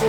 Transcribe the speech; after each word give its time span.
This 0.00 0.08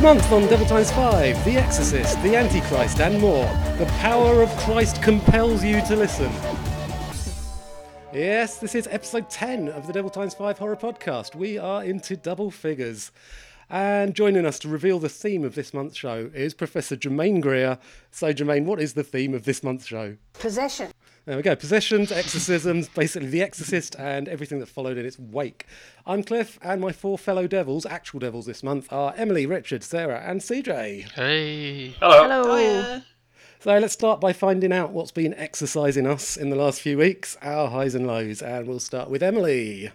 month 0.00 0.32
on 0.32 0.46
Devil 0.46 0.64
Times 0.64 0.90
5, 0.92 1.44
The 1.44 1.58
Exorcist, 1.58 2.22
The 2.22 2.34
Antichrist, 2.34 3.00
and 3.00 3.20
more. 3.20 3.44
The 3.76 3.84
power 3.98 4.42
of 4.42 4.48
Christ 4.56 5.02
compels 5.02 5.62
you 5.62 5.82
to 5.82 5.96
listen. 5.96 6.32
Yes, 8.14 8.56
this 8.56 8.74
is 8.74 8.88
episode 8.90 9.28
10 9.28 9.68
of 9.68 9.86
the 9.86 9.92
Devil 9.92 10.08
Times 10.08 10.32
5 10.32 10.56
horror 10.56 10.76
podcast. 10.76 11.34
We 11.34 11.58
are 11.58 11.84
into 11.84 12.16
double 12.16 12.50
figures. 12.50 13.12
And 13.68 14.14
joining 14.14 14.46
us 14.46 14.58
to 14.60 14.68
reveal 14.68 14.98
the 14.98 15.10
theme 15.10 15.44
of 15.44 15.54
this 15.54 15.74
month's 15.74 15.98
show 15.98 16.30
is 16.32 16.54
Professor 16.54 16.96
Germaine 16.96 17.40
Greer. 17.40 17.76
So, 18.10 18.32
Germaine, 18.32 18.64
what 18.64 18.80
is 18.80 18.94
the 18.94 19.04
theme 19.04 19.34
of 19.34 19.44
this 19.44 19.62
month's 19.62 19.84
show? 19.84 20.16
Possession. 20.32 20.90
There 21.26 21.38
we 21.38 21.42
go. 21.42 21.56
Possessions, 21.56 22.12
exorcisms, 22.12 22.90
basically 22.90 23.30
The 23.30 23.40
Exorcist 23.40 23.96
and 23.98 24.28
everything 24.28 24.58
that 24.58 24.68
followed 24.68 24.98
in 24.98 25.06
its 25.06 25.18
wake. 25.18 25.64
I'm 26.04 26.22
Cliff, 26.22 26.58
and 26.60 26.82
my 26.82 26.92
four 26.92 27.16
fellow 27.16 27.46
devils, 27.46 27.86
actual 27.86 28.20
devils 28.20 28.44
this 28.44 28.62
month, 28.62 28.92
are 28.92 29.14
Emily, 29.16 29.46
Richard, 29.46 29.82
Sarah, 29.82 30.20
and 30.20 30.42
CJ. 30.42 31.12
Hey. 31.12 31.94
Hello. 31.98 32.42
Hello. 32.42 33.00
So 33.58 33.78
let's 33.78 33.94
start 33.94 34.20
by 34.20 34.34
finding 34.34 34.70
out 34.70 34.90
what's 34.90 35.12
been 35.12 35.32
exercising 35.32 36.06
us 36.06 36.36
in 36.36 36.50
the 36.50 36.56
last 36.56 36.82
few 36.82 36.98
weeks, 36.98 37.38
our 37.40 37.70
highs 37.70 37.94
and 37.94 38.06
lows, 38.06 38.42
and 38.42 38.68
we'll 38.68 38.78
start 38.78 39.08
with 39.08 39.22
Emily. 39.22 39.90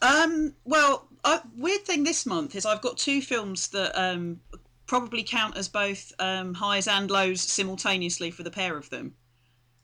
Um, 0.00 0.54
well, 0.64 1.08
a 1.24 1.42
weird 1.58 1.82
thing 1.82 2.04
this 2.04 2.24
month 2.24 2.56
is 2.56 2.64
I've 2.64 2.80
got 2.80 2.96
two 2.96 3.20
films 3.20 3.68
that 3.68 3.94
um, 4.00 4.40
probably 4.86 5.22
count 5.22 5.58
as 5.58 5.68
both 5.68 6.10
um, 6.18 6.54
highs 6.54 6.88
and 6.88 7.10
lows 7.10 7.42
simultaneously 7.42 8.30
for 8.30 8.44
the 8.44 8.50
pair 8.50 8.78
of 8.78 8.88
them. 8.88 9.12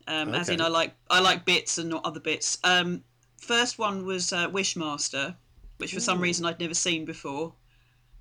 Um, 0.07 0.33
As 0.35 0.49
in, 0.49 0.61
I 0.61 0.67
like 0.67 0.93
I 1.09 1.19
like 1.19 1.45
bits 1.45 1.77
and 1.77 1.89
not 1.89 2.05
other 2.05 2.19
bits. 2.19 2.57
Um, 2.63 3.03
first 3.37 3.79
one 3.79 4.05
was 4.05 4.31
uh, 4.33 4.49
Wishmaster, 4.49 5.35
which 5.77 5.93
for 5.93 5.99
some 5.99 6.19
reason 6.21 6.45
I'd 6.45 6.59
never 6.59 6.73
seen 6.75 7.05
before. 7.05 7.53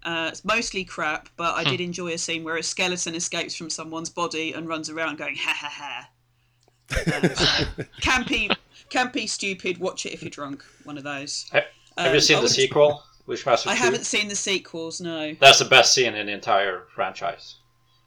Uh, 0.02 0.28
it's 0.30 0.44
mostly 0.44 0.84
crap, 0.84 1.28
but 1.36 1.54
I 1.54 1.64
did 1.64 1.80
enjoy 1.80 2.08
a 2.12 2.18
scene 2.18 2.44
where 2.44 2.56
a 2.58 2.62
skeleton 2.62 3.14
escapes 3.14 3.54
from 3.54 3.70
someone's 3.70 4.10
body 4.10 4.52
and 4.52 4.68
runs 4.68 4.90
around 4.90 5.16
going 5.18 5.36
ha 5.36 5.52
ha 5.54 5.68
ha. 5.70 6.08
Uh, 6.90 7.28
so, 7.34 7.64
campy, 8.02 8.54
campy, 8.90 9.26
stupid. 9.26 9.78
Watch 9.78 10.04
it 10.04 10.12
if 10.12 10.22
you're 10.22 10.28
drunk. 10.30 10.62
One 10.84 10.98
of 10.98 11.04
those. 11.04 11.46
Ha- 11.52 11.62
Have 11.96 12.08
you 12.12 12.16
Um, 12.16 12.20
seen 12.20 12.36
I 12.36 12.40
the 12.40 12.44
would- 12.44 12.50
sequel, 12.52 13.02
Wishmaster 13.26 13.62
2? 13.64 13.70
I 13.70 13.74
haven't 13.74 14.04
seen 14.04 14.28
the 14.28 14.36
sequels. 14.36 15.00
No, 15.00 15.34
That's 15.40 15.60
the 15.60 15.64
best 15.64 15.94
scene 15.94 16.14
in 16.14 16.26
the 16.26 16.32
entire 16.32 16.84
franchise. 16.94 17.56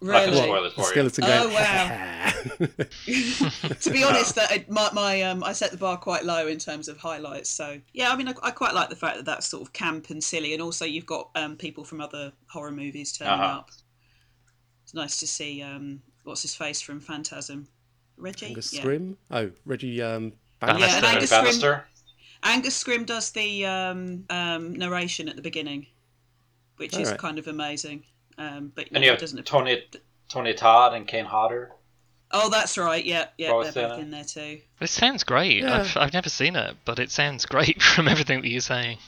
I'm 0.01 0.07
not 0.07 0.13
really. 0.25 0.31
gonna 0.31 0.43
spoil 0.43 0.65
it 0.65 0.73
for 0.73 0.81
you. 0.81 0.87
skeleton 0.87 1.23
Oh, 1.27 1.49
wow. 1.49 2.31
to 3.81 3.89
be 3.91 4.03
honest, 4.03 4.35
that 4.35 4.51
I- 4.51 4.65
my, 4.69 4.89
my 4.93 5.21
um, 5.23 5.43
I 5.43 5.53
set 5.53 5.71
the 5.71 5.77
bar 5.77 5.97
quite 5.97 6.23
low 6.23 6.47
in 6.47 6.59
terms 6.59 6.87
of 6.87 6.97
highlights. 6.97 7.49
So 7.49 7.79
yeah, 7.93 8.11
I 8.11 8.15
mean, 8.15 8.27
I, 8.27 8.33
I 8.43 8.51
quite 8.51 8.73
like 8.73 8.89
the 8.89 8.95
fact 8.95 9.17
that 9.17 9.25
that's 9.25 9.47
sort 9.47 9.63
of 9.63 9.73
camp 9.73 10.09
and 10.09 10.23
silly, 10.23 10.53
and 10.53 10.61
also 10.61 10.85
you've 10.85 11.05
got 11.05 11.29
um, 11.35 11.55
people 11.55 11.83
from 11.83 12.01
other 12.01 12.31
horror 12.47 12.71
movies 12.71 13.11
turning 13.17 13.33
Uh-huh. 13.33 13.59
up. 13.59 13.71
It's 14.83 14.93
nice 14.93 15.19
to 15.19 15.27
see 15.27 15.61
um, 15.63 16.01
what's 16.23 16.43
his 16.43 16.55
face 16.55 16.79
from 16.81 16.99
Phantasm, 16.99 17.67
Reggie. 18.17 18.47
Angus 18.47 18.71
Yeah. 18.73 18.83
Scrimm? 18.83 19.15
Oh, 19.31 19.51
Reggie 19.65 20.01
um, 20.01 20.33
Yeah, 20.61 20.67
Bannister. 20.67 20.93
and 20.95 21.01
Bannister. 21.01 21.35
Angus 21.35 21.63
Scrimm- 21.63 21.83
Angus 22.43 22.83
Scrimm 22.83 23.05
does 23.05 23.31
the 23.31 23.65
um, 23.65 24.23
um, 24.29 24.73
narration 24.75 25.27
at 25.27 25.35
the 25.35 25.41
beginning, 25.41 25.87
which 26.77 26.93
is 26.97 27.07
Alright. 27.07 27.19
kind 27.19 27.39
of 27.39 27.47
amazing. 27.47 28.03
Um, 28.37 28.71
but 28.75 28.87
And 28.91 29.03
you 29.03 29.09
it 29.09 29.13
have 29.13 29.19
doesn't. 29.19 29.45
Tony, 29.45 29.83
Tony 30.29 30.53
Todd 30.53 30.93
and 30.93 31.07
Kane 31.07 31.25
Hodder. 31.25 31.71
Oh, 32.31 32.49
that's 32.49 32.77
right. 32.77 33.03
Yeah, 33.03 33.27
yeah, 33.37 33.51
Both 33.51 33.73
they're 33.73 33.85
in 33.85 33.89
both 33.89 33.99
in 33.99 34.11
there 34.11 34.23
too. 34.23 34.59
It 34.81 34.89
sounds 34.89 35.23
great. 35.23 35.63
Yeah. 35.63 35.79
I've, 35.79 35.97
I've 35.97 36.13
never 36.13 36.29
seen 36.29 36.55
it, 36.57 36.75
but 36.83 36.99
it 36.99 37.09
sounds 37.09 37.45
great 37.45 37.81
from 37.95 38.07
everything 38.07 38.41
that 38.41 38.49
you're 38.49 38.59
saying. 38.59 38.97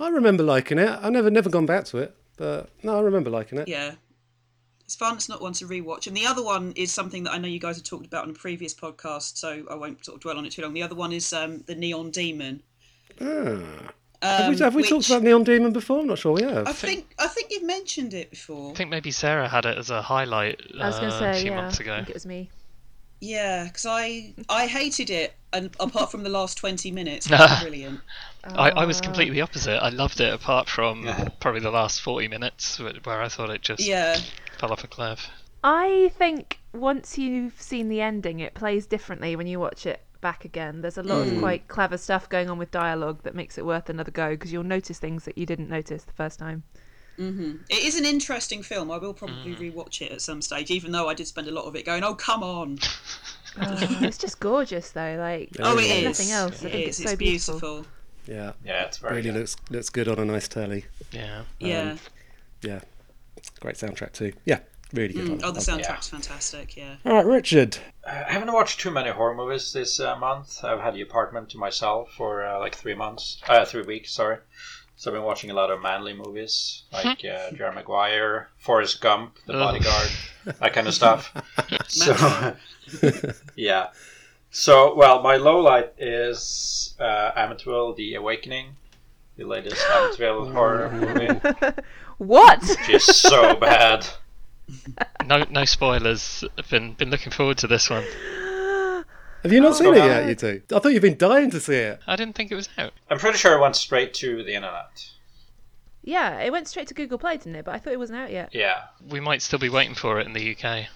I 0.00 0.08
remember 0.08 0.42
liking 0.42 0.78
it. 0.78 0.88
I 0.88 1.08
never 1.08 1.30
never 1.30 1.48
gone 1.48 1.66
back 1.66 1.86
to 1.86 1.98
it, 1.98 2.14
but 2.36 2.68
no, 2.82 2.98
I 2.98 3.00
remember 3.00 3.30
liking 3.30 3.58
it. 3.58 3.68
Yeah. 3.68 3.92
It's 4.84 4.94
fun. 4.94 5.16
It's 5.16 5.28
not 5.28 5.40
one 5.40 5.54
to 5.54 5.66
rewatch. 5.66 6.06
And 6.06 6.16
the 6.16 6.26
other 6.26 6.44
one 6.44 6.72
is 6.76 6.92
something 6.92 7.24
that 7.24 7.32
I 7.32 7.38
know 7.38 7.48
you 7.48 7.58
guys 7.58 7.76
have 7.76 7.84
talked 7.84 8.06
about 8.06 8.22
on 8.22 8.30
a 8.30 8.34
previous 8.34 8.72
podcast, 8.72 9.36
so 9.36 9.64
I 9.68 9.74
won't 9.74 10.04
sort 10.04 10.14
of 10.16 10.22
dwell 10.22 10.38
on 10.38 10.46
it 10.46 10.52
too 10.52 10.62
long. 10.62 10.74
The 10.74 10.82
other 10.84 10.94
one 10.94 11.12
is 11.12 11.32
um, 11.32 11.64
the 11.66 11.74
Neon 11.74 12.10
Demon. 12.10 12.62
Ah. 13.20 13.90
Have 14.34 14.48
we, 14.48 14.54
um, 14.54 14.60
have 14.60 14.74
we 14.74 14.82
talked 14.82 15.06
about 15.06 15.22
Neon 15.22 15.44
Demon 15.44 15.72
before? 15.72 16.00
I'm 16.00 16.06
not 16.06 16.18
sure 16.18 16.32
we 16.32 16.42
have. 16.42 16.66
I 16.66 16.72
think 16.72 17.14
I 17.18 17.28
think 17.28 17.50
you've 17.50 17.62
mentioned 17.62 18.12
it 18.14 18.30
before. 18.30 18.72
I 18.72 18.74
think 18.74 18.90
maybe 18.90 19.10
Sarah 19.10 19.48
had 19.48 19.64
it 19.66 19.78
as 19.78 19.90
a 19.90 20.02
highlight 20.02 20.60
uh, 20.78 20.82
I 20.82 20.86
was 20.88 20.98
going 20.98 21.10
to 21.10 21.16
say, 21.18 21.30
a 21.30 21.34
few 21.34 21.50
yeah. 21.50 21.56
months 21.56 21.80
I 21.80 21.84
ago. 21.84 21.96
think 21.96 22.10
it 22.10 22.14
was 22.14 22.26
me. 22.26 22.50
Yeah, 23.20 23.64
because 23.64 23.86
I 23.86 24.34
I 24.48 24.66
hated 24.66 25.10
it, 25.10 25.34
and 25.52 25.74
apart 25.80 26.10
from 26.10 26.22
the 26.22 26.28
last 26.28 26.58
twenty 26.58 26.90
minutes, 26.90 27.30
it 27.30 27.38
was 27.38 27.52
brilliant. 27.60 28.02
I, 28.44 28.70
I 28.70 28.84
was 28.84 29.00
Uh, 29.00 29.02
completely 29.02 29.40
opposite. 29.40 29.82
I 29.82 29.88
loved 29.90 30.20
it 30.20 30.32
apart 30.32 30.68
from 30.68 31.06
probably 31.40 31.60
the 31.60 31.70
last 31.70 32.00
40 32.00 32.28
minutes 32.28 32.78
where 32.78 32.94
where 33.04 33.20
I 33.22 33.28
thought 33.28 33.50
it 33.50 33.62
just 33.62 33.82
Yeah, 33.82 34.24
fell 34.58 34.72
off 34.72 34.84
a 34.84 34.88
cliff. 34.88 35.28
I 35.64 36.12
think 36.16 36.60
once 36.72 37.18
you've 37.18 37.60
seen 37.60 37.88
the 37.90 38.00
ending, 38.00 38.40
it 38.40 38.54
plays 38.54 38.86
differently 38.86 39.36
when 39.36 39.46
you 39.46 39.60
watch 39.60 39.84
it 39.84 40.05
back 40.20 40.44
again. 40.44 40.80
There's 40.82 40.98
a 40.98 41.02
lot 41.02 41.26
of 41.26 41.32
mm. 41.32 41.40
quite 41.40 41.68
clever 41.68 41.96
stuff 41.98 42.28
going 42.28 42.50
on 42.50 42.58
with 42.58 42.70
dialogue 42.70 43.22
that 43.22 43.34
makes 43.34 43.58
it 43.58 43.66
worth 43.66 43.88
another 43.88 44.10
go 44.10 44.30
because 44.30 44.52
you'll 44.52 44.64
notice 44.64 44.98
things 44.98 45.24
that 45.24 45.38
you 45.38 45.46
didn't 45.46 45.68
notice 45.68 46.04
the 46.04 46.12
first 46.12 46.38
time. 46.38 46.62
Mm-hmm. 47.18 47.62
it 47.70 47.82
is 47.82 47.98
an 47.98 48.04
interesting 48.04 48.62
film. 48.62 48.90
I 48.90 48.98
will 48.98 49.14
probably 49.14 49.54
mm. 49.54 49.72
rewatch 49.72 50.02
it 50.02 50.12
at 50.12 50.20
some 50.20 50.42
stage, 50.42 50.70
even 50.70 50.92
though 50.92 51.08
I 51.08 51.14
did 51.14 51.26
spend 51.26 51.48
a 51.48 51.50
lot 51.50 51.64
of 51.64 51.74
it 51.74 51.86
going, 51.86 52.04
"Oh, 52.04 52.14
come 52.14 52.42
on!" 52.42 52.78
Oh, 53.58 53.74
it's 54.02 54.18
just 54.18 54.38
gorgeous 54.38 54.90
though. 54.90 55.16
Like 55.18 55.48
Oh, 55.60 55.78
it 55.78 55.86
Yeah. 55.86 55.94
is. 55.94 56.04
Nothing 56.18 56.32
else. 56.32 56.52
I 56.62 56.68
think 56.68 56.88
is. 56.88 57.00
it's 57.00 57.10
so 57.10 57.16
beautiful. 57.16 57.86
Yeah, 58.26 58.52
Yeah, 58.62 58.84
it's 58.84 58.98
very 58.98 59.16
really 59.16 59.30
good. 59.30 59.38
looks 59.38 59.56
looks 59.70 59.88
good 59.88 60.08
on 60.08 60.18
a 60.18 60.26
nice 60.26 60.46
telly. 60.46 60.84
Yeah. 61.10 61.38
Um, 61.38 61.46
yeah. 61.60 61.96
Yeah, 62.60 62.80
great 63.60 63.76
soundtrack 63.76 64.12
too. 64.12 64.32
Yeah, 64.44 64.58
really 64.92 65.14
good. 65.14 65.26
Mm, 65.26 65.40
oh, 65.44 65.50
the 65.50 65.54
Love- 65.54 65.56
soundtrack's 65.80 66.08
fantastic. 66.08 66.76
Yeah. 66.76 66.96
All 67.04 67.12
right, 67.14 67.26
Richard. 67.26 67.78
I 68.06 68.32
haven't 68.32 68.52
watched 68.52 68.80
too 68.80 68.90
many 68.90 69.10
horror 69.10 69.34
movies 69.34 69.72
this 69.72 69.98
uh, 70.00 70.16
month. 70.16 70.62
I've 70.64 70.80
had 70.80 70.94
the 70.94 71.00
apartment 71.02 71.48
to 71.50 71.58
myself 71.58 72.12
for 72.16 72.44
uh, 72.46 72.58
like 72.60 72.74
three 72.76 72.94
months, 72.94 73.40
uh, 73.48 73.64
three 73.64 73.82
weeks, 73.82 74.12
sorry. 74.12 74.38
So 74.98 75.10
I've 75.10 75.14
been 75.16 75.24
watching 75.24 75.50
a 75.50 75.54
lot 75.54 75.70
of 75.70 75.82
manly 75.82 76.14
movies 76.14 76.84
like 76.92 77.22
uh, 77.24 77.50
Jerry 77.52 77.74
Maguire, 77.74 78.48
Forrest 78.58 79.00
Gump, 79.02 79.36
The 79.46 79.54
Oh. 79.54 79.58
Bodyguard, 79.58 80.08
that 80.44 80.72
kind 80.72 80.86
of 80.88 80.94
stuff. 80.94 81.32
so 81.88 82.56
yeah. 83.56 83.88
So 84.50 84.94
well, 84.94 85.20
my 85.20 85.36
low 85.36 85.58
light 85.60 85.92
is 85.98 86.94
uh, 86.98 87.32
Amityville: 87.32 87.96
The 87.96 88.14
Awakening, 88.14 88.76
the 89.36 89.44
latest 89.44 89.84
Amityville 89.84 90.52
horror 90.52 90.90
movie. 90.92 91.72
What? 92.18 92.62
Which 92.62 92.88
is 92.88 93.04
so 93.04 93.56
bad. 93.56 94.06
No, 95.24 95.44
no 95.50 95.64
spoilers. 95.64 96.44
I've 96.58 96.68
been 96.70 96.94
been 96.94 97.10
looking 97.10 97.32
forward 97.32 97.58
to 97.58 97.66
this 97.66 97.88
one. 97.90 98.04
Have 99.42 99.52
you 99.52 99.60
not 99.60 99.76
seen 99.76 99.94
it 99.94 99.98
yet, 99.98 100.28
you 100.28 100.34
two? 100.34 100.62
I 100.74 100.78
thought 100.80 100.88
you've 100.92 101.02
been 101.02 101.18
dying 101.18 101.50
to 101.52 101.60
see 101.60 101.76
it. 101.76 102.00
I 102.06 102.16
didn't 102.16 102.34
think 102.34 102.50
it 102.50 102.56
was 102.56 102.68
out. 102.78 102.92
I'm 103.10 103.18
pretty 103.18 103.38
sure 103.38 103.56
it 103.56 103.60
went 103.60 103.76
straight 103.76 104.12
to 104.14 104.42
the 104.42 104.54
internet. 104.54 105.08
yeah, 106.02 106.40
it 106.40 106.50
went 106.50 106.66
straight 106.66 106.88
to 106.88 106.94
Google 106.94 107.18
Play, 107.18 107.36
didn't 107.36 107.54
it? 107.56 107.64
But 107.64 107.74
I 107.74 107.78
thought 107.78 107.92
it 107.92 107.98
wasn't 107.98 108.18
out 108.18 108.32
yet. 108.32 108.48
Yeah. 108.52 108.82
We 109.08 109.20
might 109.20 109.42
still 109.42 109.60
be 109.60 109.68
waiting 109.68 109.94
for 109.94 110.18
it 110.18 110.26
in 110.26 110.32
the 110.32 110.56
UK. 110.56 110.86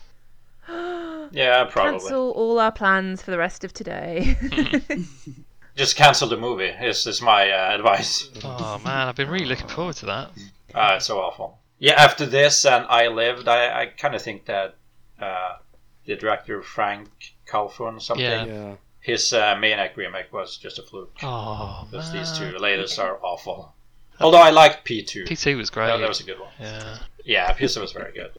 Yeah, 1.33 1.65
probably. 1.71 2.01
Cancel 2.01 2.33
all 2.33 2.59
our 2.59 2.73
plans 2.73 3.23
for 3.23 3.31
the 3.31 3.39
rest 3.39 3.63
of 3.63 3.73
today. 3.73 4.37
Just 5.77 5.95
cancel 5.95 6.27
the 6.29 6.37
movie. 6.37 6.65
Is 6.65 7.07
is 7.07 7.23
my 7.23 7.49
uh, 7.53 7.73
advice. 7.77 8.29
Oh 8.43 8.81
man, 8.85 9.07
I've 9.07 9.15
been 9.15 9.31
really 9.31 9.47
looking 9.47 9.69
forward 9.69 9.95
to 9.97 10.07
that. 10.07 10.31
Uh, 10.75 10.95
it's 10.97 11.07
so 11.07 11.21
awful. 11.21 11.60
Yeah, 11.81 11.95
after 11.95 12.27
this 12.27 12.65
and 12.65 12.85
I 12.89 13.09
Lived, 13.09 13.49
I, 13.49 13.81
I 13.83 13.87
kind 13.87 14.15
of 14.15 14.23
think 14.23 14.45
that 14.45 14.77
uh, 15.21 15.57
the 16.05 16.15
director 16.15 16.63
Franck 16.63 17.09
Khalfoun 17.49 18.01
something, 18.01 18.25
Yeah. 18.25 18.45
Yeah. 18.45 18.75
his 19.01 19.33
uh, 19.33 19.57
Maniac 19.59 19.97
remake 19.97 20.33
was 20.33 20.57
just 20.59 20.79
a 20.79 20.83
fluke. 20.83 21.17
Oh 21.23 21.87
Because 21.91 22.13
man. 22.13 22.19
these 22.23 22.39
two 22.39 22.57
latest 22.59 22.99
are 22.99 23.19
awful. 23.25 23.75
Although 24.21 24.43
I 24.43 24.51
liked 24.51 24.87
P2. 24.87 25.27
P2 25.27 25.57
was 25.57 25.71
great. 25.71 25.87
That, 25.87 25.97
that 25.97 26.09
was 26.09 26.21
a 26.21 26.25
good 26.25 26.39
one. 26.39 26.51
Yeah. 26.61 26.99
Yeah, 27.25 27.53
P2 27.55 27.81
was 27.81 27.93
very 27.93 28.13
good. 28.13 28.33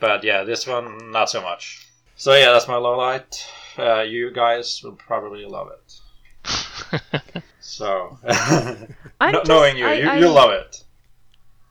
But 0.00 0.24
yeah, 0.24 0.42
this 0.44 0.66
one, 0.66 1.12
not 1.12 1.30
so 1.30 1.40
much. 1.40 1.86
So 2.16 2.34
yeah, 2.34 2.50
that's 2.52 2.66
my 2.68 2.76
low 2.76 2.96
light. 2.98 3.46
Uh, 3.78 4.00
you 4.02 4.32
guys 4.32 4.82
will 4.82 4.96
probably 4.96 5.44
love 5.46 5.68
it. 5.70 7.22
So, 7.60 8.18
no- 8.24 8.86
just- 9.32 9.46
knowing 9.48 9.76
you, 9.76 9.86
I- 9.86 9.92
you, 9.94 10.08
I- 10.08 10.16
you'll 10.18 10.32
love 10.32 10.50
it. 10.52 10.82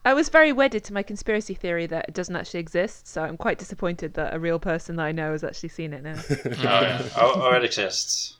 I 0.08 0.14
was 0.14 0.30
very 0.30 0.54
wedded 0.54 0.84
to 0.84 0.94
my 0.94 1.02
conspiracy 1.02 1.52
theory 1.52 1.86
that 1.88 2.06
it 2.08 2.14
doesn't 2.14 2.34
actually 2.34 2.60
exist, 2.60 3.06
so 3.06 3.22
I'm 3.22 3.36
quite 3.36 3.58
disappointed 3.58 4.14
that 4.14 4.32
a 4.32 4.38
real 4.38 4.58
person 4.58 4.96
that 4.96 5.02
I 5.02 5.12
know 5.12 5.32
has 5.32 5.44
actually 5.44 5.68
seen 5.68 5.92
it 5.92 6.02
now. 6.02 6.14
Oh, 6.46 6.80
yeah. 6.80 7.08
oh, 7.18 7.32
oh, 7.34 7.54
it 7.54 7.62
exists. 7.62 8.38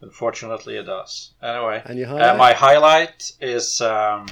Unfortunately, 0.00 0.76
it 0.76 0.84
does. 0.84 1.32
Anyway, 1.42 1.82
And 1.84 1.98
your 1.98 2.22
uh, 2.22 2.36
my 2.36 2.52
highlight 2.52 3.32
is 3.40 3.80
um, 3.80 4.26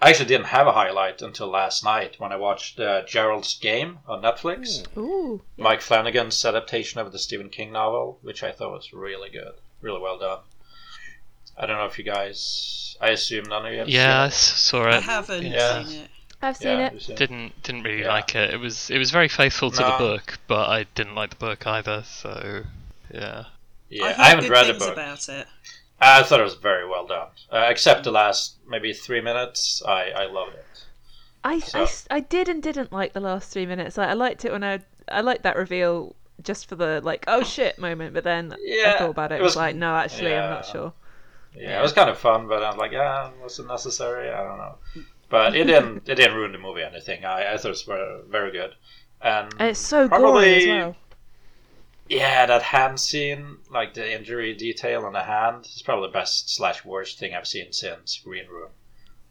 I 0.00 0.08
actually 0.08 0.28
didn't 0.28 0.46
have 0.46 0.66
a 0.66 0.72
highlight 0.72 1.20
until 1.20 1.48
last 1.48 1.84
night 1.84 2.18
when 2.18 2.32
I 2.32 2.36
watched 2.36 2.80
uh, 2.80 3.04
Gerald's 3.04 3.58
Game 3.58 3.98
on 4.08 4.22
Netflix. 4.22 4.86
Ooh. 4.96 5.42
Mike 5.58 5.82
Flanagan's 5.82 6.42
adaptation 6.42 7.00
of 7.00 7.12
the 7.12 7.18
Stephen 7.18 7.50
King 7.50 7.70
novel, 7.72 8.18
which 8.22 8.42
I 8.42 8.50
thought 8.50 8.72
was 8.72 8.94
really 8.94 9.28
good. 9.28 9.52
really 9.82 10.00
well 10.00 10.18
done. 10.18 10.38
I 11.58 11.66
don't 11.66 11.76
know 11.76 11.84
if 11.84 11.98
you 11.98 12.04
guys. 12.04 12.85
I 13.00 13.10
assume 13.10 13.44
none 13.44 13.66
of 13.66 13.72
you 13.72 13.78
have 13.80 13.88
Yeah, 13.88 14.22
I 14.22 14.28
seen 14.28 14.32
s- 14.32 14.60
saw 14.62 14.82
I 14.84 14.96
it. 14.96 15.02
haven't 15.02 15.44
Yeah. 15.46 15.84
seen 15.84 16.00
it. 16.00 16.10
I've 16.42 16.54
it. 16.54 16.58
seen 16.58 16.78
yeah, 16.78 16.86
it. 16.86 16.92
you've 16.94 17.02
seen 17.02 17.12
it. 17.14 17.18
Didn't 17.18 17.62
didn't 17.62 17.82
really 17.82 18.02
Yeah. 18.02 18.08
like 18.08 18.34
it. 18.34 18.54
It 18.54 18.58
was 18.58 18.90
it 18.90 18.98
was 18.98 19.10
very 19.10 19.28
faithful 19.28 19.70
to 19.70 19.82
the 19.82 19.94
book, 19.98 20.38
but 20.46 20.68
I 20.68 20.84
didn't 20.94 21.14
like 21.14 21.30
the 21.30 21.36
book 21.36 21.66
either. 21.66 22.02
So 22.06 22.62
yeah. 23.12 23.44
Yeah, 23.88 24.04
I've 24.06 24.10
I 24.18 24.24
heard 24.24 24.34
haven't 24.34 24.50
read 24.50 24.66
the 24.66 24.74
book. 24.78 24.92
about 24.92 25.28
it. 25.28 25.46
I 26.00 26.22
thought 26.22 26.40
it 26.40 26.44
was 26.44 26.54
very 26.54 26.86
well 26.86 27.06
done, 27.06 27.28
uh, 27.50 27.66
except 27.70 28.04
the 28.04 28.10
last 28.10 28.56
maybe 28.68 28.92
three 28.92 29.20
minutes. 29.20 29.82
I 29.86 30.10
I 30.10 30.26
loved 30.26 30.54
it. 30.54 30.64
I, 31.44 31.54
I 31.54 31.58
So- 31.60 31.82
s- 31.84 32.06
I 32.10 32.20
did 32.20 32.48
and 32.48 32.62
didn't 32.62 32.92
like 32.92 33.12
the 33.12 33.20
last 33.20 33.50
three 33.52 33.64
minutes. 33.66 33.96
Like, 33.96 34.08
I 34.08 34.14
liked 34.14 34.44
it 34.44 34.52
when 34.52 34.64
I 34.64 34.80
I 35.08 35.20
liked 35.20 35.42
that 35.44 35.56
reveal 35.56 36.14
just 36.42 36.68
for 36.68 36.74
the 36.76 37.00
like 37.02 37.24
oh 37.28 37.42
shit 37.42 37.78
moment, 37.78 38.12
but 38.12 38.24
then 38.24 38.52
I 38.52 38.94
thought 38.98 39.10
about 39.10 39.32
it. 39.32 39.36
it 39.36 39.38
It 39.40 39.42
was 39.42 39.50
was- 39.50 39.56
like 39.56 39.76
no, 39.76 39.96
actually, 39.96 40.34
I'm 40.34 40.50
not 40.50 40.66
sure. 40.66 40.92
Yeah, 41.56 41.78
it 41.78 41.82
was 41.82 41.92
kind 41.92 42.10
of 42.10 42.18
fun, 42.18 42.48
but 42.48 42.62
I'm 42.62 42.76
like, 42.76 42.92
yeah, 42.92 43.30
was 43.42 43.58
it 43.58 43.66
necessary? 43.66 44.30
I 44.30 44.44
don't 44.44 44.58
know. 44.58 44.76
But 45.28 45.56
it 45.56 45.64
didn't 45.64 46.02
it 46.08 46.14
didn't 46.16 46.36
ruin 46.36 46.52
the 46.52 46.58
movie 46.58 46.82
or 46.82 46.86
anything. 46.86 47.24
I, 47.24 47.54
I 47.54 47.56
thought 47.56 47.66
it 47.66 47.70
was 47.70 47.82
very, 47.82 48.22
very 48.28 48.52
good. 48.52 48.74
And 49.22 49.52
And 49.58 49.70
it's 49.70 49.80
so 49.80 50.08
probably, 50.08 50.44
gory 50.44 50.56
as 50.56 50.66
well. 50.66 50.96
Yeah, 52.08 52.46
that 52.46 52.62
hand 52.62 53.00
scene, 53.00 53.58
like 53.70 53.94
the 53.94 54.14
injury 54.14 54.54
detail 54.54 55.04
on 55.04 55.12
the 55.12 55.24
hand, 55.24 55.66
is 55.66 55.82
probably 55.82 56.08
the 56.08 56.12
best 56.12 56.54
slash 56.54 56.84
worst 56.84 57.18
thing 57.18 57.34
I've 57.34 57.48
seen 57.48 57.72
since 57.72 58.20
Green 58.24 58.46
Room. 58.48 58.70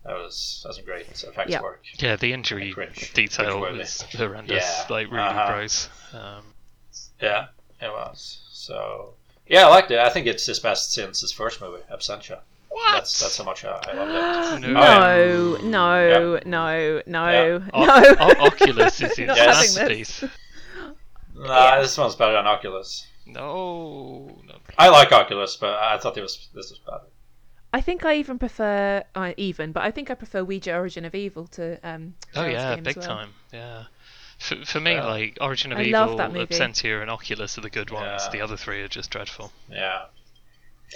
That 0.04 0.16
was 0.16 0.62
that's 0.64 0.76
some 0.78 0.86
great 0.86 1.08
effects 1.08 1.52
Yeah. 1.52 1.62
work. 1.62 1.84
Yeah, 1.98 2.16
the 2.18 2.34
injury 2.34 2.72
Cringe. 2.74 3.14
detail 3.14 3.46
Cringe-worthy. 3.46 3.78
was 3.80 4.02
horrendous. 4.02 4.80
Yeah, 4.80 4.86
Like 4.90 5.08
really 5.10 5.24
uh-huh. 5.24 5.54
gross. 5.54 5.90
Um, 6.14 6.44
Yeah, 7.22 7.48
it 7.82 7.90
was. 7.90 8.42
So 8.52 9.14
yeah, 9.48 9.66
I 9.66 9.70
liked 9.70 9.92
it. 9.92 10.00
I 10.00 10.10
think 10.10 10.28
it's 10.28 10.46
his 10.46 10.60
best 10.60 10.94
since 10.94 11.22
his 11.22 11.32
first 11.32 11.62
movie, 11.62 11.82
Absentia. 11.92 12.40
what? 12.70 12.94
That's 12.96 13.20
that's 13.20 13.38
how 13.38 13.44
much 13.44 13.64
I, 13.66 13.70
I 13.70 13.94
loved 13.94 14.64
it. 14.64 14.68
No. 14.70 15.58
No, 15.58 15.58
Oh, 15.58 15.60
no, 15.64 16.08
Yeah. 16.08 16.40
no, 16.46 17.02
no, 17.06 17.30
Yeah. 17.30 17.60
O- 17.74 17.86
no. 17.86 18.16
O- 18.20 18.46
Oculus 18.48 19.02
is 19.02 19.16
his 19.18 19.28
Not 19.28 19.38
Yes. 19.38 19.76
having 19.76 19.90
masterpiece. 20.06 20.24
Nah, 21.36 21.76
Yeah. 21.76 21.82
this 21.82 21.98
one's 21.98 22.16
better 22.16 22.34
than 22.34 22.48
Oculus. 22.48 23.08
No, 23.26 24.38
no. 24.48 24.56
I 24.78 24.90
like 24.90 25.12
Oculus, 25.12 25.56
but 25.58 25.74
I 25.80 25.98
thought 25.98 26.18
it 26.18 26.22
was 26.22 26.48
this 26.54 26.70
was 26.70 26.80
better. 26.80 27.02
I 27.74 27.82
think 27.82 28.06
I 28.06 28.16
even 28.16 28.40
prefer 28.40 29.04
uh, 29.16 29.34
even, 29.36 29.72
but 29.74 29.84
I 29.84 29.92
think 29.92 30.10
I 30.10 30.14
prefer 30.14 30.44
Ouija 30.44 30.74
Origin 30.74 31.04
of 31.06 31.14
Evil 31.16 31.48
to 31.48 31.78
um. 31.84 32.14
Oh 32.36 32.46
yeah, 32.46 32.76
game 32.76 32.84
big 32.84 32.98
as 32.98 33.08
well. 33.08 33.18
time. 33.18 33.30
Yeah. 33.52 33.84
For, 34.40 34.56
for 34.66 34.80
me, 34.80 34.94
Yeah. 34.94 35.06
like 35.06 35.38
Origin 35.42 35.72
of 35.72 35.78
I 35.80 35.84
Evil, 35.84 36.08
love 36.08 36.18
that 36.18 36.34
movie. 36.34 36.54
Absentia, 36.54 37.02
and 37.02 37.10
Oculus 37.10 37.58
are 37.58 37.62
the 37.62 37.70
good 37.70 37.90
ones. 37.90 38.22
Yeah. 38.26 38.30
The 38.32 38.42
other 38.42 38.58
three 38.58 38.82
are 38.82 38.88
just 38.88 39.10
dreadful. 39.10 39.52
Yeah. 39.72 40.06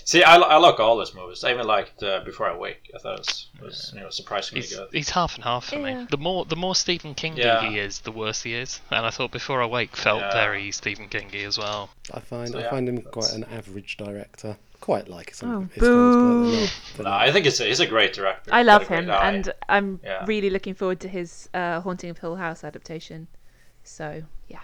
See, 0.06 0.24
I, 0.24 0.36
I 0.36 0.58
like 0.58 0.80
all 0.80 0.98
those 0.98 1.16
movies. 1.16 1.44
I 1.44 1.52
even 1.52 1.66
liked 1.66 2.04
uh, 2.04 2.22
Before 2.24 2.48
I 2.48 2.56
Wake. 2.56 2.92
I 2.96 3.00
thought 3.00 3.14
it 3.16 3.20
was, 3.20 3.48
was 3.62 3.92
you 3.96 4.02
know 4.02 4.10
surprisingly 4.12 4.62
He's, 4.62 4.76
good. 4.76 4.88
he's 4.92 5.10
half 5.10 5.36
and 5.36 5.44
half 5.44 5.66
for 5.66 5.76
Yeah. 5.78 6.02
me. 6.02 6.08
The 6.12 6.18
more 6.18 6.46
the 6.46 6.56
more 6.56 6.76
Stephen 6.76 7.16
King 7.16 7.36
Yeah. 7.38 7.68
he 7.68 7.80
is, 7.80 8.00
the 8.00 8.12
worse 8.12 8.44
he 8.44 8.54
is. 8.54 8.80
And 8.92 9.04
I 9.06 9.10
thought 9.10 9.32
Before 9.32 9.64
I 9.64 9.66
Wake 9.66 9.96
felt 9.96 10.22
Yeah. 10.22 10.32
very 10.32 10.72
Stephen 10.72 11.10
Kingy 11.10 11.44
as 11.44 11.58
well. 11.58 11.90
I 12.14 12.20
find 12.20 12.50
So, 12.52 12.60
I 12.60 12.62
yeah, 12.64 12.70
find 12.70 12.88
him 12.88 12.96
that's- 12.98 13.14
quite 13.14 13.34
an 13.34 13.46
average 13.46 13.98
director. 13.98 14.58
Quite 14.82 15.10
like 15.10 15.34
some 15.34 15.52
Oh, 15.52 15.62
of 15.64 15.74
his 15.74 15.90
films, 15.90 16.16
but 16.16 16.24
boo. 16.24 16.52
they're 16.52 16.62
not. 16.62 16.74
they're 16.96 17.04
No. 17.06 17.12
I 17.12 17.32
think 17.32 17.46
it's 17.46 17.60
a, 17.60 17.66
he's 17.66 17.80
a 17.80 17.86
great 17.88 18.14
director. 18.14 18.50
I 18.54 18.64
love 18.64 18.82
got 18.82 18.86
a 18.88 18.88
great 18.88 19.04
him, 19.04 19.12
eye. 19.12 19.30
and 19.30 19.54
I'm 19.68 20.00
Yeah. 20.04 20.26
really 20.26 20.50
looking 20.50 20.74
forward 20.74 21.00
to 21.02 21.08
his 21.10 21.50
uh, 21.54 21.82
Haunting 21.82 22.10
of 22.10 22.18
Hill 22.20 22.38
House 22.38 22.64
adaptation. 22.64 23.28
So 23.84 24.24
yeah, 24.48 24.62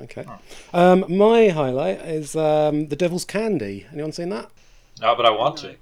Okay. 0.00 0.24
Um, 0.72 1.04
my 1.08 1.48
highlight 1.48 2.00
is 2.00 2.34
um, 2.34 2.88
The 2.88 2.96
Devil's 2.96 3.24
Candy. 3.24 3.86
Anyone 3.92 4.12
seen 4.12 4.30
that? 4.30 4.50
no, 5.00 5.14
but 5.14 5.26
I 5.26 5.30
want 5.30 5.58
to. 5.58 5.76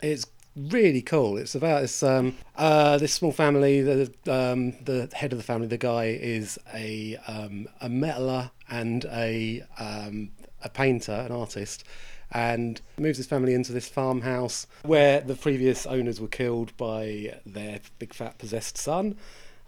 It's 0.00 0.26
really 0.56 1.02
cool. 1.02 1.36
It's 1.36 1.54
about 1.54 1.82
this 1.82 2.02
um, 2.02 2.36
uh, 2.56 2.98
this 2.98 3.12
small 3.12 3.32
family. 3.32 3.82
The 3.82 4.12
um, 4.28 4.72
the 4.84 5.08
head 5.14 5.32
of 5.32 5.38
the 5.38 5.44
family, 5.44 5.66
the 5.66 5.78
guy, 5.78 6.06
is 6.06 6.58
a 6.74 7.16
um, 7.26 7.68
a 7.80 7.88
metaler 7.88 8.50
and 8.70 9.04
a 9.06 9.62
um, 9.78 10.30
a 10.62 10.68
painter, 10.68 11.12
an 11.12 11.32
artist, 11.32 11.84
and 12.32 12.80
moves 12.98 13.18
his 13.18 13.26
family 13.26 13.54
into 13.54 13.72
this 13.72 13.88
farmhouse 13.88 14.66
where 14.82 15.20
the 15.20 15.34
previous 15.34 15.86
owners 15.86 16.20
were 16.20 16.28
killed 16.28 16.76
by 16.76 17.38
their 17.46 17.80
big 17.98 18.12
fat 18.12 18.38
possessed 18.38 18.76
son, 18.76 19.16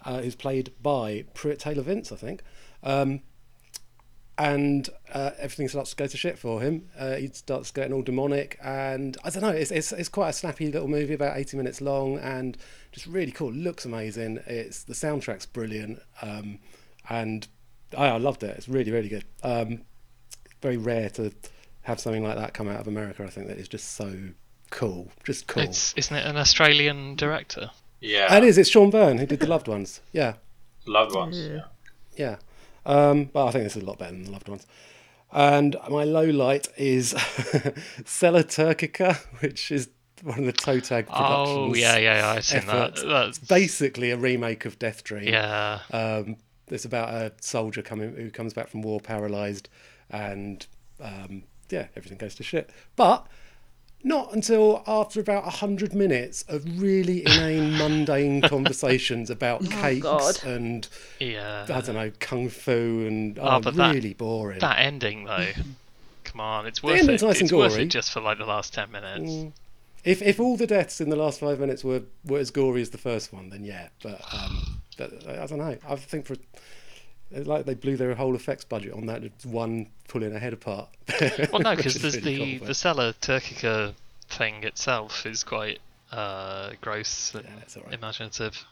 uh, 0.05 0.21
who's 0.21 0.35
played 0.35 0.71
by 0.81 1.23
Pruitt 1.33 1.59
Taylor 1.59 1.83
Vince, 1.83 2.11
I 2.11 2.15
think. 2.15 2.41
Um, 2.83 3.21
and 4.37 4.89
uh, 5.13 5.31
everything 5.37 5.67
starts 5.67 5.89
to 5.89 5.95
go 5.97 6.07
to 6.07 6.15
shit 6.15 6.39
for 6.39 6.61
him. 6.61 6.87
Uh, 6.97 7.15
he 7.15 7.27
starts 7.27 7.71
getting 7.71 7.91
all 7.91 8.01
demonic, 8.01 8.57
and 8.63 9.17
I 9.23 9.29
don't 9.29 9.43
know. 9.43 9.49
It's, 9.49 9.69
it's 9.69 9.91
it's 9.91 10.07
quite 10.07 10.29
a 10.29 10.33
snappy 10.33 10.71
little 10.71 10.87
movie, 10.87 11.13
about 11.13 11.35
eighty 11.35 11.57
minutes 11.57 11.81
long, 11.81 12.17
and 12.19 12.57
just 12.93 13.05
really 13.05 13.33
cool. 13.33 13.51
Looks 13.51 13.83
amazing. 13.83 14.39
It's 14.47 14.83
the 14.83 14.93
soundtrack's 14.93 15.45
brilliant, 15.45 15.99
um, 16.21 16.59
and 17.09 17.49
I, 17.97 18.07
I 18.07 18.17
loved 18.17 18.43
it. 18.43 18.55
It's 18.57 18.69
really 18.69 18.91
really 18.91 19.09
good. 19.09 19.25
Um, 19.43 19.81
very 20.61 20.77
rare 20.77 21.09
to 21.11 21.33
have 21.89 21.99
something 21.99 22.23
like 22.23 22.37
that 22.37 22.53
come 22.53 22.67
out 22.69 22.79
of 22.79 22.87
America. 22.87 23.23
I 23.23 23.29
think 23.29 23.47
that 23.47 23.57
is 23.57 23.67
just 23.67 23.93
so 23.93 24.13
cool. 24.71 25.11
Just 25.23 25.47
cool. 25.47 25.63
It's 25.63 25.93
isn't 25.95 26.15
it 26.15 26.25
an 26.25 26.37
Australian 26.37 27.15
director? 27.15 27.71
Yeah, 28.01 28.33
It 28.37 28.43
is. 28.45 28.57
It's 28.57 28.69
Sean 28.69 28.89
Byrne 28.89 29.17
who 29.17 29.25
did 29.25 29.41
the 29.41 29.47
Loved 29.47 29.67
Ones. 29.67 29.99
Yeah. 30.13 30.33
loved 30.85 31.13
ones. 31.13 31.37
Yeah. 31.37 31.61
Yeah. 32.15 32.35
Yeah. 32.35 32.35
Um, 32.85 33.25
but 33.25 33.45
I 33.47 33.51
think 33.51 33.65
this 33.65 33.75
is 33.75 33.83
a 33.83 33.85
lot 33.85 33.99
better 33.99 34.13
than 34.13 34.23
the 34.23 34.31
loved 34.31 34.47
ones. 34.47 34.65
And 35.31 35.75
my 35.89 36.05
low 36.05 36.23
light 36.25 36.69
is 36.77 37.09
Sella 38.05 38.43
Turcica, 38.43 39.17
which 39.41 39.69
is 39.71 39.89
one 40.23 40.39
of 40.39 40.45
the 40.45 40.53
toe 40.53 40.79
tag 40.79 41.07
productions. 41.07 41.57
Oh 41.57 41.73
yeah, 41.75 41.97
yeah, 41.97 42.15
yeah, 42.17 42.29
I've 42.29 42.45
seen 42.45 42.65
that. 42.67 42.75
efforts. 42.75 43.03
That's 43.03 43.39
Basically 43.39 44.11
a 44.11 44.17
remake 44.17 44.65
of 44.65 44.79
Death 44.79 45.03
Dream. 45.03 45.27
yeah. 45.27 45.79
Um, 45.91 46.37
it's 46.69 46.85
about 46.85 47.09
a 47.09 47.31
soldier 47.41 47.81
coming 47.81 48.15
who 48.15 48.29
comes 48.31 48.53
back 48.53 48.69
from 48.69 48.81
war 48.81 48.99
paralyzed, 48.99 49.69
and 50.09 50.65
um, 51.01 51.43
yeah, 51.69 51.87
everything 51.95 52.17
goes 52.17 52.35
to 52.35 52.43
shit. 52.43 52.69
But 52.95 53.25
not 54.03 54.33
until 54.33 54.81
after 54.87 55.19
about 55.19 55.45
a 55.45 55.49
hundred 55.49 55.93
minutes 55.93 56.43
of 56.47 56.63
really 56.81 57.21
inane, 57.25 57.77
mundane 57.77 58.41
conversations 58.41 59.29
about 59.29 59.61
oh, 59.65 59.69
cakes 59.69 60.05
Oh, 60.05 60.19
God. 60.19 60.43
and 60.45 60.87
Yeah. 61.19 61.65
I 61.69 61.81
don't 61.81 61.95
know 61.95 62.11
kung 62.19 62.49
fu 62.49 63.05
and 63.07 63.37
Oh, 63.39 63.57
oh, 63.57 63.59
but 63.59 63.75
that- 63.75 63.93
really 63.93 64.13
boring. 64.13 64.59
That 64.59 64.79
ending 64.79 65.25
though. 65.25 65.47
Come 66.23 66.41
on, 66.41 66.65
it's 66.67 66.81
worth 66.83 66.99
ending's 66.99 67.23
it. 67.23 67.25
nice 67.25 67.35
and 67.39 67.45
it's 67.47 67.53
worth 67.53 67.71
gory. 67.71 67.83
it 67.83 67.87
just 67.87 68.11
for 68.11 68.21
like 68.21 68.37
the 68.37 68.45
last 68.45 68.73
ten 68.73 68.91
minutes. 68.91 69.31
Mm. 69.31 69.51
If 70.05 70.21
if 70.21 70.39
all 70.39 70.55
the 70.55 70.67
deaths 70.67 71.01
in 71.01 71.09
the 71.09 71.15
last 71.17 71.39
five 71.41 71.59
minutes 71.59 71.83
were, 71.83 72.03
were 72.23 72.39
as 72.39 72.51
gory 72.51 72.81
as 72.81 72.91
the 72.91 72.97
first 72.97 73.33
one, 73.33 73.49
then 73.49 73.65
yeah. 73.65 73.89
But 74.01 74.21
um, 74.31 74.81
but 74.97 75.11
uh, 75.27 75.41
I 75.43 75.45
don't 75.47 75.57
know. 75.57 75.75
I 75.89 75.95
think 75.97 76.25
for 76.25 76.35
it's 77.31 77.47
like 77.47 77.65
they 77.65 77.73
blew 77.75 77.97
their 77.97 78.15
whole 78.15 78.35
effects 78.35 78.63
budget 78.65 78.93
on 78.93 79.05
that 79.07 79.21
one 79.45 79.87
pulling 80.07 80.35
a 80.35 80.39
head 80.39 80.53
apart. 80.53 80.89
Well, 81.51 81.61
no, 81.61 81.75
because 81.75 81.95
there's 82.01 82.15
really 82.17 82.35
the 82.53 82.57
cool, 82.59 82.67
the 82.67 82.73
Sella 82.73 83.13
Turcica 83.21 83.93
thing 84.29 84.63
itself 84.63 85.25
is 85.25 85.43
quite 85.43 85.79
uh, 86.11 86.71
gross 86.81 87.33
and 87.35 87.45
Yeah, 87.45 87.51
it's 87.61 87.77
imaginative, 87.91 88.65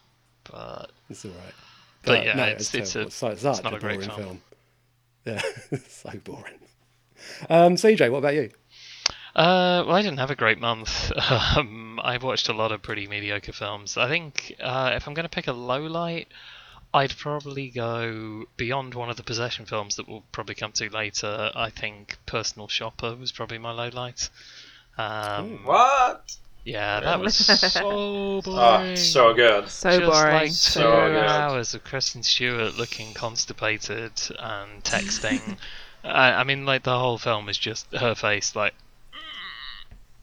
but 0.50 0.52
but 0.52 0.92
it's 1.10 1.26
all 1.26 1.32
right. 1.32 1.54
But 2.04 2.26
yeah, 2.26 2.46
it's- 2.48 2.74
it's 2.74 2.94
terrible. 2.94 3.10
a- 3.10 3.12
so, 3.12 3.28
it's 3.30 3.42
such 3.42 3.64
not 3.64 3.74
a 3.74 3.80
great 3.80 4.00
boring 4.02 4.10
film. 4.10 4.20
film. 4.22 4.42
Yeah, 5.26 5.42
so 5.90 6.12
boring. 6.24 6.54
Um, 7.50 7.76
CJ, 7.76 8.10
what 8.12 8.20
about 8.20 8.36
you? 8.36 8.50
Uh, 9.36 9.84
well, 9.86 9.92
I 9.96 10.02
didn't 10.02 10.20
have 10.20 10.32
a 10.32 10.36
great 10.36 10.60
month. 10.60 11.12
Um, 11.58 12.00
I 12.04 12.18
watched 12.18 12.48
a 12.50 12.54
lot 12.54 12.72
of 12.72 12.82
pretty 12.82 13.08
mediocre 13.08 13.52
films. 13.52 13.98
I 13.98 14.08
think 14.08 14.56
uh, 14.62 14.92
if 14.96 15.08
I'm 15.08 15.14
going 15.14 15.26
to 15.26 15.30
pick 15.30 15.48
a 15.48 15.52
low 15.54 15.82
light, 15.86 16.28
I'd 16.98 17.16
probably 17.18 17.70
go 17.70 18.46
beyond 18.58 18.94
one 18.94 19.10
of 19.10 19.18
the 19.18 19.24
possession 19.24 19.66
films 19.66 19.96
that 19.96 20.08
we'll 20.08 20.24
probably 20.32 20.56
come 20.56 20.72
to 20.74 20.90
later. 20.90 21.52
I 21.56 21.70
think 21.70 22.18
Personal 22.26 22.68
Shopper 22.68 23.16
was 23.16 23.32
probably 23.32 23.58
my 23.58 23.72
low 23.72 23.90
light. 23.90 24.30
Um, 24.98 25.64
What? 25.64 26.36
yeah, 26.64 27.00
that 27.02 27.20
was 27.20 27.36
so 27.36 27.82
Oh, 27.86 28.42
boring. 28.42 28.96
so 28.96 29.34
good. 29.34 29.70
so 29.70 30.00
Just 30.00 30.12
boring. 30.12 30.34
like 30.34 30.50
two 30.50 30.54
So 30.56 30.82
good. 30.84 31.24
hours 31.24 31.74
of 31.74 31.84
Kristen 31.84 32.24
Stewart 32.24 32.76
looking 32.76 33.14
constipated 33.14 34.14
and 34.40 34.84
texting. 34.84 35.58
I, 36.04 36.34
I 36.34 36.44
mean, 36.44 36.66
like 36.66 36.84
the 36.84 36.98
whole 36.98 37.18
film 37.18 37.48
is 37.50 37.58
just 37.58 37.86
her 37.96 38.16
face, 38.16 38.56
like, 38.56 38.74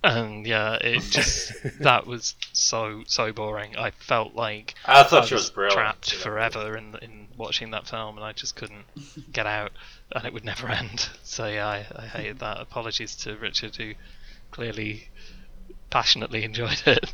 and 0.04 0.46
yeah, 0.46 0.74
it 0.74 1.00
just 1.00 1.52
that 1.80 2.06
was 2.06 2.34
so 2.52 3.02
so 3.06 3.32
boring. 3.32 3.76
I 3.76 3.90
felt 3.90 4.34
like 4.34 4.74
I 4.84 5.02
thought 5.02 5.22
I 5.22 5.26
she 5.26 5.34
was 5.34 5.50
brilliant. 5.50 5.74
trapped 5.74 6.12
know. 6.12 6.20
forever 6.20 6.76
in 6.76 6.96
in 7.00 7.28
watching 7.36 7.70
that 7.70 7.88
film, 7.88 8.16
and 8.16 8.24
I 8.24 8.32
just 8.32 8.54
couldn't 8.54 8.84
get 9.32 9.46
out, 9.46 9.72
and 10.12 10.26
it 10.26 10.32
would 10.32 10.44
never 10.44 10.68
end. 10.82 11.08
So 11.22 11.46
yeah, 11.46 11.66
I, 11.66 11.86
I 11.96 12.06
hated 12.06 12.40
that. 12.40 12.60
Apologies 12.60 13.16
to 13.16 13.34
Richard, 13.36 13.76
who 13.76 13.94
clearly 14.50 15.08
passionately 15.88 16.44
enjoyed 16.50 16.82
it. 16.86 17.12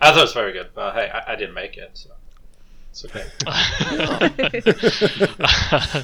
I 0.00 0.10
thought 0.10 0.18
it 0.18 0.22
was 0.22 0.32
very 0.32 0.52
good, 0.52 0.70
but 0.74 0.94
hey, 0.94 1.08
I, 1.08 1.32
I 1.32 1.36
didn't 1.36 1.54
make 1.54 1.76
it. 1.76 1.90
So. 1.94 2.10
It's 2.90 3.04
okay. 3.04 3.24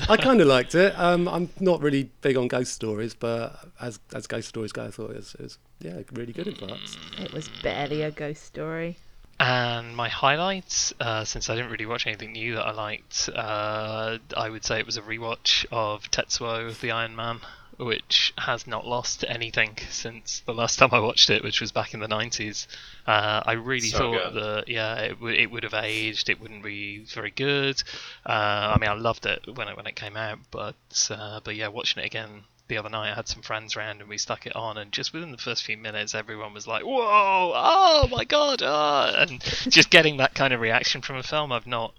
I 0.09 0.17
kind 0.17 0.41
of 0.41 0.47
liked 0.47 0.75
it. 0.75 0.99
Um, 0.99 1.29
I'm 1.29 1.51
not 1.61 1.81
really 1.81 2.11
big 2.21 2.37
on 2.37 2.49
ghost 2.49 2.73
stories, 2.73 3.15
but 3.15 3.59
as 3.81 3.99
as 4.15 4.27
ghost 4.27 4.49
stories 4.49 4.73
go, 4.73 4.85
I 4.85 4.91
thought 4.91 5.11
it 5.11 5.17
was, 5.17 5.35
it 5.35 5.43
was 5.43 5.59
yeah 5.81 6.01
really 6.13 6.33
good 6.33 6.47
in 6.47 6.55
parts. 6.55 6.97
It 7.19 7.33
was 7.33 7.49
barely 7.63 8.03
a 8.03 8.11
ghost 8.11 8.45
story. 8.45 8.99
And 9.39 9.95
my 9.95 10.09
highlights, 10.09 10.95
uh, 10.99 11.25
since 11.25 11.51
I 11.51 11.57
didn't 11.57 11.71
really 11.71 11.85
watch 11.85 12.07
anything 12.07 12.33
new 12.33 12.55
that 12.55 12.67
I 12.67 12.73
liked, 12.73 13.29
uh, 13.35 14.17
I 14.35 14.49
would 14.49 14.65
say 14.65 14.79
it 14.79 14.87
was 14.87 14.97
a 14.97 15.03
rewatch 15.03 15.67
of 15.71 16.11
Tetsuo 16.11 16.79
the 16.81 16.93
Iron 16.93 17.15
Man, 17.15 17.41
which 17.79 18.33
has 18.39 18.67
not 18.67 18.87
lost 18.87 19.25
anything 19.29 19.77
since 19.91 20.41
the 20.41 20.55
last 20.55 20.79
time 20.79 20.91
I 20.93 21.01
watched 21.01 21.31
it, 21.31 21.43
which 21.45 21.61
was 21.61 21.73
back 21.73 21.95
in 21.95 22.01
the 22.01 22.09
90s. 22.09 22.67
Uh, 23.07 23.43
I 23.45 23.53
really 23.53 23.89
So 23.89 23.99
thought 23.99 24.33
good. 24.33 24.43
that, 24.43 24.69
yeah, 24.69 24.97
it, 25.01 25.15
w- 25.15 25.39
it 25.39 25.51
would 25.51 25.63
have 25.63 25.75
aged, 25.75 26.29
it 26.29 26.41
wouldn't 26.41 26.63
be 26.63 26.99
very 27.05 27.31
good. 27.31 27.83
Uh, 28.25 28.73
I 28.75 28.79
mean, 28.79 28.91
I 28.91 28.95
loved 28.95 29.27
it 29.27 29.47
when 29.55 29.69
it, 29.69 29.77
when 29.77 29.87
it 29.87 29.97
came 29.97 30.17
out, 30.17 30.39
but, 30.51 30.75
uh, 31.11 31.41
but 31.45 31.55
yeah, 31.55 31.69
watching 31.69 32.03
it 32.03 32.07
again 32.07 32.45
the 32.69 32.79
other 32.79 32.89
night, 32.89 33.13
I 33.13 33.15
had 33.15 33.29
some 33.29 33.43
friends 33.43 33.77
around 33.77 34.01
and 34.01 34.09
we 34.09 34.19
stuck 34.19 34.45
it 34.47 34.57
on, 34.57 34.77
and 34.77 34.91
just 34.91 35.13
within 35.13 35.31
the 35.31 35.39
first 35.39 35.63
few 35.63 35.77
minutes, 35.77 36.17
everyone 36.17 36.53
was 36.53 36.67
like, 36.67 36.83
"Whoa! 36.83 37.53
Oh 37.55 38.09
my 38.11 38.25
god!" 38.25 38.61
ah," 38.65 39.15
and 39.19 39.41
just 39.69 39.89
getting 39.89 40.17
that 40.17 40.35
kind 40.35 40.53
of 40.53 40.61
reaction 40.61 41.01
from 41.01 41.15
a 41.15 41.23
film, 41.23 41.53
I've 41.53 41.69
not 41.69 41.95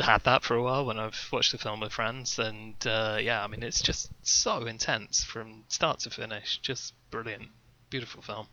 had 0.00 0.24
that 0.24 0.42
for 0.42 0.54
a 0.54 0.62
while 0.62 0.84
when 0.86 0.98
I've 0.98 1.28
watched 1.32 1.52
the 1.52 1.58
film 1.58 1.80
with 1.80 1.92
friends, 1.92 2.38
and 2.38 2.74
uh, 2.86 3.18
yeah, 3.20 3.42
I 3.42 3.46
mean, 3.46 3.62
it's 3.62 3.82
just 3.82 4.10
so 4.22 4.66
intense 4.66 5.24
from 5.24 5.64
start 5.68 6.00
to 6.00 6.10
finish, 6.10 6.58
just 6.58 6.94
brilliant, 7.10 7.48
beautiful 7.90 8.22
film. 8.22 8.46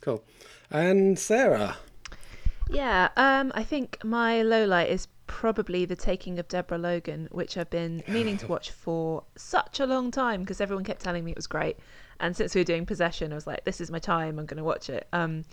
Cool. 0.00 0.24
And 0.70 1.18
Sarah, 1.18 1.76
Yeah, 2.70 3.08
um, 3.16 3.52
I 3.54 3.64
think 3.64 4.02
my 4.04 4.42
low 4.42 4.64
light 4.64 4.88
is 4.88 5.08
probably 5.26 5.84
the 5.84 5.96
taking 5.96 6.38
of 6.38 6.48
Deborah 6.48 6.78
Logan, 6.78 7.28
which 7.30 7.56
I've 7.56 7.70
been 7.70 8.02
meaning 8.08 8.36
to 8.38 8.46
watch 8.46 8.70
for 8.70 9.24
such 9.36 9.80
a 9.80 9.86
long 9.86 10.10
time 10.10 10.40
because 10.40 10.60
everyone 10.60 10.84
kept 10.84 11.02
telling 11.02 11.24
me 11.24 11.32
it 11.32 11.36
was 11.36 11.46
great. 11.46 11.76
And 12.18 12.36
since 12.36 12.54
we 12.54 12.60
were 12.60 12.64
doing 12.64 12.86
Possession, 12.86 13.32
I 13.32 13.34
was 13.34 13.46
like, 13.46 13.64
this 13.64 13.80
is 13.80 13.90
my 13.90 13.98
time, 13.98 14.38
I'm 14.38 14.46
going 14.46 14.58
to 14.58 14.64
watch 14.64 14.88
it. 14.90 15.06
Um, 15.12 15.44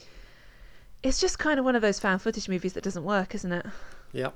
it's 1.03 1.19
just 1.19 1.39
kind 1.39 1.59
of 1.59 1.65
one 1.65 1.75
of 1.75 1.81
those 1.81 1.99
found 1.99 2.21
footage 2.21 2.49
movies 2.49 2.73
that 2.73 2.83
doesn't 2.83 3.03
work, 3.03 3.35
isn't 3.35 3.51
it? 3.51 3.65
Yep, 4.13 4.35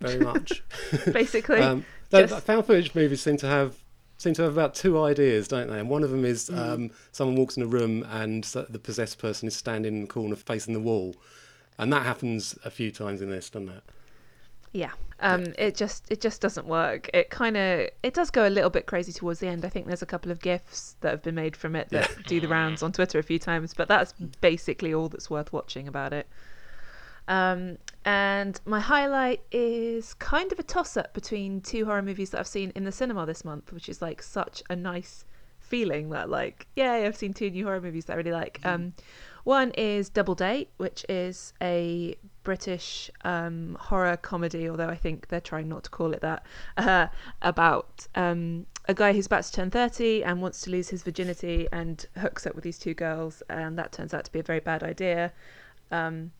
very 0.00 0.18
much. 0.18 0.62
Basically. 1.12 1.60
um, 1.60 1.84
just- 2.10 2.44
found 2.44 2.66
footage 2.66 2.94
movies 2.94 3.20
seem 3.22 3.36
to 3.38 3.46
have 3.46 3.76
seem 4.18 4.32
to 4.34 4.42
have 4.42 4.52
about 4.52 4.74
two 4.74 5.00
ideas, 5.02 5.46
don't 5.48 5.68
they? 5.68 5.78
And 5.78 5.90
one 5.90 6.02
of 6.02 6.10
them 6.10 6.24
is 6.24 6.48
Mm. 6.48 6.58
um, 6.58 6.90
someone 7.12 7.36
walks 7.36 7.56
in 7.56 7.62
a 7.62 7.66
room 7.66 8.02
and 8.10 8.44
the 8.44 8.78
possessed 8.78 9.18
person 9.18 9.46
is 9.46 9.54
standing 9.54 9.94
in 9.94 10.00
the 10.02 10.06
corner 10.06 10.36
facing 10.36 10.72
the 10.74 10.80
wall, 10.80 11.14
and 11.78 11.92
that 11.92 12.02
happens 12.04 12.58
a 12.64 12.70
few 12.70 12.90
times 12.90 13.20
in 13.20 13.30
this, 13.30 13.50
doesn't 13.50 13.68
it? 13.68 13.82
yeah 14.72 14.90
um 15.20 15.44
it 15.56 15.74
just 15.74 16.04
it 16.10 16.20
just 16.20 16.42
doesn't 16.42 16.66
work 16.66 17.08
it 17.14 17.30
kind 17.30 17.56
of 17.56 17.88
it 18.02 18.12
does 18.12 18.30
go 18.30 18.46
a 18.46 18.50
little 18.50 18.68
bit 18.68 18.84
crazy 18.84 19.10
towards 19.12 19.38
the 19.40 19.46
end 19.46 19.64
i 19.64 19.68
think 19.70 19.86
there's 19.86 20.02
a 20.02 20.06
couple 20.06 20.30
of 20.30 20.40
gifs 20.40 20.96
that 21.00 21.10
have 21.12 21.22
been 21.22 21.36
made 21.36 21.56
from 21.56 21.74
it 21.74 21.88
that 21.88 22.10
do 22.26 22.40
the 22.40 22.48
rounds 22.48 22.82
on 22.82 22.92
twitter 22.92 23.18
a 23.18 23.22
few 23.22 23.38
times 23.38 23.72
but 23.72 23.88
that's 23.88 24.12
basically 24.42 24.92
all 24.92 25.08
that's 25.08 25.30
worth 25.30 25.50
watching 25.50 25.88
about 25.88 26.12
it 26.12 26.26
um 27.28 27.76
and 28.04 28.60
my 28.64 28.78
highlight 28.80 29.40
is 29.50 30.14
kind 30.14 30.52
of 30.52 30.58
a 30.58 30.62
toss 30.62 30.96
up 30.96 31.12
between 31.12 31.60
two 31.60 31.84
horror 31.84 32.02
movies 32.02 32.30
that 32.30 32.38
i've 32.38 32.46
seen 32.46 32.72
in 32.74 32.84
the 32.84 32.92
cinema 32.92 33.26
this 33.26 33.44
month 33.44 33.72
which 33.72 33.88
is 33.88 34.00
like 34.00 34.22
such 34.22 34.62
a 34.70 34.76
nice 34.76 35.24
feeling 35.58 36.10
that 36.10 36.30
like 36.30 36.66
yay 36.76 37.04
i've 37.04 37.16
seen 37.16 37.34
two 37.34 37.50
new 37.50 37.64
horror 37.64 37.80
movies 37.80 38.04
that 38.04 38.14
i 38.14 38.16
really 38.16 38.32
like. 38.32 38.60
Um 38.64 38.92
one 39.42 39.70
is 39.72 40.08
double 40.08 40.34
date 40.34 40.70
which 40.76 41.06
is 41.08 41.52
a 41.62 42.16
british 42.42 43.10
um 43.24 43.76
horror 43.80 44.16
comedy 44.16 44.68
although 44.68 44.88
i 44.88 44.96
think 44.96 45.28
they're 45.28 45.40
trying 45.40 45.68
not 45.68 45.84
to 45.84 45.90
call 45.90 46.12
it 46.12 46.20
that 46.20 46.44
uh, 46.76 47.06
about 47.42 48.06
um 48.16 48.66
a 48.88 48.94
guy 48.94 49.12
who's 49.12 49.26
about 49.26 49.44
to 49.44 49.52
turn 49.52 49.70
30 49.70 50.24
and 50.24 50.40
wants 50.40 50.60
to 50.62 50.70
lose 50.70 50.88
his 50.88 51.02
virginity 51.02 51.68
and 51.72 52.06
hooks 52.18 52.46
up 52.46 52.54
with 52.54 52.62
these 52.64 52.78
two 52.78 52.94
girls 52.94 53.42
and 53.48 53.78
that 53.78 53.92
turns 53.92 54.14
out 54.14 54.24
to 54.24 54.32
be 54.32 54.38
a 54.38 54.44
very 54.44 54.60
bad 54.60 54.82
idea. 54.84 55.32
Um 55.90 56.30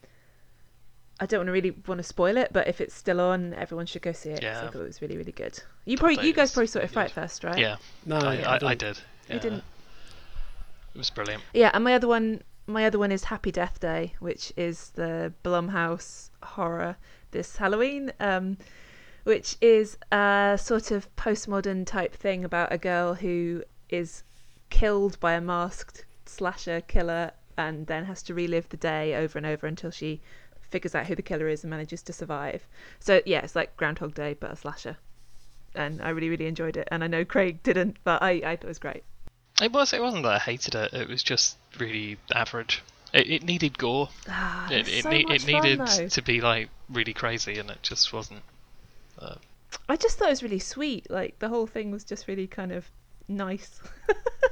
I 1.19 1.27
don't 1.27 1.41
want 1.41 1.49
to 1.49 1.53
really 1.53 1.71
want 1.87 1.99
to 1.99 2.03
spoil 2.05 2.37
it, 2.37 2.53
but 2.53 2.69
if 2.69 2.81
it's 2.81 2.95
still 2.95 3.21
on, 3.21 3.55
everyone 3.55 3.87
should 3.87 4.03
go 4.03 4.13
see 4.13 4.31
it. 4.31 4.41
'cause 4.43 4.57
I 4.65 4.67
thought 4.71 4.81
it 4.83 4.87
was 4.87 5.01
really, 5.01 5.17
really 5.17 5.33
good. 5.33 5.59
You 5.87 5.97
probably, 5.97 6.27
you 6.27 6.35
guys 6.35 6.53
probably 6.53 6.67
saw 6.67 6.81
it 6.81 6.83
really 6.83 6.93
Fright 6.93 7.09
good. 7.09 7.15
Fest, 7.15 7.45
right? 7.45 7.59
Yeah, 7.59 7.77
No, 8.05 8.17
I, 8.19 8.35
yeah, 8.35 8.51
I, 8.51 8.55
I 8.55 8.59
don't- 8.59 8.79
did. 8.79 8.99
You 9.31 9.39
didn't. 9.41 9.65
It 10.95 10.99
was 10.99 11.11
brilliant. 11.11 11.43
Yeah, 11.53 11.71
and 11.75 11.83
my 11.85 11.95
other 11.95 12.09
one, 12.09 12.43
my 12.67 12.85
other 12.87 12.99
one 12.99 13.13
is 13.13 13.25
Happy 13.25 13.51
Death 13.51 13.81
Day, 13.81 14.15
which 14.21 14.53
is 14.57 14.91
the 14.91 15.33
Blumhouse 15.45 16.31
horror 16.43 16.97
this 17.33 17.57
Halloween, 17.57 18.13
um, 18.21 18.57
which 19.25 19.57
is 19.61 19.99
a 20.13 20.57
sort 20.61 20.91
of 20.91 21.15
postmodern 21.17 21.85
type 21.87 22.15
thing 22.15 22.45
about 22.45 22.73
a 22.73 22.79
girl 22.79 23.15
who 23.15 23.63
is 23.89 24.23
killed 24.71 25.19
by 25.21 25.33
a 25.35 25.41
masked 25.41 26.05
slasher 26.25 26.81
killer 26.83 27.31
and 27.59 27.87
then 27.87 28.05
has 28.05 28.23
to 28.25 28.35
relive 28.35 28.69
the 28.69 28.77
day 28.77 29.15
over 29.15 29.39
and 29.39 29.47
over 29.47 29.67
until 29.67 29.91
she 29.91 30.21
figures 30.71 30.95
out 30.95 31.07
who 31.07 31.15
the 31.15 31.23
killer 31.23 31.49
is 31.49 31.63
and 31.65 31.71
manages 31.71 32.03
to 32.03 32.13
survive. 32.13 32.67
So 33.01 33.21
yeah, 33.27 33.41
it's 33.41 33.57
like 33.57 33.77
Groundhog 33.77 34.15
Day 34.15 34.35
but 34.39 34.51
a 34.51 34.57
slasher. 34.57 34.97
And 35.75 36.01
I 36.01 36.09
really, 36.11 36.29
really 36.31 36.47
enjoyed 36.47 36.77
it. 36.77 36.89
And 36.91 37.05
I 37.05 37.07
know 37.07 37.25
Craig 37.25 37.63
didn't, 37.63 37.99
but 38.05 38.23
I, 38.23 38.31
I 38.45 38.57
thought 38.57 38.65
it 38.65 38.69
was 38.69 38.79
great. 38.79 39.05
It 39.61 39.73
was. 39.73 39.93
It 39.93 40.03
wasn't 40.03 40.23
that 40.25 40.33
I 40.33 40.39
hated 40.39 40.75
it. 40.75 40.93
It 40.95 41.09
was 41.09 41.23
just 41.23 41.57
really 41.79 42.17
average. 42.35 42.83
It, 43.13 43.31
it 43.31 43.43
needed 43.43 43.79
gore. 43.79 44.09
Ah, 44.29 44.71
It, 44.71 44.81
it's 44.81 44.89
it, 44.99 45.03
so 45.03 45.11
ne- 45.11 45.25
much 45.25 45.43
it 45.43 45.47
needed 45.47 45.81
though. 45.81 46.09
to 46.09 46.23
be 46.23 46.41
like 46.41 46.69
really 46.91 47.13
crazy, 47.15 47.59
and 47.59 47.71
it 47.71 47.83
just 47.83 48.13
wasn't. 48.13 48.43
I 49.89 49.97
just 49.97 50.19
thought 50.19 50.29
it 50.29 50.31
was 50.31 50.43
really 50.43 50.59
sweet. 50.59 51.11
Like 51.11 51.39
the 51.39 51.49
whole 51.49 51.67
thing 51.67 51.91
was 51.91 52.05
just 52.05 52.29
really 52.29 52.47
kind 52.47 52.73
of 52.73 52.87
nice. 53.29 53.81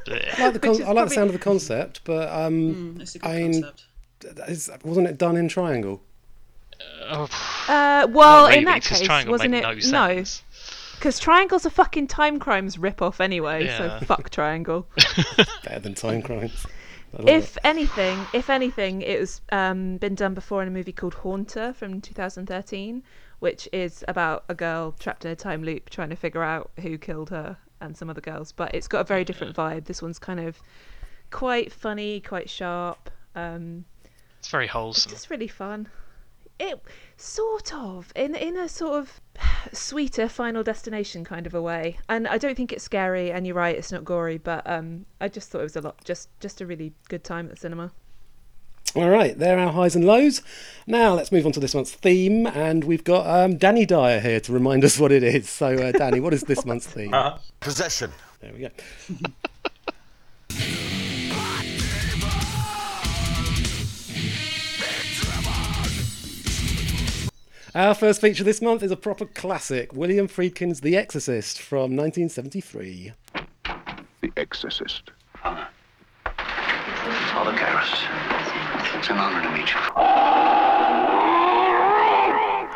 I 0.08 0.42
like 0.42 0.52
the, 0.54 0.58
con- 0.60 0.70
I 0.70 0.78
like 0.78 0.84
probably- 0.84 1.04
the 1.04 1.10
sound 1.10 1.26
of 1.28 1.32
the 1.32 1.38
concept, 1.38 2.00
but 2.04 2.28
um, 2.32 2.52
Mm, 2.96 3.00
it's 3.00 3.14
a 3.14 3.18
good 3.18 3.28
I 3.30 3.36
mean, 3.36 3.52
concept. 3.62 3.84
Is, 4.48 4.70
wasn't 4.84 5.06
it 5.06 5.18
done 5.18 5.36
in 5.36 5.48
triangle? 5.48 6.02
Oh, 7.02 7.28
Uh, 7.68 8.06
well, 8.10 8.48
not 8.48 8.54
in 8.54 8.64
that 8.64 8.82
case, 8.82 9.00
Triangle 9.02 9.32
wasn't 9.32 9.54
it? 9.54 9.62
no 9.62 9.74
No, 9.90 10.24
because 10.94 11.18
Triangle's 11.18 11.66
a 11.66 11.70
fucking 11.70 12.06
time 12.06 12.38
crimes 12.38 12.78
rip-off 12.78 13.20
anyway. 13.20 13.66
Yeah. 13.66 14.00
So 14.00 14.06
fuck 14.06 14.30
Triangle. 14.30 14.86
Better 15.64 15.80
than 15.80 15.94
Time 15.94 16.22
Crimes. 16.22 16.66
If 17.20 17.56
it. 17.56 17.60
anything, 17.64 18.26
if 18.32 18.50
anything, 18.50 19.02
it 19.02 19.20
was 19.20 19.40
um, 19.52 19.98
been 19.98 20.14
done 20.14 20.34
before 20.34 20.62
in 20.62 20.68
a 20.68 20.70
movie 20.70 20.92
called 20.92 21.14
Haunter 21.14 21.72
from 21.74 22.00
2013, 22.00 23.02
which 23.38 23.68
is 23.72 24.04
about 24.08 24.44
a 24.48 24.54
girl 24.54 24.92
trapped 24.98 25.24
in 25.24 25.30
a 25.30 25.36
time 25.36 25.62
loop 25.62 25.90
trying 25.90 26.10
to 26.10 26.16
figure 26.16 26.42
out 26.42 26.70
who 26.80 26.98
killed 26.98 27.30
her 27.30 27.56
and 27.80 27.96
some 27.96 28.10
other 28.10 28.20
girls. 28.20 28.50
But 28.50 28.74
it's 28.74 28.88
got 28.88 29.00
a 29.00 29.04
very 29.04 29.24
different 29.24 29.54
vibe. 29.54 29.84
This 29.84 30.02
one's 30.02 30.18
kind 30.18 30.40
of 30.40 30.58
quite 31.30 31.72
funny, 31.72 32.20
quite 32.20 32.50
sharp. 32.50 33.10
Um, 33.36 33.84
it's 34.44 34.50
very 34.50 34.66
wholesome. 34.66 35.10
it's 35.10 35.22
just 35.22 35.30
really 35.30 35.48
fun. 35.48 35.88
It 36.58 36.78
sort 37.16 37.72
of 37.72 38.12
in 38.14 38.34
in 38.34 38.58
a 38.58 38.68
sort 38.68 38.98
of 38.98 39.18
sweeter 39.72 40.28
Final 40.28 40.62
Destination 40.62 41.24
kind 41.24 41.46
of 41.46 41.54
a 41.54 41.62
way, 41.62 41.98
and 42.10 42.28
I 42.28 42.36
don't 42.36 42.54
think 42.54 42.70
it's 42.70 42.84
scary. 42.84 43.32
And 43.32 43.46
you're 43.46 43.56
right, 43.56 43.74
it's 43.74 43.90
not 43.90 44.04
gory, 44.04 44.36
but 44.36 44.62
um, 44.68 45.06
I 45.18 45.28
just 45.28 45.48
thought 45.50 45.60
it 45.60 45.70
was 45.72 45.76
a 45.76 45.80
lot, 45.80 46.04
just 46.04 46.28
just 46.40 46.60
a 46.60 46.66
really 46.66 46.92
good 47.08 47.24
time 47.24 47.46
at 47.46 47.52
the 47.52 47.56
cinema. 47.56 47.90
All 48.94 49.08
right, 49.08 49.36
there 49.36 49.56
are 49.58 49.62
our 49.68 49.72
highs 49.72 49.96
and 49.96 50.04
lows. 50.04 50.42
Now 50.86 51.14
let's 51.14 51.32
move 51.32 51.46
on 51.46 51.52
to 51.52 51.60
this 51.60 51.74
month's 51.74 51.92
theme, 51.92 52.46
and 52.46 52.84
we've 52.84 53.02
got 53.02 53.26
um, 53.26 53.56
Danny 53.56 53.86
Dyer 53.86 54.20
here 54.20 54.40
to 54.40 54.52
remind 54.52 54.84
us 54.84 54.98
what 55.00 55.10
it 55.10 55.22
is. 55.22 55.48
So, 55.48 55.68
uh, 55.68 55.92
Danny, 55.92 56.20
what 56.20 56.34
is 56.34 56.42
this 56.42 56.66
month's 56.66 56.86
theme? 56.86 57.14
Uh-huh. 57.14 57.38
Possession. 57.60 58.12
There 58.40 58.52
we 58.52 58.58
go. 58.58 58.68
Our 67.74 67.92
first 67.92 68.20
feature 68.20 68.44
this 68.44 68.62
month 68.62 68.84
is 68.84 68.92
a 68.92 68.96
proper 68.96 69.26
classic 69.26 69.92
William 69.92 70.28
Friedkin's 70.28 70.80
The 70.80 70.96
Exorcist 70.96 71.60
from 71.60 71.96
1973. 71.96 73.10
The 74.20 74.32
Exorcist. 74.36 75.10
Father 75.42 75.66
Karras. 77.58 77.90
It's 78.96 79.10
an 79.10 79.18
honor 79.18 79.42
to 79.42 79.50
meet 79.50 79.68
you. 79.68 79.80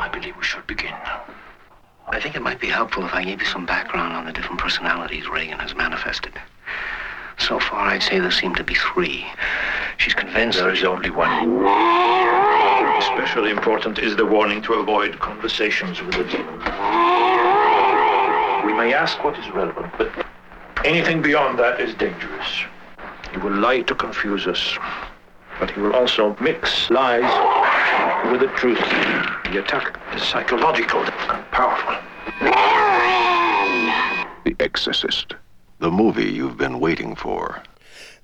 I 0.00 0.10
believe 0.12 0.36
we 0.36 0.42
should 0.42 0.66
begin. 0.66 0.96
I 2.08 2.18
think 2.20 2.34
it 2.34 2.42
might 2.42 2.58
be 2.58 2.66
helpful 2.66 3.06
if 3.06 3.14
I 3.14 3.22
gave 3.22 3.40
you 3.40 3.46
some 3.46 3.66
background 3.66 4.14
on 4.14 4.24
the 4.24 4.32
different 4.32 4.60
personalities 4.60 5.28
Regan 5.28 5.60
has 5.60 5.76
manifested. 5.76 6.32
So 7.38 7.60
far, 7.60 7.86
I'd 7.86 8.02
say 8.02 8.18
there 8.18 8.32
seem 8.32 8.56
to 8.56 8.64
be 8.64 8.74
three. 8.74 9.24
She's 9.98 10.14
convinced 10.14 10.58
There 10.58 10.72
is 10.72 10.82
only 10.82 11.10
one. 11.10 12.47
Especially 12.98 13.50
important 13.50 13.98
is 13.98 14.16
the 14.16 14.26
warning 14.26 14.60
to 14.62 14.74
avoid 14.74 15.18
conversations 15.20 16.02
with 16.02 16.14
the 16.16 16.24
demon. 16.24 16.58
We 18.66 18.72
may 18.74 18.92
ask 18.92 19.22
what 19.22 19.38
is 19.38 19.48
relevant, 19.50 19.92
but 19.96 20.10
anything 20.84 21.22
beyond 21.22 21.58
that 21.58 21.80
is 21.80 21.94
dangerous. 21.94 22.64
He 23.30 23.38
will 23.38 23.54
lie 23.54 23.82
to 23.82 23.94
confuse 23.94 24.46
us, 24.46 24.76
but 25.60 25.70
he 25.70 25.80
will 25.80 25.94
also 25.94 26.36
mix 26.40 26.90
lies 26.90 27.22
with 28.30 28.40
the 28.40 28.48
truth. 28.56 28.78
The 28.78 29.60
attack 29.62 29.98
is 30.14 30.22
psychological 30.22 31.00
and 31.00 31.44
powerful. 31.50 31.96
The 34.44 34.56
Exorcist. 34.60 35.34
The 35.78 35.90
movie 35.90 36.30
you've 36.30 36.56
been 36.56 36.80
waiting 36.80 37.14
for. 37.14 37.62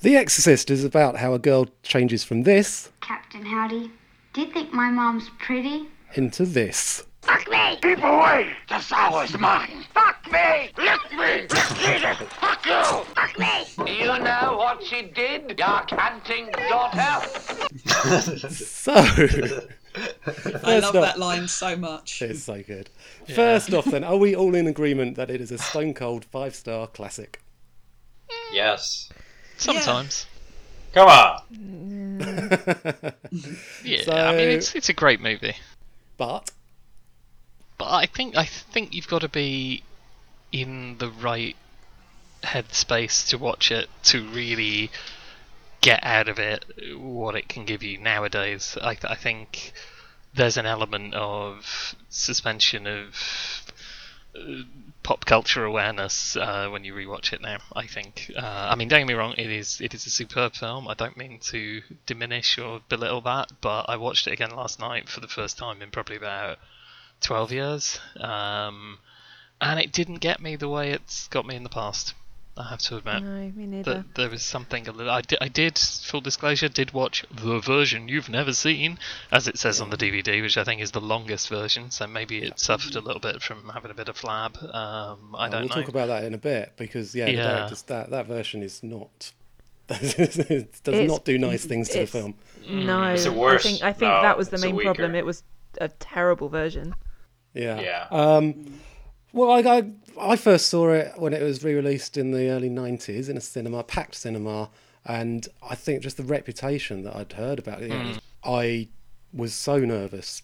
The 0.00 0.16
Exorcist 0.16 0.70
is 0.70 0.84
about 0.84 1.16
how 1.16 1.32
a 1.32 1.38
girl 1.38 1.68
changes 1.82 2.24
from 2.24 2.42
this 2.42 2.90
Captain 3.00 3.44
Howdy, 3.44 3.90
do 4.34 4.40
you 4.40 4.52
think 4.52 4.72
my 4.72 4.90
mom's 4.90 5.30
pretty? 5.38 5.88
into 6.14 6.44
this. 6.44 7.04
Fuck 7.22 7.50
me! 7.50 7.76
Keep 7.82 7.98
away! 8.04 8.52
The 8.68 8.80
soul 8.80 9.20
is 9.20 9.36
mine! 9.38 9.84
Fuck 9.94 10.30
me! 10.30 10.70
Lick 10.76 11.12
me! 11.12 11.44
Eat 11.44 12.02
it! 12.04 12.16
Fuck 12.16 12.66
you! 12.66 13.04
Fuck 13.14 13.38
me! 13.38 13.98
You 13.98 14.06
know 14.18 14.56
what 14.58 14.84
she 14.84 15.02
did, 15.02 15.58
your 15.58 15.80
canting 15.86 16.50
daughter? 16.68 17.26
So, 18.50 18.92
I 20.64 20.78
love 20.80 20.94
up- 20.96 21.02
that 21.02 21.18
line 21.18 21.48
so 21.48 21.76
much. 21.76 22.20
it's 22.22 22.42
so 22.42 22.62
good. 22.62 22.90
First 23.34 23.72
off, 23.72 23.84
then, 23.86 24.04
are 24.04 24.16
we 24.16 24.34
all 24.36 24.54
in 24.54 24.66
agreement 24.66 25.16
that 25.16 25.30
it 25.30 25.40
is 25.40 25.50
a 25.50 25.58
stone 25.58 25.94
cold 25.94 26.24
five 26.24 26.54
star 26.54 26.86
classic? 26.88 27.42
Yes. 28.52 29.08
Sometimes. 29.56 30.26
Come 30.94 31.08
on. 31.08 31.40
Yeah, 33.82 34.02
So- 34.04 34.12
I 34.12 34.36
mean 34.36 34.48
it's 34.50 34.74
it's 34.74 34.88
a 34.88 34.92
great 34.92 35.20
movie, 35.20 35.56
But 36.16 36.50
but 37.78 37.90
I 37.90 38.06
think 38.06 38.36
I 38.36 38.44
think 38.44 38.94
you've 38.94 39.08
got 39.08 39.20
to 39.22 39.28
be 39.28 39.82
in 40.52 40.96
the 40.98 41.10
right 41.10 41.56
headspace 42.44 43.28
to 43.30 43.38
watch 43.38 43.70
it 43.72 43.88
to 44.04 44.22
really 44.28 44.90
get 45.80 46.04
out 46.04 46.28
of 46.28 46.38
it 46.38 46.64
what 46.96 47.34
it 47.34 47.48
can 47.48 47.64
give 47.64 47.82
you 47.82 47.98
nowadays. 47.98 48.78
I 48.80 48.96
I 49.04 49.16
think 49.16 49.72
there's 50.34 50.56
an 50.56 50.66
element 50.66 51.14
of 51.14 51.94
suspension 52.08 52.86
of 52.86 53.14
pop 55.02 55.24
culture 55.26 55.64
awareness 55.64 56.34
uh, 56.36 56.68
when 56.70 56.82
you 56.84 56.94
rewatch 56.94 57.32
it 57.32 57.40
now. 57.40 57.58
I 57.74 57.86
think. 57.86 58.30
Uh, 58.36 58.68
I 58.70 58.74
mean, 58.74 58.88
don't 58.88 59.00
get 59.00 59.06
me 59.06 59.14
wrong. 59.14 59.34
It 59.36 59.50
is 59.50 59.80
it 59.80 59.94
is 59.94 60.06
a 60.06 60.10
superb 60.10 60.54
film. 60.54 60.88
I 60.88 60.94
don't 60.94 61.16
mean 61.16 61.38
to 61.50 61.82
diminish 62.06 62.58
or 62.58 62.80
belittle 62.88 63.20
that, 63.22 63.52
but 63.60 63.86
I 63.88 63.96
watched 63.96 64.26
it 64.26 64.32
again 64.32 64.50
last 64.50 64.80
night 64.80 65.08
for 65.08 65.20
the 65.20 65.28
first 65.28 65.58
time 65.58 65.82
in 65.82 65.90
probably 65.90 66.16
about 66.16 66.58
twelve 67.20 67.52
years, 67.52 68.00
um, 68.18 68.98
and 69.60 69.78
it 69.78 69.92
didn't 69.92 70.16
get 70.16 70.40
me 70.40 70.56
the 70.56 70.68
way 70.68 70.90
it's 70.90 71.28
got 71.28 71.46
me 71.46 71.54
in 71.54 71.62
the 71.62 71.68
past. 71.68 72.14
I 72.56 72.68
have 72.68 72.78
to 72.82 72.96
admit. 72.98 73.22
No, 73.22 73.52
me 73.56 73.66
neither. 73.66 73.94
That 73.94 74.14
there 74.14 74.30
was 74.30 74.44
something 74.44 74.86
a 74.86 74.92
little. 74.92 75.10
I 75.10 75.22
did, 75.22 75.38
I 75.40 75.48
did, 75.48 75.76
full 75.76 76.20
disclosure, 76.20 76.68
did 76.68 76.92
watch 76.92 77.24
the 77.30 77.58
version 77.58 78.06
you've 78.08 78.28
never 78.28 78.52
seen, 78.52 78.98
as 79.32 79.48
it 79.48 79.58
says 79.58 79.80
on 79.80 79.90
the 79.90 79.96
DVD, 79.96 80.40
which 80.40 80.56
I 80.56 80.62
think 80.62 80.80
is 80.80 80.92
the 80.92 81.00
longest 81.00 81.48
version. 81.48 81.90
So 81.90 82.06
maybe 82.06 82.38
it 82.42 82.60
suffered 82.60 82.94
a 82.94 83.00
little 83.00 83.20
bit 83.20 83.42
from 83.42 83.68
having 83.70 83.90
a 83.90 83.94
bit 83.94 84.08
of 84.08 84.16
flab. 84.16 84.62
Um, 84.72 85.34
I 85.34 85.46
uh, 85.46 85.48
don't 85.48 85.50
know. 85.50 85.58
we'll 85.58 85.68
know. 85.68 85.74
talk 85.74 85.88
about 85.88 86.06
that 86.06 86.24
in 86.24 86.34
a 86.34 86.38
bit 86.38 86.74
because 86.76 87.12
yeah, 87.14 87.24
the 87.26 87.32
Yeah. 87.32 87.56
director's, 87.56 87.82
that 87.82 88.10
that 88.10 88.26
version 88.26 88.62
is 88.62 88.84
not. 88.84 89.32
it 89.88 90.16
does 90.84 90.94
It's- 90.94 91.08
not 91.08 91.24
do 91.24 91.36
nice 91.38 91.64
things 91.64 91.88
to 91.90 92.00
the 92.00 92.06
film. 92.06 92.34
No, 92.68 93.12
Is 93.12 93.26
it 93.26 93.32
I 93.36 93.58
think 93.58 93.82
I 93.82 93.92
think 93.92 94.10
No, 94.10 94.22
that 94.22 94.38
was 94.38 94.48
the 94.50 94.58
main 94.58 94.78
problem. 94.80 95.14
It 95.16 95.26
was 95.26 95.42
a 95.80 95.88
terrible 95.88 96.48
version. 96.48 96.94
Yeah. 97.52 97.80
Yeah. 97.80 98.06
Um, 98.10 98.78
well, 99.32 99.50
I, 99.50 99.58
I 99.78 99.90
I 100.20 100.36
first 100.36 100.68
saw 100.68 100.90
it 100.90 101.12
when 101.16 101.32
it 101.32 101.42
was 101.42 101.64
re-released 101.64 102.16
in 102.16 102.30
the 102.30 102.48
early 102.50 102.70
'90s 102.70 103.28
in 103.28 103.36
a 103.36 103.40
cinema, 103.40 103.82
packed 103.82 104.14
cinema, 104.14 104.70
and 105.04 105.46
I 105.68 105.74
think 105.74 106.02
just 106.02 106.16
the 106.16 106.22
reputation 106.22 107.02
that 107.02 107.16
I'd 107.16 107.32
heard 107.32 107.58
about 107.58 107.82
it. 107.82 107.88
know, 107.88 108.14
I 108.44 108.88
was 109.32 109.54
so 109.54 109.78
nervous 109.78 110.42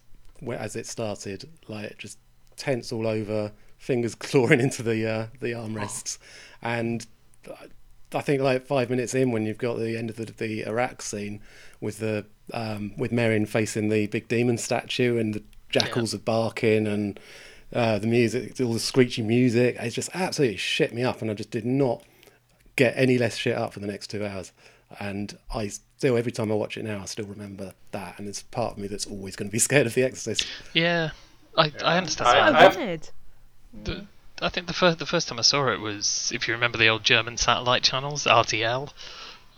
as 0.50 0.74
it 0.76 0.86
started, 0.86 1.48
like 1.68 1.98
just 1.98 2.18
tense 2.56 2.92
all 2.92 3.06
over, 3.06 3.52
fingers 3.78 4.14
clawing 4.26 4.60
into 4.60 4.82
the 4.82 5.06
uh, 5.08 5.26
the 5.40 5.52
armrests, 5.52 6.18
and 6.62 7.06
I- 7.48 8.20
think 8.22 8.42
like 8.42 8.66
five 8.66 8.90
minutes 8.90 9.14
in 9.14 9.30
when 9.30 9.46
you've 9.46 9.58
got 9.58 9.78
the 9.78 9.96
end 9.96 10.10
of 10.10 10.16
the, 10.16 10.24
the 10.24 10.66
Iraq 10.66 11.00
scene 11.00 11.40
with 11.80 11.98
the 11.98 12.26
um, 12.52 12.92
with 12.96 13.12
Merrin 13.12 13.46
facing 13.46 13.88
the 13.88 14.08
big 14.08 14.26
demon 14.26 14.58
statue 14.58 15.16
and 15.16 15.34
the 15.34 15.42
jackals 15.68 16.12
are 16.12 16.18
barking 16.18 16.88
and 16.88 17.20
uh, 17.74 17.98
the 17.98 18.06
music, 18.06 18.60
all 18.60 18.72
the 18.72 18.80
screechy 18.80 19.22
music, 19.22 19.76
it 19.78 19.90
just 19.90 20.10
absolutely 20.14 20.56
shit 20.56 20.92
me 20.94 21.02
up, 21.02 21.22
and 21.22 21.30
I 21.30 21.34
just 21.34 21.50
did 21.50 21.64
not 21.66 22.02
get 22.76 22.94
any 22.96 23.18
less 23.18 23.36
shit 23.36 23.56
up 23.56 23.72
for 23.72 23.80
the 23.80 23.86
next 23.86 24.08
two 24.08 24.24
hours. 24.24 24.52
And 24.98 25.38
I 25.54 25.68
still, 25.68 26.16
every 26.16 26.32
time 26.32 26.50
I 26.50 26.54
watch 26.56 26.76
it 26.76 26.84
now, 26.84 27.00
I 27.02 27.04
still 27.04 27.26
remember 27.26 27.74
that, 27.92 28.18
and 28.18 28.26
it's 28.28 28.42
part 28.42 28.72
of 28.72 28.78
me 28.78 28.88
that's 28.88 29.06
always 29.06 29.36
going 29.36 29.48
to 29.48 29.52
be 29.52 29.58
scared 29.68 29.86
of 29.86 29.94
The 29.94 30.02
Exorcist. 30.02 30.46
Yeah, 30.72 31.10
I, 31.56 31.72
I 31.84 31.96
understand 31.98 32.28
I- 32.28 32.52
that. 32.52 32.76
Oh, 32.76 32.80
I've- 32.82 33.00
The, 33.84 34.06
I 34.42 34.48
think 34.48 34.66
the 34.66 34.72
first 34.72 34.98
the 34.98 35.06
first 35.06 35.28
time 35.28 35.38
I 35.38 35.42
saw 35.42 35.68
it 35.70 35.80
was 35.80 36.32
if 36.34 36.48
you 36.48 36.54
remember 36.54 36.78
the 36.78 36.88
old 36.88 37.04
German 37.04 37.36
satellite 37.36 37.82
channels 37.82 38.24
RTL. 38.24 38.90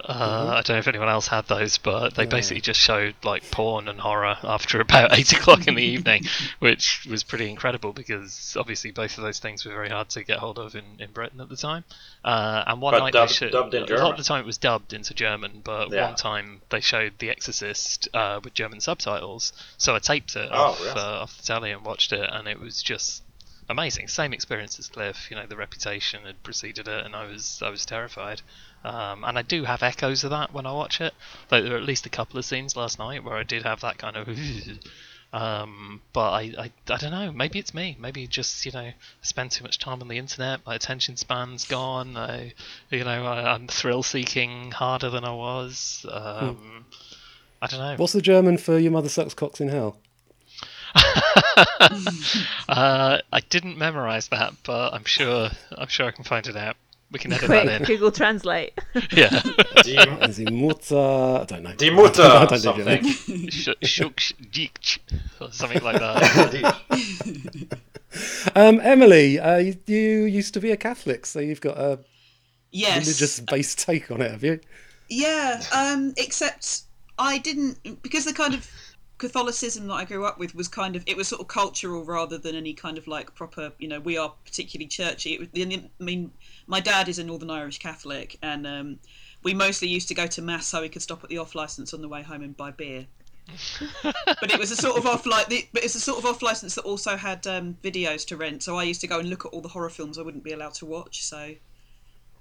Uh, 0.05 0.55
I 0.57 0.63
don't 0.63 0.71
know 0.75 0.79
if 0.79 0.89
anyone 0.89 1.09
else 1.09 1.29
had 1.29 1.47
those, 1.47 1.79
but 1.79 2.15
they 2.15 2.27
basically 2.27 2.61
just 2.61 2.81
showed 2.81 3.15
like 3.23 3.49
porn 3.51 3.89
and 3.89 4.01
horror 4.01 4.37
after 4.43 4.81
about 4.81 5.13
eight 5.19 5.33
o'clock 5.33 5.69
in 5.69 5.75
the 5.77 5.83
evening, 5.83 6.25
which 6.59 7.07
was 7.09 7.23
pretty 7.23 7.49
incredible 7.51 7.93
because 7.93 8.57
obviously 8.59 8.91
both 8.91 9.17
of 9.19 9.25
those 9.25 9.39
things 9.39 9.65
were 9.65 9.73
very 9.73 9.89
hard 9.91 10.09
to 10.11 10.25
get 10.25 10.39
hold 10.39 10.59
of 10.59 10.75
in, 10.75 10.85
in 10.99 11.11
Britain 11.13 11.41
at 11.41 11.49
the 11.49 11.57
time. 11.57 11.85
Uh, 12.25 12.65
and 12.67 12.81
one 12.81 12.93
But 12.95 12.99
night 13.01 13.13
dubbed- 13.13 13.31
they 13.31 13.35
showed 13.35 13.53
dubbed 13.53 13.75
in 13.75 13.83
a 13.85 13.97
lot 13.97 14.13
of 14.13 14.17
the 14.19 14.25
time 14.25 14.41
it 14.41 14.47
was 14.47 14.59
dubbed 14.59 14.93
into 14.93 15.15
German, 15.15 15.61
but 15.65 15.91
Yeah. 15.91 16.07
one 16.07 16.17
time 16.17 16.63
they 16.71 16.81
showed 16.81 17.15
The 17.19 17.31
Exorcist 17.31 18.09
uh, 18.15 18.41
with 18.43 18.55
German 18.55 18.81
subtitles, 18.81 19.53
so 19.79 19.95
I 19.95 19.99
taped 19.99 20.35
it 20.37 20.49
Oh, 20.53 20.57
off, 20.57 20.81
really? 20.81 20.91
uh, 20.99 21.23
off 21.23 21.37
the 21.37 21.43
telly 21.45 21.71
and 21.71 21.85
watched 21.85 22.13
it, 22.13 22.29
and 22.33 22.49
it 22.49 22.59
was 22.61 22.83
just 22.83 23.23
amazing. 23.69 24.09
Same 24.09 24.33
experience 24.33 24.79
as 24.79 24.89
Cliff. 24.89 25.29
You 25.31 25.37
know, 25.37 25.47
the 25.47 25.57
reputation 25.57 26.25
had 26.25 26.43
preceded 26.43 26.89
it, 26.89 27.07
and 27.07 27.15
I 27.15 27.27
was 27.27 27.63
I 27.65 27.71
was 27.71 27.87
terrified. 27.87 28.43
Um, 28.85 29.25
and 29.25 29.39
I 29.39 29.43
do 29.43 29.65
have 29.65 29.83
echoes 29.83 30.25
of 30.25 30.31
that 30.31 30.53
when 30.53 30.67
I 30.67 30.73
watch 30.73 31.01
it. 31.01 31.15
Like 31.51 31.63
there 31.63 31.73
were 31.73 31.79
at 31.79 31.85
least 31.85 32.07
a 32.07 32.11
couple 32.11 32.39
of 32.39 32.45
scenes 32.45 32.77
last 32.77 32.99
night 32.99 33.25
where 33.25 33.37
I 33.37 33.43
did 33.43 33.63
have 33.63 33.81
that 33.81 33.99
kind 33.99 34.17
of. 34.17 34.29
Um, 35.35 36.03
but 36.13 36.31
I, 36.31 36.41
I, 36.59 36.71
I 36.91 36.97
don't 36.99 37.11
know. 37.11 37.33
Maybe 37.33 37.59
it's 37.59 37.73
me. 37.73 37.97
Maybe 37.99 38.27
just 38.27 38.67
you 38.67 38.73
know, 38.73 38.81
I 38.81 38.95
spend 39.23 39.51
too 39.51 39.65
much 39.65 39.79
time 39.79 40.03
on 40.03 40.09
the 40.09 40.19
internet. 40.19 40.61
My 40.67 40.75
attention 40.75 41.17
span's 41.17 41.65
gone. 41.65 42.19
I, 42.19 42.53
you 42.91 43.03
know, 43.03 43.25
I, 43.25 43.55
I'm 43.55 43.67
thrill 43.67 44.03
seeking 44.03 44.73
harder 44.73 45.09
than 45.09 45.25
I 45.25 45.33
was. 45.33 46.05
Um, 46.11 46.85
I 47.63 47.67
don't 47.67 47.81
know. 47.81 47.95
What's 47.97 48.13
the 48.13 48.21
German 48.21 48.59
for 48.59 48.79
"Your 48.79 48.93
mother 48.93 49.09
sucks 49.09 49.33
cocks 49.33 49.61
in 49.61 49.69
hell"? 49.69 49.97
uh, 52.69 53.19
I 53.33 53.41
didn't 53.49 53.79
memorize 53.79 54.29
that, 54.29 54.53
but 54.65 54.93
I'm 54.93 55.05
sure 55.05 55.49
I'm 55.79 55.89
sure 55.89 56.07
I 56.07 56.11
can 56.11 56.25
find 56.25 56.47
it 56.47 56.57
out. 56.57 56.77
We 57.13 57.19
can 57.19 57.33
edit 57.33 57.45
Quick, 57.47 57.67
that 57.67 57.81
in. 57.83 57.87
Google 57.87 58.11
Translate. 58.11 58.73
Yeah. 59.13 59.29
Die, 59.83 60.27
Die 60.29 60.51
Mutter, 60.51 60.97
I 60.97 61.45
don't 61.45 61.63
know. 61.63 61.75
die 61.75 61.91
I 62.25 62.47
don't 62.47 62.59
something. 62.59 62.85
German. 63.05 63.51
Sh- 63.51 63.69
Shuk 63.83 64.19
sh- 64.19 64.33
jik- 64.51 64.99
or 65.41 65.53
something 65.53 65.83
like 65.83 65.99
that. 66.01 66.77
Um, 68.55 68.81
Emily, 68.81 69.39
uh, 69.39 69.57
you, 69.59 69.77
you 69.87 70.25
used 70.25 70.53
to 70.55 70.61
be 70.61 70.71
a 70.71 70.77
Catholic, 70.77 71.25
so 71.27 71.41
you've 71.41 71.61
got 71.61 71.79
a 71.79 71.99
Yes. 72.71 73.01
religious-based 73.07 73.79
take 73.81 74.11
on 74.11 74.21
it, 74.23 74.31
have 74.31 74.43
you? 74.43 74.59
Yeah, 75.11 75.63
um, 75.75 76.15
except 76.17 76.83
I 77.19 77.37
didn't 77.39 78.03
because 78.03 78.25
the 78.25 78.33
kind 78.33 78.55
of 78.55 78.71
Catholicism 79.23 79.87
that 79.87 79.95
I 79.95 80.05
grew 80.05 80.25
up 80.25 80.41
with 80.41 80.53
was 80.53 80.67
kind 80.67 80.97
of 80.97 81.05
it 81.07 81.17
was 81.17 81.29
sort 81.29 81.41
of 81.41 81.47
cultural 81.47 82.05
rather 82.05 82.39
than 82.39 82.57
any 82.57 82.75
kind 82.75 82.99
of 82.99 83.07
like 83.07 83.33
proper 83.37 83.71
you 83.79 83.87
know 83.87 84.01
we 84.01 84.19
are 84.19 84.35
particularly 84.45 84.89
churchy. 84.89 85.35
It 85.35 85.39
was, 85.39 85.49
I 85.55 86.03
mean, 86.03 86.33
my 86.67 86.81
dad 86.81 87.09
is 87.09 87.21
a 87.21 87.25
Northern 87.25 87.49
Irish 87.49 87.79
Catholic, 87.79 88.37
and 88.43 88.67
um, 88.67 88.99
we 89.45 89.55
mostly 89.55 89.87
used 89.87 90.09
to 90.09 90.15
go 90.15 90.27
to 90.27 90.43
mass 90.43 90.67
so 90.67 90.81
we 90.81 90.89
could 90.89 91.03
stop 91.03 91.23
at 91.23 91.31
the 91.31 91.39
off 91.39 91.55
license 91.55 91.95
on 91.95 92.03
the 92.03 92.09
way 92.09 92.23
home 92.23 92.43
and 92.43 92.57
buy 92.57 92.73
beer. 92.73 93.07
but 94.03 94.51
it 94.51 94.59
was 94.59 94.73
a 94.73 94.77
sort 94.77 94.97
of 94.97 95.07
off 95.07 95.25
like 95.25 95.49
the, 95.49 95.69
but 95.73 95.85
it's 95.85 95.95
a 95.95 96.01
sort 96.01 96.19
of 96.19 96.27
off 96.27 96.43
license 96.43 96.75
that 96.75 96.83
also 96.83 97.17
had 97.17 97.47
um, 97.47 97.77
videos 97.81 98.27
to 98.27 98.37
rent. 98.37 98.65
So 98.65 98.77
I 98.77 98.83
used 98.83 99.01
to 99.03 99.07
go 99.07 99.21
and 99.21 99.31
look 99.31 99.47
at 99.47 99.53
all 99.53 99.61
the 99.61 99.69
horror 99.69 99.91
films 99.91 100.19
I 100.19 100.23
wouldn't 100.23 100.43
be 100.43 100.53
allowed 100.53 100.75
to 100.75 100.87
watch. 100.87 101.23
So 101.23 101.55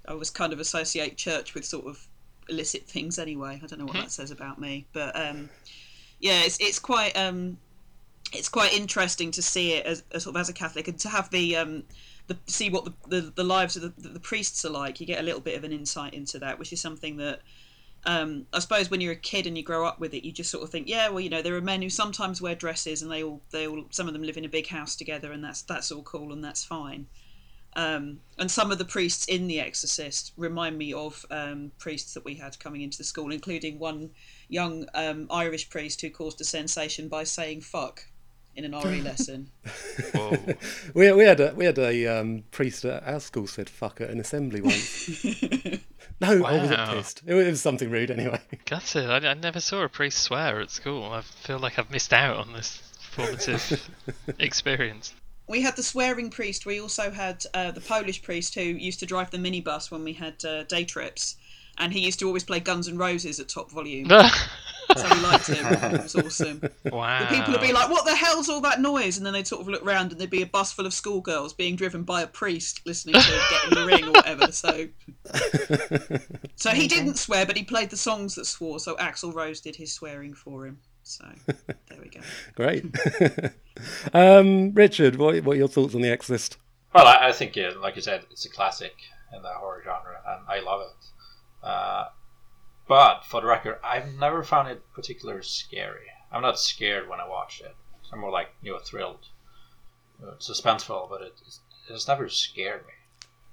I 0.08 0.14
was 0.14 0.30
kind 0.30 0.52
of 0.52 0.58
associate 0.58 1.16
church 1.16 1.54
with 1.54 1.64
sort 1.64 1.86
of 1.86 2.04
illicit 2.48 2.88
things 2.88 3.20
anyway. 3.20 3.60
I 3.62 3.66
don't 3.68 3.78
know 3.78 3.86
what 3.86 3.94
that 3.94 4.10
says 4.10 4.32
about 4.32 4.60
me, 4.60 4.86
but 4.92 5.14
um, 5.14 5.48
yeah, 6.22 6.42
it's 6.44 6.58
it's 6.60 6.78
quite 6.78 7.14
um, 7.16 7.58
it's 8.32 8.48
quite 8.48 8.72
interesting 8.72 9.30
to 9.32 9.42
see 9.42 9.74
it 9.74 9.84
as, 9.84 10.04
as 10.12 10.22
sort 10.22 10.34
of 10.36 10.40
as 10.40 10.48
a 10.48 10.54
Catholic 10.54 10.88
and 10.88 10.98
to 11.00 11.08
have 11.08 11.28
the 11.30 11.56
um, 11.56 11.82
the 12.28 12.38
see 12.46 12.70
what 12.70 12.84
the, 12.84 12.94
the, 13.08 13.32
the 13.34 13.44
lives 13.44 13.76
of 13.76 13.82
the, 13.82 14.08
the 14.08 14.20
priests 14.20 14.64
are 14.64 14.70
like. 14.70 15.00
You 15.00 15.06
get 15.06 15.20
a 15.20 15.24
little 15.24 15.40
bit 15.40 15.58
of 15.58 15.64
an 15.64 15.72
insight 15.72 16.14
into 16.14 16.38
that, 16.38 16.58
which 16.58 16.72
is 16.72 16.80
something 16.80 17.16
that 17.18 17.40
um, 18.06 18.46
I 18.52 18.60
suppose 18.60 18.90
when 18.90 19.00
you're 19.00 19.12
a 19.12 19.16
kid 19.16 19.46
and 19.46 19.56
you 19.56 19.64
grow 19.64 19.84
up 19.86 20.00
with 20.00 20.14
it, 20.14 20.24
you 20.24 20.32
just 20.32 20.50
sort 20.50 20.64
of 20.64 20.70
think, 20.70 20.88
yeah, 20.88 21.08
well, 21.08 21.20
you 21.20 21.30
know, 21.30 21.42
there 21.42 21.56
are 21.56 21.60
men 21.60 21.82
who 21.82 21.90
sometimes 21.90 22.40
wear 22.40 22.54
dresses, 22.54 23.02
and 23.02 23.10
they 23.10 23.22
all, 23.22 23.40
they 23.50 23.66
all, 23.66 23.84
some 23.90 24.06
of 24.06 24.12
them 24.12 24.22
live 24.22 24.36
in 24.36 24.44
a 24.44 24.48
big 24.48 24.68
house 24.68 24.96
together, 24.96 25.32
and 25.32 25.42
that's 25.42 25.62
that's 25.62 25.90
all 25.90 26.02
cool 26.02 26.32
and 26.32 26.44
that's 26.44 26.64
fine. 26.64 27.06
Um, 27.74 28.20
and 28.38 28.50
some 28.50 28.70
of 28.70 28.78
the 28.78 28.84
priests 28.84 29.26
in 29.26 29.46
The 29.46 29.60
Exorcist 29.60 30.32
remind 30.36 30.76
me 30.76 30.92
of 30.92 31.24
um, 31.30 31.72
priests 31.78 32.12
that 32.14 32.24
we 32.24 32.34
had 32.34 32.58
coming 32.58 32.82
into 32.82 32.98
the 32.98 33.04
school, 33.04 33.32
including 33.32 33.78
one 33.78 34.10
young 34.52 34.86
um, 34.94 35.26
Irish 35.30 35.70
priest 35.70 36.00
who 36.02 36.10
caused 36.10 36.40
a 36.40 36.44
sensation 36.44 37.08
by 37.08 37.24
saying 37.24 37.62
"fuck" 37.62 38.04
in 38.54 38.64
an 38.64 38.72
RE 38.72 39.00
lesson. 39.00 39.50
we, 40.94 41.10
we 41.12 41.24
had 41.24 41.40
a 41.40 41.54
we 41.54 41.64
had 41.64 41.78
a 41.78 42.06
um, 42.06 42.44
priest 42.50 42.84
at 42.84 43.02
our 43.06 43.20
school 43.20 43.46
said 43.46 43.68
"fuck" 43.70 44.00
at 44.00 44.10
an 44.10 44.20
assembly 44.20 44.60
once. 44.60 45.24
no, 46.20 46.34
or 46.36 46.60
was 46.60 46.70
it 46.70 46.78
Wow. 46.78 46.94
pissed? 46.94 47.22
It 47.26 47.34
was 47.34 47.60
something 47.62 47.90
rude 47.90 48.10
anyway. 48.10 48.40
That's 48.68 48.94
it. 48.96 49.08
I, 49.08 49.30
I 49.30 49.34
never 49.34 49.60
saw 49.60 49.82
a 49.82 49.88
priest 49.88 50.18
swear 50.18 50.60
at 50.60 50.70
school. 50.70 51.04
I 51.12 51.22
feel 51.22 51.58
like 51.58 51.78
I've 51.78 51.90
missed 51.90 52.12
out 52.12 52.36
on 52.36 52.52
this 52.52 52.82
formative 53.10 53.88
experience. 54.38 55.14
we 55.48 55.60
had 55.62 55.76
the 55.76 55.82
swearing 55.82 56.30
priest. 56.30 56.66
We 56.66 56.80
also 56.80 57.10
had 57.10 57.44
uh, 57.54 57.70
the 57.72 57.80
Polish 57.80 58.22
priest 58.22 58.54
who 58.54 58.62
used 58.62 59.00
to 59.00 59.06
drive 59.06 59.30
the 59.30 59.38
minibus 59.38 59.90
when 59.90 60.04
we 60.04 60.12
had 60.14 60.42
uh, 60.44 60.62
day 60.64 60.84
trips, 60.84 61.36
and 61.82 61.92
he 61.92 62.00
used 62.00 62.20
to 62.20 62.26
always 62.26 62.44
play 62.44 62.60
Guns 62.60 62.88
N' 62.88 62.96
Roses 62.96 63.40
at 63.40 63.48
top 63.48 63.70
volume. 63.70 64.08
so 64.96 65.14
we 65.14 65.20
liked 65.20 65.48
him. 65.48 65.66
It 65.66 66.02
was 66.02 66.14
awesome. 66.14 66.62
Wow. 66.84 67.20
The 67.20 67.26
people 67.36 67.52
would 67.52 67.60
be 67.60 67.72
like, 67.72 67.90
"What 67.90 68.04
the 68.04 68.14
hell's 68.14 68.48
all 68.48 68.60
that 68.60 68.80
noise?" 68.80 69.16
And 69.16 69.26
then 69.26 69.32
they'd 69.32 69.46
sort 69.46 69.62
of 69.62 69.68
look 69.68 69.84
round, 69.84 70.12
and 70.12 70.20
there'd 70.20 70.30
be 70.30 70.42
a 70.42 70.46
bus 70.46 70.72
full 70.72 70.86
of 70.86 70.94
schoolgirls 70.94 71.52
being 71.52 71.74
driven 71.74 72.04
by 72.04 72.22
a 72.22 72.26
priest 72.26 72.80
listening 72.86 73.16
to 73.16 73.42
"Get 73.50 73.64
in 73.64 73.74
the 73.74 73.86
Ring" 73.86 74.04
or 74.04 74.12
whatever. 74.12 74.52
So, 74.52 74.88
so 76.56 76.70
he 76.70 76.86
didn't 76.86 77.18
swear, 77.18 77.44
but 77.46 77.56
he 77.56 77.64
played 77.64 77.90
the 77.90 77.96
songs 77.96 78.36
that 78.36 78.46
swore. 78.46 78.78
So 78.78 78.96
Axl 78.96 79.34
Rose 79.34 79.60
did 79.60 79.76
his 79.76 79.92
swearing 79.92 80.34
for 80.34 80.66
him. 80.66 80.78
So 81.02 81.24
there 81.66 81.98
we 82.00 82.08
go. 82.08 82.20
Great. 82.54 82.84
um, 84.14 84.72
Richard, 84.72 85.16
what 85.16 85.42
what 85.42 85.54
are 85.54 85.58
your 85.58 85.68
thoughts 85.68 85.94
on 85.94 86.00
the 86.00 86.10
Exorcist? 86.10 86.58
Well, 86.94 87.06
I, 87.06 87.28
I 87.28 87.32
think, 87.32 87.56
yeah, 87.56 87.72
like 87.80 87.96
you 87.96 88.02
said, 88.02 88.22
it's 88.30 88.44
a 88.44 88.50
classic 88.50 88.92
in 89.34 89.42
the 89.42 89.48
horror 89.48 89.82
genre, 89.82 90.20
and 90.28 90.46
I 90.46 90.60
love 90.60 90.82
it. 90.82 91.01
Uh, 91.62 92.06
but 92.88 93.24
for 93.24 93.40
the 93.40 93.46
record, 93.46 93.78
I've 93.84 94.14
never 94.14 94.42
found 94.42 94.68
it 94.68 94.82
particularly 94.94 95.42
scary. 95.42 96.06
I'm 96.30 96.42
not 96.42 96.58
scared 96.58 97.08
when 97.08 97.20
I 97.20 97.28
watch 97.28 97.60
it. 97.60 97.74
I'm 98.12 98.20
more 98.20 98.30
like 98.30 98.48
you 98.62 98.72
know 98.72 98.78
thrilled, 98.78 99.28
you 100.20 100.26
know, 100.26 100.32
suspenseful, 100.38 101.08
but 101.08 101.22
it 101.22 101.34
it 101.88 101.92
has 101.92 102.08
never 102.08 102.28
scared 102.28 102.84
me. 102.86 102.92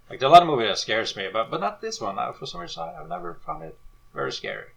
Like 0.10 0.20
there 0.20 0.28
are 0.28 0.32
a 0.32 0.34
lot 0.34 0.42
of 0.42 0.48
movies 0.50 0.70
that 0.70 0.78
scares 0.80 1.16
me, 1.16 1.30
but 1.32 1.50
but 1.52 1.62
not 1.62 1.82
this 1.82 2.02
one. 2.02 2.18
Uh, 2.20 2.34
For 2.34 2.46
some 2.46 2.62
reason, 2.62 2.84
I've 2.84 3.08
never 3.08 3.36
found 3.46 3.64
it 3.64 3.78
very 4.14 4.32
scary. 4.32 4.70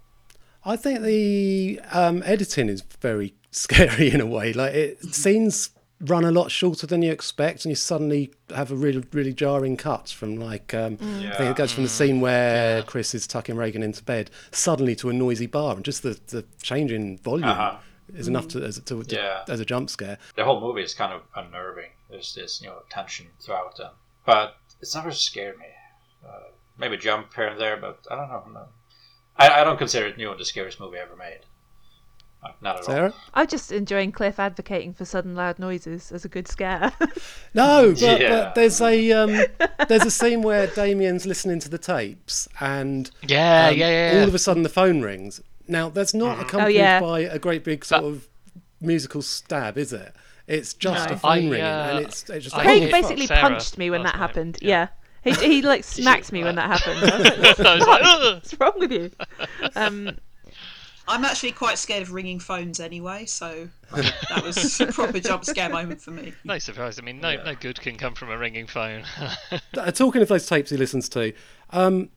I 0.64 0.76
think 0.76 1.00
the 1.00 1.80
um, 1.90 2.22
editing 2.24 2.68
is 2.68 2.82
very 3.00 3.34
scary 3.50 4.10
in 4.10 4.20
a 4.20 4.26
way. 4.26 4.52
Like 4.52 4.74
it 4.74 5.14
scenes 5.14 5.70
run 6.02 6.24
a 6.24 6.30
lot 6.30 6.50
shorter 6.50 6.86
than 6.86 7.02
you 7.02 7.12
expect, 7.12 7.64
and 7.64 7.70
you 7.70 7.76
suddenly 7.76 8.32
have 8.54 8.70
a 8.70 8.74
really 8.74 9.02
really 9.12 9.32
jarring 9.32 9.76
cut 9.76 10.08
from 10.08 10.36
like 10.36 10.74
um, 10.74 10.98
I 11.00 11.36
think 11.36 11.50
it 11.50 11.56
goes 11.56 11.72
from 11.72 11.84
the 11.84 11.88
scene 11.88 12.20
where 12.20 12.82
Chris 12.82 13.14
is 13.14 13.26
tucking 13.26 13.56
Regan 13.56 13.82
into 13.82 14.02
bed 14.02 14.30
suddenly 14.50 14.94
to 14.96 15.10
a 15.10 15.12
noisy 15.12 15.46
bar, 15.46 15.76
and 15.76 15.84
just 15.84 16.02
the, 16.02 16.18
the 16.28 16.44
change 16.62 16.90
in 16.92 17.18
volume 17.18 17.48
Uh-huh. 17.48 17.76
is 18.14 18.28
enough 18.28 18.48
to 18.48 18.62
as, 18.64 18.78
to, 18.80 19.02
to- 19.04 19.44
as 19.48 19.60
a 19.60 19.64
jump 19.64 19.90
scare. 19.90 20.18
The 20.36 20.44
whole 20.44 20.60
movie 20.60 20.82
is 20.82 20.94
kind 20.94 21.12
of 21.12 21.22
unnerving. 21.36 21.90
There's 22.10 22.34
this 22.34 22.60
you 22.60 22.68
know 22.68 22.82
tension 22.90 23.26
throughout 23.40 23.78
it, 23.80 23.86
but 24.26 24.56
it's 24.80 24.94
never 24.94 25.12
scared 25.12 25.58
me. 25.58 25.66
Uh, 26.26 26.50
maybe 26.78 26.96
jump 26.96 27.32
here 27.34 27.46
and 27.48 27.60
there, 27.60 27.76
but 27.76 28.06
I 28.10 28.16
don't 28.16 28.28
know. 28.28 28.44
No. 28.52 28.66
I, 29.36 29.60
I 29.60 29.64
don't 29.64 29.78
consider 29.78 30.06
it 30.08 30.18
you 30.18 30.26
know 30.26 30.36
the 30.36 30.44
scariest 30.44 30.78
movie 30.80 30.98
ever 30.98 31.16
made. 31.16 31.40
Like, 32.42 32.60
not 32.60 32.74
at 32.76 32.80
all. 32.80 32.84
Sarah? 32.86 33.14
I'm 33.34 33.46
just 33.46 33.70
enjoying 33.70 34.10
Cliff 34.10 34.40
advocating 34.40 34.92
for 34.94 35.04
sudden 35.04 35.36
loud 35.36 35.58
noises 35.60 36.10
as 36.10 36.24
a 36.24 36.28
good 36.28 36.48
scare. 36.48 36.92
No, 37.54 37.92
but, 37.92 38.00
Yeah. 38.20 38.28
but 38.30 38.54
there's 38.54 38.80
a 38.80 39.12
um, 39.12 39.44
there's 39.88 40.04
a 40.04 40.10
scene 40.10 40.42
where 40.42 40.66
Damien's 40.66 41.26
listening 41.26 41.60
to 41.60 41.68
the 41.68 41.78
tapes, 41.78 42.48
and 42.60 43.10
Yeah, 43.28 43.68
um, 43.68 43.76
yeah, 43.78 43.86
yeah, 43.88 44.12
yeah. 44.14 44.20
all 44.22 44.28
of 44.28 44.34
a 44.34 44.38
sudden 44.38 44.62
the 44.62 44.68
phone 44.70 45.02
rings. 45.02 45.40
Now 45.68 45.88
that's 45.90 46.14
not 46.14 46.40
accompanied 46.40 46.74
yeah. 46.76 47.00
by 47.00 47.20
a 47.20 47.38
great 47.38 47.62
big 47.62 47.84
sort 47.84 48.04
of 48.04 48.26
musical 48.80 49.22
stab, 49.22 49.76
is 49.78 49.92
it? 49.92 50.14
It's 50.48 50.74
just 50.74 51.08
No. 51.08 51.14
a 51.14 51.18
phone 51.18 51.30
I, 51.30 51.36
ringing, 51.36 51.60
uh, 51.62 51.88
and 51.92 52.04
it's, 52.06 52.28
it's 52.28 52.44
just 52.44 52.56
I 52.56 52.58
like, 52.58 52.66
Craig 52.66 52.78
oh, 52.78 52.80
hit 52.80 52.90
fuck. 52.90 53.02
basically 53.02 53.26
Sarah 53.26 53.40
punched 53.42 53.78
me 53.78 53.90
when 53.90 54.02
that 54.02 54.14
night, 54.14 54.18
happened. 54.18 54.58
yeah. 54.62 54.88
Yeah. 55.24 55.34
He, 55.34 55.46
he 55.56 55.62
like 55.62 55.84
smacked 55.98 56.32
me 56.32 56.42
when 56.42 56.56
that 56.56 56.80
happened. 56.80 56.98
I 57.12 57.16
was 57.18 57.24
like, 57.24 57.66
I 57.66 57.74
was 57.76 57.86
like, 57.86 58.02
What's 58.34 58.54
wrong 58.60 58.72
with 58.78 58.90
you? 58.92 59.10
Um, 59.76 60.18
I'm 61.08 61.24
actually 61.24 61.52
quite 61.52 61.78
scared 61.78 62.02
of 62.02 62.12
ringing 62.12 62.38
phones 62.38 62.78
anyway, 62.80 63.26
so 63.26 63.68
that 63.92 64.42
was 64.44 64.80
a 64.80 64.86
proper 64.86 65.18
jump 65.20 65.44
scare 65.44 65.68
moment 65.68 66.00
for 66.00 66.12
me. 66.12 66.32
no 66.44 66.58
surprise. 66.58 66.98
I 66.98 67.02
mean, 67.02 67.20
no, 67.20 67.34
no 67.42 67.54
good 67.54 67.80
can 67.80 67.96
come 67.96 68.14
from 68.14 68.30
a 68.30 68.38
ringing 68.38 68.66
phone. 68.66 69.04
Uh, 69.76 69.90
talking 69.90 70.22
of 70.22 70.28
those 70.28 70.46
tapes 70.46 70.70
he 70.70 70.76
listens 70.76 71.08
to, 71.08 71.32
um, 71.70 72.08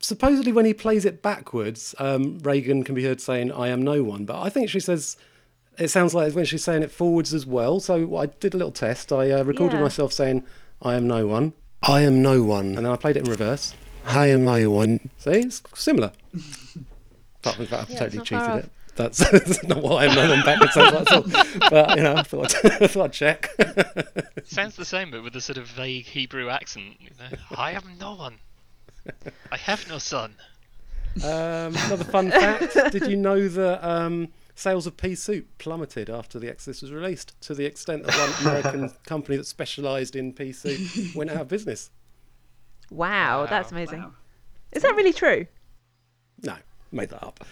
supposedly 0.00 0.52
when 0.52 0.64
he 0.66 0.74
plays 0.74 1.04
it 1.04 1.22
backwards, 1.22 1.94
um, 1.98 2.38
Regan 2.40 2.82
can 2.84 2.94
be 2.94 3.04
heard 3.04 3.20
saying 3.20 3.50
"I 3.52 3.68
am 3.68 3.82
no 3.82 4.02
one," 4.02 4.24
but 4.24 4.40
I 4.40 4.48
think 4.50 4.68
she 4.68 4.80
says. 4.80 5.16
It 5.78 5.88
sounds 5.88 6.14
like 6.14 6.34
when 6.34 6.44
she's 6.44 6.62
saying 6.62 6.82
it 6.82 6.90
forwards 6.90 7.32
as 7.32 7.46
well. 7.46 7.80
So 7.80 8.14
I 8.18 8.26
did 8.26 8.52
a 8.52 8.58
little 8.58 8.72
test. 8.72 9.10
I 9.10 9.30
uh, 9.30 9.42
recorded 9.42 9.76
Yeah. 9.76 9.82
myself 9.84 10.12
saying, 10.12 10.44
"I 10.82 10.96
am 10.96 11.06
no 11.08 11.26
one." 11.26 11.54
I 11.82 12.02
am 12.02 12.20
no 12.20 12.42
one, 12.42 12.66
and 12.76 12.84
then 12.84 12.86
I 12.92 12.96
played 12.96 13.16
it 13.16 13.24
in 13.24 13.30
reverse. 13.30 13.72
I 14.04 14.26
am 14.26 14.44
no 14.44 14.68
one. 14.70 15.08
See, 15.16 15.30
it's 15.30 15.62
similar. 15.74 16.12
Apart 17.42 17.56
from 17.56 17.64
the 17.64 17.70
fact 17.70 17.82
I've 17.82 17.90
Yeah, 17.90 17.98
totally 17.98 18.22
it's 18.22 18.30
not 18.30 18.40
far 18.40 18.56
cheated 18.56 18.64
it. 18.64 18.72
That's, 18.94 19.18
that's 19.30 19.64
not 19.64 19.82
what 19.82 20.02
I 20.02 20.06
am 20.06 20.14
no 20.14 20.30
one 20.30 20.44
backwards 20.44 20.76
like. 20.76 20.94
at 20.94 21.12
all. 21.12 21.70
But 21.70 21.96
you 21.96 22.02
know, 22.02 22.14
I 22.14 22.22
thought 22.22 22.54
I 22.64 22.86
thought 22.86 23.04
I'd 23.04 23.12
check. 23.12 23.50
Sounds 24.44 24.76
the 24.76 24.84
same, 24.84 25.10
but 25.10 25.22
with 25.22 25.34
a 25.34 25.40
sort 25.40 25.58
of 25.58 25.66
vague 25.66 26.04
Hebrew 26.04 26.48
accent. 26.48 26.96
You 27.00 27.10
know? 27.18 27.36
I 27.56 27.72
am 27.72 27.82
no 27.98 28.14
one. 28.14 28.36
I 29.50 29.56
have 29.56 29.88
no 29.88 29.98
son. 29.98 30.34
Um, 31.24 31.74
another 31.86 32.04
fun 32.04 32.30
fact: 32.30 32.74
Did 32.92 33.06
you 33.08 33.16
know 33.16 33.48
that 33.48 33.86
um, 33.86 34.28
sales 34.54 34.86
of 34.86 34.96
pea 34.96 35.14
soup 35.14 35.46
plummeted 35.58 36.08
after 36.08 36.38
The 36.38 36.48
Exodus 36.48 36.82
was 36.82 36.92
released, 36.92 37.38
to 37.42 37.54
the 37.54 37.64
extent 37.64 38.04
that 38.04 38.14
one 38.14 38.46
American 38.46 38.90
company 39.04 39.36
that 39.36 39.46
specialised 39.46 40.14
in 40.14 40.32
pea 40.32 40.52
soup 40.52 41.14
went 41.16 41.30
out 41.30 41.40
of 41.40 41.48
business? 41.48 41.90
wow, 42.90 43.46
that's 43.46 43.72
amazing. 43.72 44.00
Wow. 44.00 44.12
Is 44.72 44.82
that 44.82 44.94
really 44.94 45.12
true? 45.12 45.46
No, 46.42 46.56
made 46.92 47.10
that 47.10 47.22
up. 47.22 47.44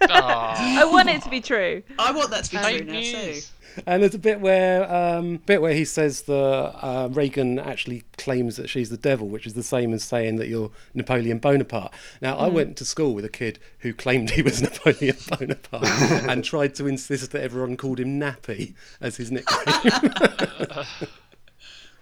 I 0.00 0.88
want 0.90 1.08
it 1.10 1.22
to 1.22 1.28
be 1.28 1.40
true. 1.42 1.82
I 1.98 2.10
want 2.12 2.30
that 2.30 2.44
to 2.44 2.50
be 2.52 2.56
true 2.56 2.84
now 2.86 2.92
too. 2.92 3.16
news. 3.16 3.52
And 3.86 4.02
there's 4.02 4.14
a 4.14 4.18
bit 4.18 4.40
where 4.40 4.90
um, 4.90 5.36
bit 5.44 5.60
where 5.60 5.74
he 5.74 5.84
says 5.84 6.22
that 6.22 6.34
uh, 6.34 7.10
Regan 7.12 7.58
actually 7.58 8.04
claims 8.16 8.56
that 8.56 8.70
she's 8.70 8.88
the 8.88 8.96
devil, 8.96 9.28
which 9.28 9.46
is 9.46 9.52
the 9.52 9.62
same 9.62 9.92
as 9.92 10.02
saying 10.02 10.36
that 10.36 10.48
you're 10.48 10.70
Napoleon 10.94 11.38
Bonaparte. 11.38 11.92
Now, 12.22 12.38
I 12.38 12.48
went 12.48 12.78
to 12.78 12.86
school 12.86 13.12
with 13.12 13.26
a 13.26 13.28
kid 13.28 13.58
who 13.80 13.92
claimed 13.92 14.30
he 14.30 14.40
was 14.40 14.62
Napoleon 14.70 15.16
Bonaparte 15.28 15.84
and 16.26 16.42
tried 16.42 16.74
to 16.76 16.86
insist 16.86 17.32
that 17.32 17.42
everyone 17.42 17.76
called 17.76 18.00
him 18.00 18.18
Nappy 18.18 18.72
as 19.02 19.16
his 19.18 19.30
nickname. 19.30 19.58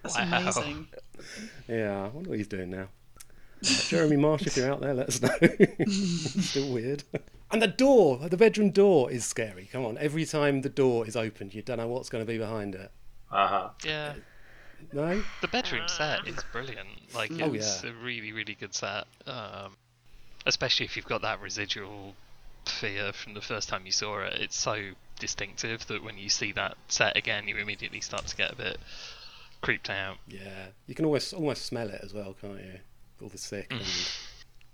That's 0.02 0.16
Wow. 0.18 0.22
amazing. 0.42 0.86
Yeah, 1.66 2.04
I 2.04 2.08
wonder 2.08 2.30
what 2.30 2.38
he's 2.38 2.46
doing 2.46 2.70
now. 2.70 2.86
Jeremy 3.64 4.16
Marsh, 4.16 4.46
if 4.46 4.56
you're 4.56 4.70
out 4.70 4.80
there, 4.80 4.94
let 4.94 5.08
us 5.08 5.20
know. 5.22 5.36
Still 5.88 6.72
weird. 6.72 7.02
And 7.50 7.62
the 7.62 7.66
door, 7.68 8.18
the 8.28 8.36
bedroom 8.36 8.70
door 8.70 9.10
is 9.10 9.24
scary. 9.24 9.68
Come 9.72 9.84
on, 9.84 9.96
every 9.98 10.24
time 10.24 10.62
the 10.62 10.68
door 10.68 11.06
is 11.06 11.16
opened, 11.16 11.54
you 11.54 11.62
don't 11.62 11.78
know 11.78 11.88
what's 11.88 12.08
going 12.08 12.24
to 12.24 12.30
be 12.30 12.38
behind 12.38 12.74
it. 12.74 12.90
Uh 13.30 13.46
huh. 13.48 13.68
Yeah, 13.84 14.14
No? 14.92 15.22
the 15.40 15.48
bedroom 15.48 15.88
set 15.88 16.26
is 16.26 16.36
brilliant. 16.52 16.88
Like, 17.14 17.32
Oh, 17.40 17.52
it's 17.54 17.82
yeah. 17.84 17.90
a 17.90 17.94
really, 17.94 18.32
really 18.32 18.54
good 18.54 18.74
set. 18.74 19.04
Um, 19.26 19.76
especially 20.46 20.86
if 20.86 20.96
you've 20.96 21.06
got 21.06 21.22
that 21.22 21.40
residual 21.40 22.14
fear 22.66 23.12
from 23.12 23.34
the 23.34 23.40
first 23.40 23.68
time 23.68 23.86
you 23.86 23.92
saw 23.92 24.20
it. 24.24 24.34
It's 24.40 24.56
so 24.56 24.90
distinctive 25.18 25.86
that 25.86 26.02
when 26.02 26.18
you 26.18 26.28
see 26.28 26.52
that 26.52 26.76
set 26.88 27.16
again, 27.16 27.46
you 27.48 27.56
immediately 27.56 28.00
start 28.00 28.26
to 28.26 28.36
get 28.36 28.52
a 28.52 28.56
bit 28.56 28.78
creeped 29.62 29.90
out. 29.90 30.16
Yeah. 30.28 30.66
You 30.86 30.94
can 30.94 31.04
almost 31.04 31.32
almost 31.32 31.66
smell 31.66 31.88
it 31.88 32.00
as 32.02 32.12
well, 32.12 32.34
can't 32.40 32.58
you? 32.58 32.78
All 33.24 33.30
the 33.30 33.38
sick 33.38 33.72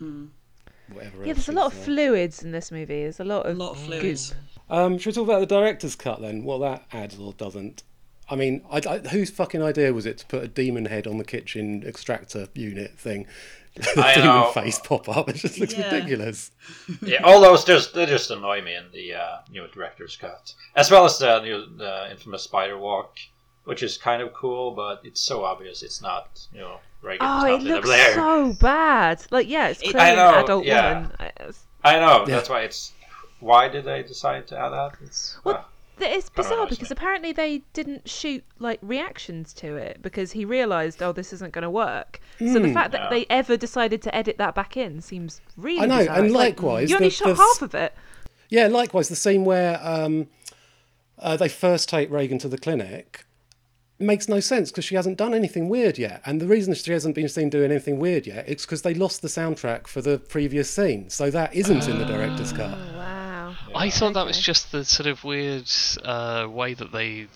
and 0.01 0.31
whatever 0.93 1.23
Yeah, 1.25 1.29
else 1.31 1.37
there's 1.47 1.49
a 1.49 1.53
lot 1.53 1.67
of 1.67 1.75
there. 1.77 1.85
fluids 1.85 2.43
in 2.43 2.51
this 2.51 2.71
movie. 2.73 3.03
There's 3.03 3.21
a 3.21 3.25
lot 3.25 3.47
A 3.47 3.51
of 3.51 3.57
lot 3.59 3.71
of 3.73 3.79
fluids. 3.79 4.35
Um, 4.69 4.99
should 4.99 5.11
we 5.11 5.13
talk 5.15 5.25
about 5.25 5.41
the 5.41 5.47
director's 5.47 5.95
cut 5.97 6.21
then? 6.21 6.43
What 6.45 6.59
that 6.59 6.85
adds 6.93 7.19
or 7.19 7.33
doesn't? 7.33 7.83
I 8.29 8.37
mean, 8.37 8.63
I, 8.71 8.81
I, 8.89 8.99
whose 8.99 9.31
fucking 9.31 9.63
idea 9.63 9.93
was 9.93 10.07
it 10.07 10.19
to 10.19 10.27
put 10.27 10.43
a 10.45 10.49
demon 10.49 10.85
head 10.87 11.07
on 11.07 11.19
the 11.19 11.25
kitchen 11.25 11.83
extractor 11.87 12.49
unit 12.55 12.99
thing? 12.99 13.27
the 13.77 14.03
I 14.05 14.15
demon 14.15 14.29
know. 14.29 14.51
face 14.53 14.79
pop 14.81 15.09
up. 15.09 15.29
It 15.29 15.37
just 15.37 15.59
looks 15.59 15.75
Yeah. 15.77 15.93
ridiculous. 15.95 16.51
Yeah, 17.03 17.23
all 17.23 17.41
those 17.41 17.65
just 17.65 17.95
they 17.95 18.07
just 18.07 18.31
annoy 18.31 18.63
me 18.63 18.75
in 18.75 18.85
the 18.93 19.15
uh, 19.15 19.39
new 19.51 19.67
director's 19.69 20.17
cut, 20.17 20.55
as 20.75 20.91
well 20.91 21.05
as 21.05 21.19
the 21.19 21.41
new 21.41 21.67
the 21.77 22.11
infamous 22.11 22.43
spider 22.43 22.77
walk, 22.79 23.17
which 23.65 23.83
is 23.85 23.97
kind 23.97 24.23
of 24.23 24.33
cool, 24.33 24.73
but 24.73 25.01
it's 25.05 25.21
so 25.21 25.45
obvious 25.45 25.83
it's 25.85 26.01
not. 26.03 26.47
You 26.53 26.61
know, 26.61 26.81
Regan. 27.03 27.19
Oh, 27.29 27.45
it's 27.55 27.65
it 27.65 27.69
looks 27.69 27.87
Blair. 27.87 28.15
so 28.15 28.53
bad. 28.61 29.23
Like, 29.31 29.49
yeah, 29.49 29.69
it's 29.69 29.81
It- 29.83 29.91
clearly 29.93 30.11
I 30.11 30.15
know, 30.15 30.39
an 30.39 30.45
adult 30.45 30.65
yeah. 30.67 30.95
woman. 30.95 31.13
I- 31.19 31.25
it's- 31.27 31.65
I 31.83 31.93
know. 31.99 32.25
Yeah. 32.29 32.37
That's 32.37 32.49
why 32.49 32.61
it's. 32.63 32.93
Why 33.41 33.69
did 33.69 33.85
they 33.85 34.03
decide 34.03 34.47
to 34.49 34.59
add 34.59 34.69
that? 34.71 34.93
It's, 35.03 35.39
Well, 35.45 35.57
uh, 35.57 35.63
it's 36.05 36.29
bizarre 36.29 36.67
because 36.67 36.91
apparently 36.91 37.33
they 37.33 37.63
didn't 37.73 38.07
shoot 38.07 38.45
like 38.59 38.79
reactions 38.83 39.55
to 39.55 39.77
it 39.77 40.03
because 40.03 40.33
he 40.33 40.45
realised, 40.45 41.03
oh, 41.03 41.13
this 41.13 41.33
isn't 41.33 41.53
going 41.55 41.63
to 41.63 41.71
work. 41.71 42.21
So 42.39 42.45
the 42.55 42.61
Mm. 42.61 42.75
fact 42.75 42.93
that 42.93 43.05
Yeah. 43.05 43.09
they 43.11 43.27
ever 43.31 43.57
decided 43.57 44.03
to 44.03 44.15
edit 44.15 44.37
that 44.37 44.55
back 44.55 44.77
in 44.77 45.01
seems 45.01 45.41
really 45.57 45.81
I 45.81 45.87
know, 45.87 45.99
bizarre. 46.01 46.17
and 46.17 46.27
It's 46.27 46.35
like, 46.35 46.61
likewise, 46.61 46.91
you 46.91 46.97
only 46.97 47.09
the- 47.09 47.15
shot 47.15 47.29
the 47.29 47.35
half 47.37 47.63
of 47.63 47.75
it. 47.75 47.95
Yeah, 48.51 48.67
likewise, 48.67 49.09
the 49.09 49.17
scene 49.17 49.47
where 49.47 49.81
um, 49.83 50.27
uh, 51.19 51.39
they 51.39 51.49
first 51.49 51.89
take 51.89 52.11
Regan 52.11 52.39
to 52.41 52.49
the 52.49 52.59
clinic 52.59 53.25
makes 54.01 54.29
no 54.29 54.41
sense 54.41 54.71
because 54.71 54.85
she 54.85 54.95
hasn't 54.95 55.17
done 55.19 55.35
anything 55.35 55.69
weird 55.69 55.99
yet. 55.99 56.23
And 56.25 56.41
the 56.41 56.47
reason 56.47 56.75
she 56.75 56.93
hasn't 56.93 57.15
been 57.15 57.29
seen 57.29 57.51
doing 57.51 57.71
anything 57.71 57.99
weird 57.99 58.27
yet 58.27 58.49
is 58.49 58.63
because 58.63 58.83
they 58.83 58.95
lost 58.95 59.23
the 59.23 59.29
soundtrack 59.29 59.87
for 59.87 60.01
the 60.01 60.19
previous 60.19 60.71
scene. 60.71 61.11
So 61.11 61.31
that 61.31 61.55
isn't 61.55 61.89
in 61.89 61.99
the 61.99 62.05
director's 62.05 62.53
cut. 62.53 62.77
Oh, 62.77 62.97
wow. 62.97 63.55
I 63.75 63.91
thought 63.91 64.15
that 64.15 64.27
was 64.27 64.39
just 64.41 64.73
the 64.73 64.85
sort 64.85 65.07
of 65.07 65.25
weird 65.25 65.71
uh, 66.05 66.47
way 66.51 66.75
that 66.75 66.93
they 66.93 67.27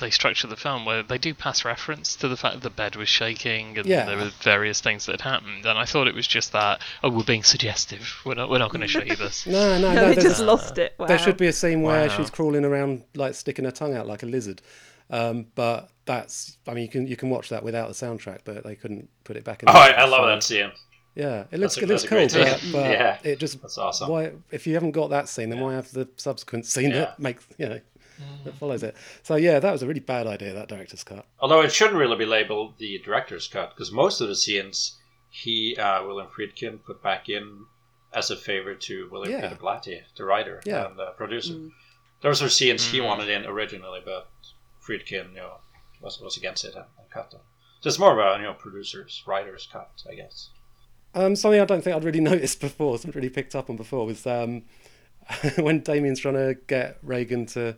they 0.00 0.10
structure 0.10 0.46
the 0.46 0.54
film, 0.54 0.84
where 0.84 1.02
they 1.02 1.16
do 1.16 1.32
pass 1.32 1.64
reference 1.64 2.14
to 2.16 2.28
the 2.28 2.36
fact 2.36 2.56
that 2.56 2.62
the 2.62 2.68
bed 2.68 2.94
was 2.94 3.08
shaking 3.08 3.78
and 3.78 3.86
Yeah. 3.86 4.04
there 4.04 4.18
were 4.18 4.30
various 4.42 4.82
things 4.82 5.06
that 5.06 5.12
had 5.12 5.22
happened. 5.22 5.64
And 5.64 5.78
I 5.78 5.86
thought 5.86 6.08
it 6.08 6.14
was 6.14 6.26
just 6.26 6.52
that, 6.52 6.82
oh, 7.02 7.08
we're 7.08 7.24
being 7.24 7.42
suggestive. 7.42 8.16
We're 8.26 8.34
not, 8.34 8.50
we're 8.50 8.58
not 8.58 8.68
going 8.70 8.82
to 8.82 8.86
show 8.86 9.02
you 9.02 9.16
this. 9.16 9.46
No, 9.56 9.78
no, 9.78 9.94
No, 9.94 9.94
no. 9.94 10.08
they 10.08 10.14
there's- 10.16 10.24
just 10.24 10.42
lost 10.42 10.76
it. 10.76 10.94
Wow. 10.98 11.06
There 11.06 11.18
should 11.18 11.38
be 11.38 11.46
a 11.46 11.54
scene 11.54 11.80
where 11.80 12.06
Wow. 12.06 12.14
she's 12.14 12.28
crawling 12.28 12.66
around, 12.66 13.04
like 13.14 13.34
sticking 13.34 13.64
her 13.64 13.70
tongue 13.70 13.94
out 13.96 14.06
like 14.06 14.22
a 14.22 14.26
lizard. 14.26 14.60
Um, 15.10 15.46
but 15.54 15.88
that's, 16.04 16.58
I 16.66 16.74
mean, 16.74 16.82
you 16.82 16.88
can 16.88 17.06
you 17.06 17.16
can 17.16 17.30
watch 17.30 17.48
that 17.50 17.62
without 17.62 17.88
the 17.88 17.94
soundtrack, 17.94 18.40
but 18.44 18.64
they 18.64 18.74
couldn't 18.74 19.08
put 19.24 19.36
it 19.36 19.44
back 19.44 19.62
in. 19.62 19.68
Oh, 19.68 19.72
I, 19.72 19.90
I 19.90 20.04
love 20.06 20.22
so- 20.22 20.26
that 20.26 20.42
scene. 20.42 20.72
Yeah, 21.14 21.44
it 21.50 21.60
looks 21.60 21.78
a- 21.78 21.80
it 21.84 21.88
looks 21.88 22.04
cool, 22.04 22.18
but, 22.20 22.30
scene. 22.30 22.44
but 22.72 22.90
Yeah, 22.90 23.18
it 23.24 23.38
just 23.38 23.62
that's 23.62 23.78
awesome. 23.78 24.10
Why, 24.10 24.32
if 24.50 24.66
you 24.66 24.74
haven't 24.74 24.90
got 24.90 25.08
that 25.10 25.28
scene, 25.30 25.48
then 25.48 25.60
why 25.60 25.72
have 25.74 25.90
the 25.92 26.06
subsequent 26.16 26.66
scene 26.66 26.90
Yeah. 26.90 26.98
that 26.98 27.18
makes 27.18 27.46
you 27.56 27.68
know 27.70 27.80
that 28.44 28.54
follows 28.56 28.82
it? 28.82 28.94
So 29.22 29.36
yeah, 29.36 29.58
that 29.58 29.72
was 29.72 29.82
a 29.82 29.86
really 29.86 30.00
bad 30.00 30.26
idea. 30.26 30.52
That 30.52 30.68
director's 30.68 31.02
cut. 31.04 31.24
Although 31.40 31.62
it 31.62 31.72
shouldn't 31.72 31.96
really 31.96 32.16
be 32.18 32.26
labeled 32.26 32.74
the 32.78 32.98
director's 32.98 33.48
cut, 33.48 33.70
because 33.70 33.90
most 33.92 34.20
of 34.20 34.28
the 34.28 34.34
scenes 34.36 34.98
he, 35.30 35.76
uh, 35.78 36.04
William 36.06 36.28
Friedkin, 36.38 36.82
put 36.84 37.02
back 37.02 37.28
in 37.30 37.64
as 38.12 38.30
a 38.30 38.36
favor 38.36 38.74
to 38.74 39.08
William 39.10 39.40
Yeah. 39.40 39.48
Peter 39.48 39.60
Blatty, 39.60 40.00
the 40.16 40.24
writer 40.24 40.60
Yeah. 40.66 40.86
and 40.90 41.00
uh, 41.00 41.10
producer. 41.12 41.54
Those 42.22 42.42
are 42.42 42.48
scenes 42.50 42.84
he 42.86 42.98
Mm. 42.98 43.04
wanted 43.06 43.28
in 43.30 43.44
originally, 43.46 44.00
but 44.04 44.28
Friedkin, 44.86 45.30
you 45.30 45.36
know, 45.36 45.54
was, 46.00 46.20
was 46.20 46.36
against 46.36 46.64
it 46.64 46.74
and, 46.74 46.84
and 46.98 47.10
cut 47.10 47.30
them. 47.30 47.40
So 47.80 47.88
it's 47.88 47.98
more 47.98 48.12
of 48.12 48.18
a 48.18 48.40
you 48.40 48.46
know 48.46 48.54
producer's 48.54 49.22
writer's 49.26 49.68
cut, 49.70 49.90
I 50.10 50.14
guess. 50.14 50.50
Um, 51.14 51.34
something 51.36 51.60
I 51.60 51.64
don't 51.64 51.82
think 51.82 51.96
I'd 51.96 52.04
really 52.04 52.20
noticed 52.32 52.60
before, 52.60 52.98
something 52.98 53.18
really 53.18 53.32
picked 53.32 53.54
up 53.54 53.70
on 53.70 53.76
before, 53.76 54.06
was 54.06 54.26
um, 54.26 54.62
when 55.56 55.80
Damien's 55.80 56.20
trying 56.20 56.34
to 56.34 56.56
get 56.66 56.98
Regan 57.02 57.46
to 57.46 57.76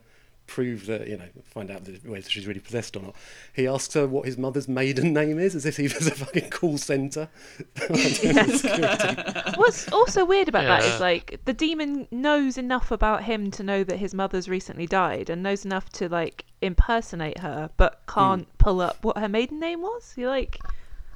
prove 0.48 0.86
that 0.86 1.06
you 1.06 1.16
know 1.16 1.28
find 1.44 1.70
out 1.70 1.86
whether 2.04 2.28
she's 2.28 2.46
really 2.46 2.58
possessed 2.58 2.96
or 2.96 3.02
not. 3.02 3.14
He 3.52 3.68
asks 3.68 3.94
her 3.94 4.08
what 4.08 4.26
his 4.26 4.36
mother's 4.36 4.66
maiden 4.66 5.12
name 5.12 5.38
is, 5.38 5.54
as 5.54 5.64
if 5.64 5.76
he 5.76 5.84
was 5.84 6.08
a 6.08 6.10
fucking 6.10 6.50
call 6.50 6.78
centre. 6.78 7.28
What's 9.56 9.92
also 9.92 10.24
weird 10.24 10.48
about 10.48 10.64
that 10.64 10.82
Yeah. 10.82 10.94
is 10.94 11.00
like 11.00 11.38
the 11.44 11.52
demon 11.52 12.08
knows 12.10 12.58
enough 12.58 12.90
about 12.90 13.22
him 13.24 13.52
to 13.52 13.62
know 13.62 13.84
that 13.84 13.98
his 13.98 14.12
mother's 14.14 14.48
recently 14.48 14.86
died 14.86 15.30
and 15.30 15.42
knows 15.42 15.64
enough 15.64 15.90
to 15.90 16.08
like 16.08 16.44
impersonate 16.60 17.38
her, 17.38 17.70
but 17.76 18.02
can't 18.08 18.46
hmm. 18.46 18.50
pull 18.58 18.80
up 18.80 19.04
what 19.04 19.18
her 19.18 19.28
maiden 19.28 19.60
name 19.60 19.82
was. 19.82 20.14
You're 20.16 20.30
like, 20.30 20.58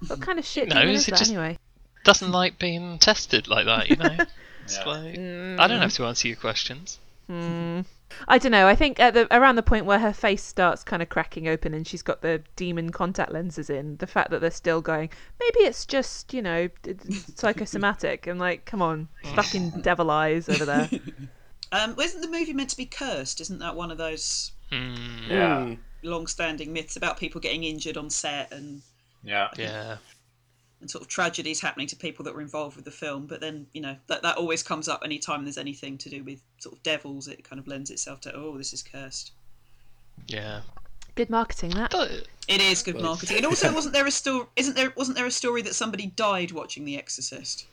what 0.06 0.20
kind 0.20 0.38
of 0.38 0.44
shit 0.44 0.68
No, 0.68 0.76
demon 0.76 0.94
is 0.94 1.02
is 1.02 1.08
it 1.08 1.10
that 1.12 1.18
just- 1.18 1.30
anyway? 1.30 1.58
Doesn't 2.04 2.32
like 2.32 2.58
being 2.58 2.98
tested 2.98 3.46
like 3.46 3.66
that, 3.66 3.88
you 3.88 3.96
know? 3.96 4.16
It's 4.64 4.76
Yeah. 4.78 4.84
like, 4.84 5.08
I 5.10 5.66
don't 5.66 5.78
mm. 5.78 5.82
have 5.82 5.92
to 5.94 6.04
answer 6.06 6.28
your 6.28 6.36
questions. 6.36 6.98
Hmm. 7.26 7.80
I 8.28 8.38
don't 8.38 8.52
know. 8.52 8.66
I 8.66 8.74
think 8.74 8.98
at 9.00 9.14
the 9.14 9.26
around 9.36 9.56
the 9.56 9.62
point 9.62 9.86
where 9.86 9.98
her 9.98 10.12
face 10.12 10.42
starts 10.42 10.82
kind 10.84 11.02
of 11.02 11.08
cracking 11.08 11.48
open 11.48 11.74
and 11.74 11.86
she's 11.86 12.02
got 12.02 12.22
the 12.22 12.42
demon 12.56 12.90
contact 12.90 13.32
lenses 13.32 13.70
in, 13.70 13.96
the 13.98 14.06
fact 14.06 14.30
that 14.30 14.40
they're 14.40 14.50
still 14.50 14.80
going, 14.80 15.10
maybe 15.40 15.60
it's 15.60 15.86
just 15.86 16.32
you 16.34 16.42
know 16.42 16.68
d- 16.82 16.94
d- 16.94 17.22
psychosomatic. 17.34 18.26
I'm 18.26 18.38
like, 18.38 18.64
come 18.64 18.82
on, 18.82 19.08
fucking 19.22 19.74
devil 19.82 20.10
eyes 20.10 20.48
over 20.48 20.64
there. 20.64 20.90
Um, 21.72 21.98
isn't 21.98 22.20
the 22.20 22.28
movie 22.28 22.52
meant 22.52 22.68
to 22.70 22.76
be 22.76 22.84
cursed? 22.84 23.40
Isn't 23.40 23.60
that 23.60 23.74
one 23.76 23.90
of 23.90 23.96
those 23.96 24.52
Hmm, 24.70 25.28
Yeah, 25.28 25.76
long-standing 26.02 26.72
myths 26.72 26.96
about 26.96 27.18
people 27.18 27.40
getting 27.40 27.64
injured 27.64 27.96
on 27.96 28.10
set 28.10 28.52
and, 28.52 28.82
yeah, 29.22 29.48
yeah. 29.58 29.96
And 30.82 30.90
sort 30.90 31.00
of 31.02 31.08
tragedies 31.08 31.60
happening 31.60 31.86
to 31.86 31.96
people 31.96 32.24
that 32.26 32.34
were 32.34 32.42
involved 32.42 32.76
with 32.76 32.84
the 32.84 32.90
film? 32.90 33.26
But 33.26 33.40
then 33.40 33.66
you 33.72 33.80
know 33.80 33.96
that 34.08 34.22
that 34.22 34.36
always 34.36 34.62
comes 34.62 34.88
up 34.88 35.00
anytime 35.04 35.44
there's 35.44 35.56
anything 35.58 35.96
to 35.98 36.10
do 36.10 36.22
with 36.22 36.42
sort 36.58 36.76
of 36.76 36.82
devils. 36.82 37.26
It 37.28 37.42
kind 37.48 37.58
of 37.58 37.66
lends 37.66 37.90
itself 37.90 38.20
to 38.22 38.34
oh, 38.34 38.58
this 38.58 38.74
is 38.74 38.82
cursed. 38.82 39.32
Yeah. 40.26 40.60
Good 41.14 41.28
marketing, 41.28 41.70
that. 41.70 41.92
It 42.48 42.60
is 42.60 42.82
good 42.82 43.00
marketing. 43.00 43.36
And 43.38 43.46
also, 43.46 43.72
wasn't 43.74 43.92
there 43.94 44.06
a 44.06 44.10
story? 44.10 44.46
Isn't 44.56 44.76
there? 44.76 44.92
Wasn't 44.96 45.16
there 45.16 45.26
a 45.26 45.30
story 45.30 45.62
that 45.62 45.74
somebody 45.74 46.06
died 46.06 46.52
watching 46.52 46.84
The 46.84 46.96
Exorcist? 46.96 47.66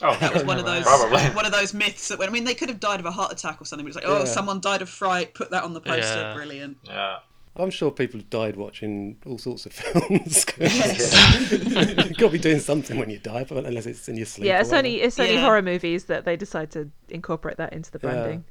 Oh, 0.00 0.16
That 0.20 0.32
was 0.32 0.44
one 0.44 0.58
of 0.58 0.64
those 0.64 0.84
Probably. 0.84 1.20
one 1.34 1.44
of 1.44 1.52
those 1.52 1.74
myths 1.74 2.08
that 2.08 2.18
when 2.18 2.28
I 2.28 2.32
mean 2.32 2.44
they 2.44 2.54
could 2.54 2.68
have 2.68 2.80
died 2.80 3.00
of 3.00 3.06
a 3.06 3.10
heart 3.10 3.32
attack 3.32 3.60
or 3.60 3.64
something. 3.64 3.84
But 3.84 3.88
it's 3.88 3.96
like 3.96 4.04
oh, 4.06 4.20
Yeah. 4.20 4.24
someone 4.24 4.60
died 4.60 4.80
of 4.80 4.88
fright. 4.88 5.34
Put 5.34 5.50
that 5.50 5.64
on 5.64 5.74
the 5.74 5.80
poster. 5.80 6.00
Yeah. 6.02 6.34
Brilliant. 6.34 6.78
Yeah. 6.84 7.18
I'm 7.58 7.70
sure 7.70 7.90
people 7.90 8.20
have 8.20 8.30
died 8.30 8.56
watching 8.56 9.16
all 9.26 9.38
sorts 9.38 9.66
of 9.66 9.72
films. 9.74 10.44
You've 10.58 12.16
got 12.16 12.26
to 12.26 12.28
be 12.30 12.38
doing 12.38 12.60
something 12.60 12.98
when 12.98 13.10
you 13.10 13.18
die, 13.18 13.44
but 13.48 13.64
unless 13.66 13.86
it's 13.86 14.08
in 14.08 14.16
your 14.16 14.26
sleep. 14.26 14.46
Yeah, 14.46 14.60
it's 14.60 14.72
only 14.72 15.00
it's 15.00 15.18
only 15.18 15.34
Yeah. 15.34 15.40
horror 15.42 15.62
movies 15.62 16.04
that 16.04 16.24
they 16.24 16.36
decide 16.36 16.70
to 16.72 16.90
incorporate 17.08 17.56
that 17.58 17.72
into 17.72 17.90
the 17.90 17.98
branding. 17.98 18.44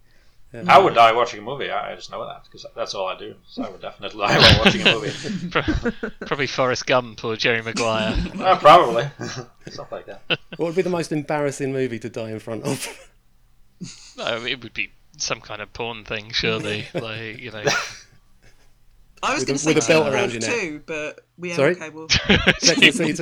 I 0.67 0.79
would 0.79 0.93
die 0.95 1.11
watching 1.11 1.39
a 1.39 1.43
movie. 1.43 1.69
I 1.69 1.91
I 1.91 1.95
just 1.95 2.09
know 2.09 2.25
that 2.25 2.43
because 2.45 2.65
that's 2.75 2.95
all 2.95 3.05
I 3.07 3.17
do. 3.17 3.35
So 3.47 3.63
I 3.63 3.69
would 3.69 3.81
definitely 3.81 4.19
die 4.19 4.37
while 4.37 4.59
watching 4.65 4.81
a 4.87 4.93
movie. 4.93 6.07
Probably 6.25 6.47
Forrest 6.47 6.85
Gump 6.85 7.23
or 7.23 7.35
Jerry 7.35 7.61
Maguire. 7.61 8.15
Uh, 8.39 8.57
probably 8.57 9.03
stuff 9.69 9.91
like 9.91 10.05
that. 10.05 10.21
What 10.55 10.67
would 10.67 10.75
be 10.75 10.81
the 10.81 10.89
most 10.89 11.11
embarrassing 11.11 11.71
movie 11.73 11.99
to 11.99 12.09
die 12.09 12.31
in 12.31 12.39
front 12.39 12.63
of? 12.63 13.09
no, 14.17 14.45
it 14.45 14.63
would 14.63 14.73
be 14.73 14.91
some 15.17 15.41
kind 15.41 15.61
of 15.61 15.71
porn 15.73 16.05
thing, 16.05 16.31
surely. 16.31 16.87
like, 16.93 17.39
you 17.39 17.51
know. 17.51 17.63
I 19.23 19.33
was 19.33 19.41
With 19.41 19.47
going 19.47 19.55
a- 19.55 19.57
to 19.57 19.63
say 19.63 19.73
with 19.73 19.83
a 19.83 19.87
belt 19.87 20.03
Wolf 20.05 20.15
around 20.15 20.31
your 20.31 20.41
neck. 20.41 20.51
2, 20.51 20.83
but 20.85 21.19
we 21.37 21.53
Sorry? 21.53 21.75
okay. 21.75 21.89
Well, 21.89 22.07
Sex 22.09 22.71
and 22.73 22.81
the 22.81 22.91
City 22.91 23.13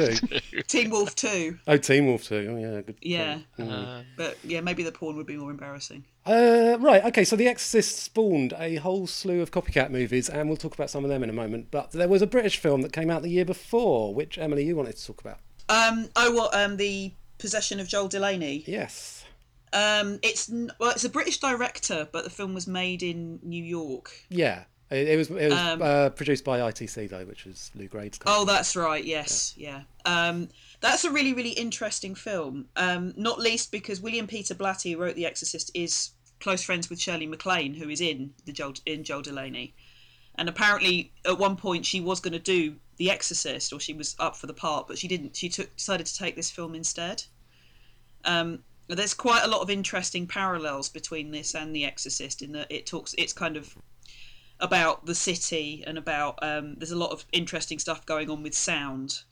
too. 0.52 0.62
Teen 0.68 0.90
Wolf 0.90 1.16
2, 1.16 1.58
Oh, 1.68 1.78
Team 1.78 2.08
Wolf 2.08 2.24
too. 2.24 2.48
Oh 2.52 2.58
yeah, 2.58 2.82
good. 2.82 2.98
yeah. 3.02 3.40
Uh, 3.58 4.04
But 4.18 4.38
yeah, 4.44 4.62
maybe 4.62 4.84
the 4.84 4.92
porn 4.92 5.16
would 5.18 5.26
be 5.26 5.38
more 5.38 5.52
embarrassing. 5.52 6.06
Uh, 6.26 6.78
right, 6.80 7.04
okay, 7.06 7.24
so 7.24 7.36
The 7.36 7.48
Exorcist 7.48 8.00
spawned 8.00 8.54
a 8.58 8.76
whole 8.76 9.06
slew 9.08 9.42
of 9.42 9.52
copycat 9.52 9.92
movies, 9.92 10.28
and 10.28 10.50
we'll 10.50 10.58
talk 10.58 10.74
about 10.74 10.90
some 10.90 11.04
of 11.04 11.10
them 11.10 11.24
in 11.24 11.30
a 11.30 11.34
moment. 11.34 11.68
But 11.72 11.92
there 11.92 12.08
was 12.08 12.22
a 12.22 12.28
British 12.28 12.58
film 12.58 12.82
that 12.82 12.92
came 12.94 13.10
out 13.12 13.22
the 13.22 13.30
year 13.30 13.46
before, 13.46 14.14
which, 14.14 14.38
Emily, 14.38 14.66
you 14.66 14.76
wanted 14.76 14.98
to 14.98 15.06
talk 15.06 15.22
about. 15.22 15.40
Um, 15.70 16.10
oh, 16.16 16.32
what? 16.32 16.54
Um, 16.56 16.78
the 16.78 17.14
possession 17.38 17.80
of 17.80 17.88
Joel 17.88 18.08
Delaney. 18.08 18.64
Yes. 18.68 19.24
Um, 19.74 20.20
it's 20.24 20.50
n- 20.50 20.72
well, 20.80 20.92
it's 20.92 21.04
a 21.04 21.10
British 21.10 21.40
director, 21.40 22.08
but 22.12 22.24
the 22.24 22.30
film 22.30 22.54
was 22.54 22.66
made 22.66 23.04
in 23.04 23.40
New 23.44 23.64
York. 23.64 24.12
Yeah. 24.30 24.64
It, 24.92 25.08
it 25.08 25.18
was, 25.18 25.30
it 25.30 25.50
was 25.50 25.54
Um, 25.54 25.82
uh, 25.82 26.10
produced 26.10 26.44
by 26.44 26.60
ITC, 26.60 27.10
though, 27.10 27.26
which 27.26 27.46
was 27.46 27.72
Lew 27.76 27.88
Grade's 27.88 28.18
company. 28.18 28.42
Oh, 28.42 28.46
that's 28.46 28.76
right. 28.76 29.04
Yes, 29.04 29.54
yeah. 29.58 29.82
Um, 30.06 30.50
that's 30.80 31.04
a 31.06 31.12
really, 31.12 31.34
really 31.34 31.52
interesting 31.52 32.14
film. 32.14 32.68
Um, 32.76 33.14
not 33.18 33.40
least 33.40 33.72
because 33.72 34.00
William 34.00 34.28
Peter 34.28 34.54
Blatty, 34.54 34.94
who 34.94 35.00
wrote 35.00 35.16
The 35.16 35.26
Exorcist, 35.26 35.72
is 35.74 36.12
close 36.40 36.62
friends 36.62 36.90
with 36.90 37.00
Shirley 37.00 37.26
MacLaine, 37.26 37.74
who 37.74 37.90
is 37.90 38.02
in 38.02 38.34
the 38.46 38.52
Joel, 38.52 38.76
in 38.86 39.04
Joel 39.04 39.24
Delaney. 39.24 39.74
And 40.36 40.50
apparently, 40.50 41.14
at 41.26 41.40
one 41.40 41.56
point, 41.56 41.86
she 41.86 42.00
was 42.02 42.20
going 42.20 42.34
to 42.34 42.40
do 42.40 42.76
The 42.98 43.10
Exorcist, 43.10 43.74
or 43.74 43.80
she 43.80 43.94
was 43.94 44.16
up 44.20 44.36
for 44.36 44.46
the 44.46 44.54
part, 44.54 44.88
but 44.88 45.00
she 45.00 45.08
didn't. 45.08 45.36
She 45.36 45.50
took 45.50 45.76
decided 45.76 46.06
to 46.06 46.18
take 46.18 46.36
this 46.36 46.52
film 46.52 46.76
instead. 46.76 47.24
Um, 48.24 48.60
there's 48.88 49.16
quite 49.16 49.44
a 49.44 49.48
lot 49.48 49.62
of 49.62 49.70
interesting 49.72 50.28
parallels 50.28 50.90
between 50.90 51.32
this 51.32 51.56
and 51.56 51.76
The 51.76 51.86
Exorcist 51.86 52.44
in 52.44 52.52
that 52.52 52.68
it 52.70 52.86
talks. 52.86 53.16
It's 53.18 53.34
kind 53.34 53.58
of 53.58 53.76
about 54.60 55.06
the 55.06 55.16
city 55.16 55.84
and 55.86 55.98
about 55.98 56.40
um, 56.42 56.76
there's 56.76 56.92
a 56.92 56.98
lot 56.98 57.12
of 57.12 57.26
interesting 57.32 57.80
stuff 57.80 58.06
going 58.06 58.30
on 58.30 58.44
with 58.44 58.54
sound. 58.54 59.24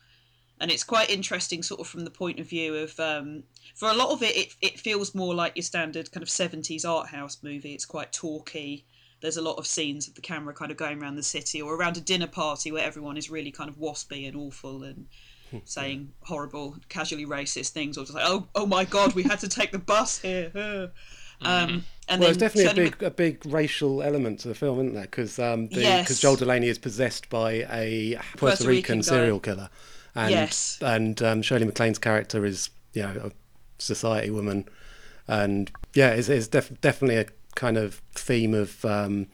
And 0.59 0.71
it's 0.71 0.83
quite 0.83 1.09
interesting 1.09 1.63
sort 1.63 1.81
of 1.81 1.87
from 1.87 2.05
the 2.05 2.11
point 2.11 2.39
of 2.39 2.47
view 2.47 2.75
of 2.75 2.97
um, 2.99 3.43
for 3.75 3.89
a 3.89 3.93
lot 3.93 4.09
of 4.09 4.21
it, 4.21 4.35
it 4.35 4.55
it 4.61 4.79
feels 4.79 5.15
more 5.15 5.33
like 5.33 5.55
your 5.55 5.63
standard 5.63 6.11
kind 6.11 6.23
of 6.23 6.29
70s 6.29 6.87
art 6.87 7.09
house 7.09 7.39
movie. 7.41 7.73
It's 7.73 7.85
quite 7.85 8.13
talky. 8.13 8.85
There's 9.21 9.37
a 9.37 9.41
lot 9.41 9.57
of 9.57 9.65
scenes 9.65 10.07
of 10.07 10.15
the 10.15 10.21
camera 10.21 10.53
kind 10.53 10.71
of 10.71 10.77
going 10.77 11.01
around 11.01 11.15
the 11.15 11.23
city 11.23 11.61
or 11.61 11.75
around 11.75 11.97
a 11.97 12.01
dinner 12.01 12.27
party 12.27 12.71
where 12.71 12.85
everyone 12.85 13.17
is 13.17 13.29
really 13.29 13.51
kind 13.51 13.69
of 13.69 13.77
waspy 13.77 14.27
and 14.27 14.35
awful 14.35 14.83
and 14.83 15.07
saying 15.65 16.11
horrible 16.23 16.75
casually 16.89 17.25
racist 17.25 17.69
things 17.69 17.97
or 17.97 18.01
just 18.01 18.15
like 18.15 18.25
oh 18.25 18.47
oh 18.55 18.65
my 18.65 18.83
god 18.83 19.13
we 19.13 19.23
had 19.23 19.39
to 19.39 19.47
take 19.47 19.71
the 19.71 19.79
bus 19.79 20.19
here 20.19 20.91
uh." 21.45 21.67
um, 21.69 21.85
and 22.09 22.19
well, 22.19 22.27
there's 22.33 22.37
definitely 22.37 22.83
a 22.85 22.89
big, 22.89 23.01
a 23.03 23.09
big 23.11 23.45
racial 23.45 24.03
element 24.03 24.39
to 24.41 24.49
the 24.49 24.55
film, 24.55 24.79
isn't 24.79 24.93
there? 24.93 25.03
Because 25.03 25.39
um, 25.39 25.69
the- 25.69 25.81
Yes. 25.81 26.19
Joel 26.19 26.35
Delaney 26.35 26.67
is 26.67 26.77
possessed 26.77 27.29
by 27.29 27.65
a 27.71 28.15
Puerto, 28.35 28.37
Puerto 28.57 28.67
Rican, 28.67 28.97
Rican 28.97 29.03
serial 29.03 29.39
killer, 29.39 29.69
and 30.13 30.31
Yes. 30.31 30.77
and 30.81 31.21
um, 31.23 31.41
Shirley 31.41 31.65
MacLaine's 31.65 31.99
character 31.99 32.45
is 32.45 32.69
you 32.93 33.03
know 33.03 33.21
a 33.27 33.31
society 33.79 34.29
woman, 34.29 34.65
and 35.27 35.71
yeah, 35.93 36.09
it's, 36.09 36.27
it's 36.29 36.47
def- 36.49 36.79
definitely 36.81 37.17
a 37.17 37.25
kind 37.55 37.77
of 37.77 38.01
theme 38.13 38.53
of 38.53 38.83
um, 38.83 39.27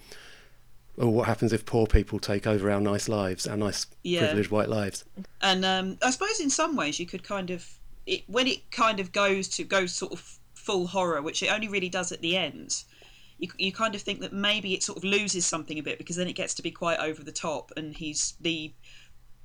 or 0.98 1.08
what 1.12 1.28
happens 1.28 1.54
if 1.54 1.65
poor 1.65 1.88
people 1.88 2.19
take 2.19 2.45
over 2.45 2.69
our 2.69 2.82
nice 2.82 3.08
lives, 3.10 3.48
our 3.48 3.58
nice 3.58 3.88
Yeah. 4.04 4.19
privileged 4.19 4.52
white 4.52 4.69
lives. 4.69 5.06
And 5.41 5.63
um, 5.65 5.98
I 6.04 6.12
suppose 6.12 6.39
in 6.39 6.50
some 6.50 6.76
ways 6.76 7.00
you 7.00 7.06
could 7.06 7.24
kind 7.24 7.50
of 7.50 7.67
it, 8.06 8.24
when 8.28 8.48
it 8.48 8.69
kind 8.72 9.00
of 9.00 9.12
goes 9.12 9.48
to 9.50 9.63
goes 9.63 9.93
sort 9.95 10.12
of 10.12 10.38
full 10.69 10.88
horror, 10.88 11.21
which 11.21 11.41
it 11.41 11.47
only 11.51 11.67
really 11.67 11.89
does 11.89 12.12
at 12.12 12.21
the 12.21 12.38
end. 12.38 12.84
You, 13.39 13.49
you 13.58 13.71
kind 13.71 13.95
of 13.95 14.01
think 14.01 14.19
that 14.19 14.34
maybe 14.34 14.73
it 14.73 14.84
sort 14.84 14.97
of 14.97 15.03
loses 15.03 15.45
something 15.45 15.79
a 15.79 15.82
bit 15.82 15.97
because 15.97 16.15
then 16.17 16.27
it 16.27 16.34
gets 16.34 16.53
to 16.55 16.62
be 16.62 16.71
quite 16.71 16.99
over 16.99 17.23
the 17.23 17.32
top, 17.32 17.71
and 17.77 17.93
he's 17.95 18.36
the 18.39 18.73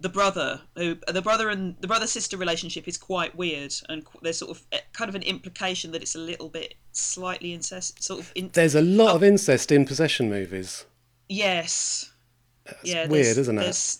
the 0.01 0.09
brother 0.09 0.61
who 0.77 0.97
the 1.07 1.23
brother 1.23 1.49
and 1.49 1.77
the 1.81 1.87
brother 1.87 2.07
sister 2.07 2.37
relationship 2.37 2.87
is 2.89 2.99
quite 2.99 3.35
weird, 3.37 3.73
and 3.89 4.05
qu- 4.05 4.19
there's 4.23 4.39
sort 4.39 4.51
of 4.51 4.65
eh, 4.73 4.81
kind 4.93 5.09
of 5.09 5.15
an 5.15 5.23
implication 5.23 5.93
that 5.93 6.03
it's 6.03 6.17
a 6.17 6.19
little 6.19 6.49
bit 6.49 6.75
slightly 6.93 7.55
incest 7.55 8.03
sort 8.03 8.21
of 8.21 8.33
in, 8.35 8.51
There's 8.53 8.75
a 8.75 8.83
lot 8.83 9.15
of 9.15 9.23
incest 9.23 9.71
in 9.73 9.85
possession 9.87 10.29
movies. 10.29 10.85
yes. 11.29 12.11
yeah, 12.83 13.07
weird, 13.07 13.39
isn't 13.39 13.59
it? 13.59 13.97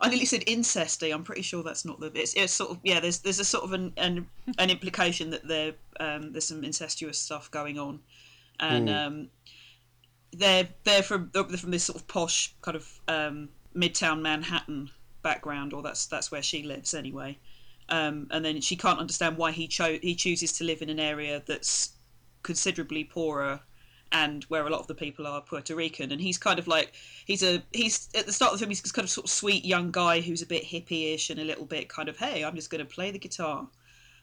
I 0.00 0.08
nearly 0.08 0.24
said 0.24 0.42
incesty. 0.46 1.12
I'm 1.12 1.24
pretty 1.24 1.42
sure 1.42 1.62
that's 1.62 1.84
not 1.84 2.00
the. 2.00 2.10
It's, 2.14 2.34
it's 2.34 2.52
sort 2.52 2.70
of 2.70 2.78
yeah. 2.82 3.00
There's 3.00 3.18
there's 3.18 3.40
a 3.40 3.44
sort 3.44 3.64
of 3.64 3.72
an 3.72 3.92
an, 3.96 4.26
an 4.58 4.70
implication 4.70 5.30
that 5.30 5.46
there 5.46 5.74
um, 5.98 6.32
there's 6.32 6.46
some 6.46 6.64
incestuous 6.64 7.18
stuff 7.18 7.50
going 7.50 7.78
on, 7.78 8.00
and 8.58 8.88
Mm. 8.88 9.06
um, 9.06 9.28
they're 10.32 10.68
they're 10.84 11.02
from 11.02 11.30
they're 11.32 11.44
from 11.44 11.70
this 11.70 11.84
sort 11.84 11.96
of 12.00 12.08
posh 12.08 12.54
kind 12.62 12.76
of 12.76 13.00
um, 13.08 13.48
midtown 13.74 14.20
Manhattan 14.20 14.90
background, 15.22 15.72
or 15.72 15.82
that's 15.82 16.06
that's 16.06 16.30
where 16.30 16.42
she 16.42 16.62
lives 16.62 16.94
anyway. 16.94 17.38
Um, 17.88 18.28
and 18.30 18.44
then 18.44 18.60
she 18.60 18.76
can't 18.76 19.00
understand 19.00 19.36
why 19.36 19.50
he 19.50 19.66
cho- 19.66 19.98
he 20.00 20.14
chooses 20.14 20.52
to 20.58 20.64
live 20.64 20.80
in 20.80 20.88
an 20.90 21.00
area 21.00 21.42
that's 21.44 21.90
considerably 22.42 23.04
poorer 23.04 23.60
and 24.12 24.44
where 24.44 24.66
a 24.66 24.70
lot 24.70 24.80
of 24.80 24.86
the 24.86 24.94
people 24.94 25.26
are 25.26 25.40
Puerto 25.40 25.74
Rican, 25.74 26.12
and 26.12 26.20
he's 26.20 26.38
kind 26.38 26.58
of 26.58 26.66
like 26.66 26.92
he's 27.24 27.42
a 27.42 27.62
he's 27.72 28.08
at 28.14 28.26
the 28.26 28.32
start 28.32 28.52
of 28.52 28.58
the 28.58 28.62
film 28.64 28.70
he's 28.70 28.82
this 28.82 28.92
kind 28.92 29.04
of 29.04 29.10
sort 29.10 29.26
of 29.26 29.30
sweet 29.30 29.64
young 29.64 29.90
guy 29.90 30.20
who's 30.20 30.42
a 30.42 30.46
bit 30.46 30.64
hippie-ish 30.64 31.30
and 31.30 31.40
a 31.40 31.44
little 31.44 31.64
bit 31.64 31.88
kind 31.88 32.08
of 32.08 32.16
hey 32.16 32.44
I'm 32.44 32.56
just 32.56 32.70
going 32.70 32.84
to 32.84 32.94
play 32.94 33.10
the 33.10 33.18
guitar. 33.18 33.68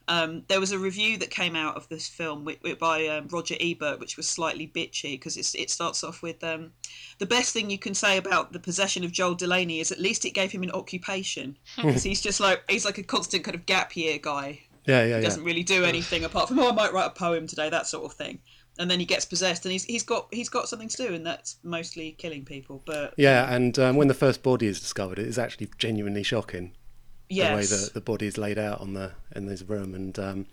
Um, 0.09 0.43
there 0.47 0.61
was 0.61 0.71
a 0.71 0.79
review 0.79 1.17
that 1.17 1.31
came 1.31 1.53
out 1.53 1.75
of 1.75 1.89
this 1.89 2.07
film 2.07 2.47
by 2.79 3.07
um, 3.07 3.27
Roger 3.29 3.55
Ebert, 3.59 3.99
which 3.99 4.15
was 4.15 4.25
slightly 4.29 4.65
bitchy 4.73 5.11
because 5.15 5.35
it 5.35 5.69
starts 5.69 6.01
off 6.01 6.21
with 6.21 6.41
um, 6.45 6.71
the 7.19 7.25
best 7.25 7.51
thing 7.51 7.69
you 7.69 7.77
can 7.77 7.93
say 7.93 8.15
about 8.17 8.53
the 8.53 8.59
possession 8.59 9.03
of 9.03 9.11
Joel 9.11 9.35
Delaney 9.35 9.81
is 9.81 9.91
at 9.91 9.99
least 9.99 10.23
it 10.23 10.31
gave 10.31 10.49
him 10.51 10.63
an 10.63 10.71
occupation. 10.71 11.57
'Cause 11.75 12.03
he's 12.03 12.21
just 12.21 12.39
like 12.39 12.63
he's 12.69 12.85
like 12.85 12.97
a 12.97 13.03
constant 13.03 13.43
kind 13.43 13.55
of 13.55 13.65
gap 13.65 13.97
year 13.97 14.17
guy. 14.17 14.61
Yeah, 14.85 15.03
yeah, 15.03 15.17
he 15.17 15.23
doesn't 15.25 15.43
really 15.43 15.63
do 15.63 15.83
anything 15.83 16.23
apart 16.23 16.47
from 16.47 16.59
oh 16.59 16.69
I 16.69 16.71
might 16.71 16.93
write 16.93 17.07
a 17.07 17.09
poem 17.09 17.45
today 17.45 17.69
that 17.69 17.87
sort 17.87 18.05
of 18.05 18.13
thing 18.13 18.39
and 18.79 18.89
then 18.91 18.99
he 18.99 19.05
gets 19.05 19.25
possessed 19.25 19.65
and 19.65 19.71
he's 19.71 19.83
he's 19.85 20.03
got 20.03 20.27
he's 20.31 20.49
got 20.49 20.67
something 20.69 20.87
to 20.89 20.97
do 20.97 21.13
and 21.13 21.25
that's 21.25 21.57
mostly 21.63 22.11
killing 22.17 22.43
people 22.45 22.81
but 22.85 23.13
Yeah, 23.17 23.53
and 23.53 23.77
um, 23.79 23.95
when 23.95 24.07
the 24.07 24.13
first 24.13 24.43
body 24.43 24.67
is 24.67 24.79
discovered, 24.79 25.19
it 25.19 25.27
is 25.27 25.37
actually 25.39 25.69
genuinely 25.77 26.23
shocking. 26.23 26.71
The 27.29 27.35
way 27.41 27.55
Yes. 27.59 27.87
the, 27.89 27.93
the 27.95 28.01
body 28.01 28.25
is 28.25 28.37
laid 28.37 28.57
out 28.57 28.79
on 28.79 28.93
the 28.93 29.11
in 29.35 29.47
this 29.47 29.61
room, 29.61 29.93
and 29.93 30.17
um, 30.17 30.45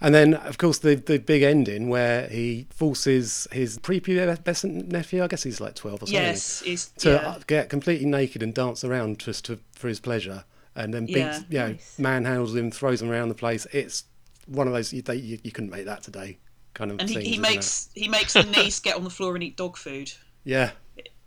and 0.00 0.12
then 0.12 0.34
of 0.34 0.58
course 0.58 0.78
the 0.78 0.96
the 0.96 1.18
big 1.18 1.42
ending 1.44 1.88
where 1.88 2.26
he 2.28 2.66
forces 2.70 3.46
his 3.52 3.78
prepubescent 3.78 4.88
nephew, 4.88 5.22
I 5.22 5.28
guess 5.28 5.44
he's 5.44 5.60
like 5.60 5.76
twelve 5.76 6.02
or 6.02 6.06
something, 6.06 6.14
Yes, 6.20 6.60
he's- 6.62 6.90
to 6.98 7.10
yeah. 7.10 7.38
get 7.46 7.68
completely 7.68 8.06
naked 8.06 8.42
and 8.42 8.52
dance 8.52 8.82
around 8.82 9.20
just 9.20 9.44
to, 9.44 9.60
for 9.76 9.86
his 9.86 10.00
pleasure, 10.00 10.42
and 10.74 10.92
then 10.92 11.06
beats, 11.06 11.44
Yeah. 11.50 11.68
you 11.68 11.74
know, 11.74 11.78
manhandles 12.00 12.56
him, 12.56 12.72
throws 12.72 13.00
him 13.00 13.10
around 13.12 13.28
the 13.28 13.34
place. 13.36 13.68
It's 13.72 14.02
one 14.46 14.66
of 14.66 14.72
those 14.72 14.92
you, 14.92 15.02
they, 15.02 15.14
you, 15.16 15.38
you 15.44 15.52
couldn't 15.52 15.70
make 15.70 15.84
that 15.84 16.02
today, 16.02 16.38
kind 16.78 16.90
of. 16.92 17.00
and 17.00 17.08
he, 17.08 17.14
scenes, 17.16 17.26
he 17.26 17.32
isn't 17.32 17.44
it? 17.44 17.48
makes 17.50 17.88
he 17.94 18.08
makes 18.08 18.32
the 18.32 18.42
niece 18.44 18.78
get 18.80 18.96
on 18.96 19.04
the 19.04 19.10
floor 19.10 19.34
and 19.34 19.42
eat 19.44 19.56
dog 19.56 19.76
food 19.76 20.10
yeah. 20.44 20.70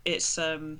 it's 0.05 0.37
um 0.37 0.79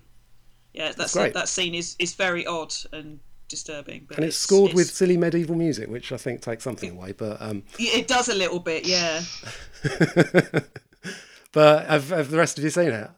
yeah 0.74 0.92
that's 0.98 1.14
great. 1.14 1.34
that 1.34 1.48
scene 1.50 1.76
is 1.76 1.96
is 2.00 2.14
very 2.16 2.46
odd 2.48 2.74
and 2.94 3.20
disturbing 3.50 4.06
but 4.08 4.16
and 4.18 4.26
it's, 4.26 4.38
scored 4.38 4.74
with 4.74 4.90
silly 4.90 5.18
medieval 5.18 5.56
music, 5.56 5.90
which 5.90 6.14
I 6.14 6.18
think 6.18 6.40
takes 6.42 6.64
something 6.64 6.92
away. 6.92 7.12
But 7.12 7.42
um, 7.42 7.64
it 7.78 8.08
does 8.08 8.30
a 8.30 8.34
little 8.34 8.60
bit 8.60 8.88
yeah 8.88 9.22
but 11.52 11.86
have, 11.88 12.10
have 12.10 12.32
the 12.32 12.38
rest 12.38 12.58
of 12.58 12.64
you 12.64 12.70
seen 12.70 12.92
it 12.92 13.10